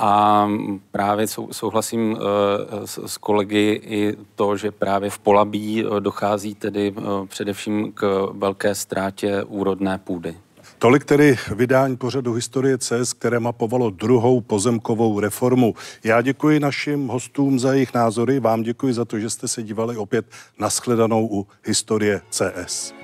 a 0.00 0.48
právě 0.90 1.26
souhlasím 1.50 2.16
eh, 2.16 2.86
s 3.06 3.16
kolegy 3.16 3.80
i 3.84 4.16
to, 4.34 4.56
že 4.56 4.70
právě 4.70 5.10
v 5.10 5.18
Polabí 5.18 5.84
eh, 5.84 6.00
dochází 6.00 6.54
tedy 6.54 6.94
eh, 6.96 7.26
především 7.26 7.92
k 7.92 8.28
velké 8.32 8.74
ztrátě 8.74 9.44
úrodné 9.44 9.98
půdy. 9.98 10.36
Tolik 10.78 11.04
tedy 11.04 11.36
vydání 11.54 11.96
pořadu 11.96 12.32
Historie 12.32 12.78
CS, 12.78 13.12
které 13.12 13.40
mapovalo 13.40 13.90
druhou 13.90 14.40
pozemkovou 14.40 15.20
reformu. 15.20 15.74
Já 16.04 16.22
děkuji 16.22 16.60
našim 16.60 17.08
hostům 17.08 17.58
za 17.58 17.72
jejich 17.72 17.94
názory, 17.94 18.40
vám 18.40 18.62
děkuji 18.62 18.94
za 18.94 19.04
to, 19.04 19.18
že 19.18 19.30
jste 19.30 19.48
se 19.48 19.62
dívali 19.62 19.96
opět 19.96 20.26
na 20.58 20.68
shledanou 20.68 21.28
u 21.32 21.46
Historie 21.64 22.20
CS. 22.30 22.99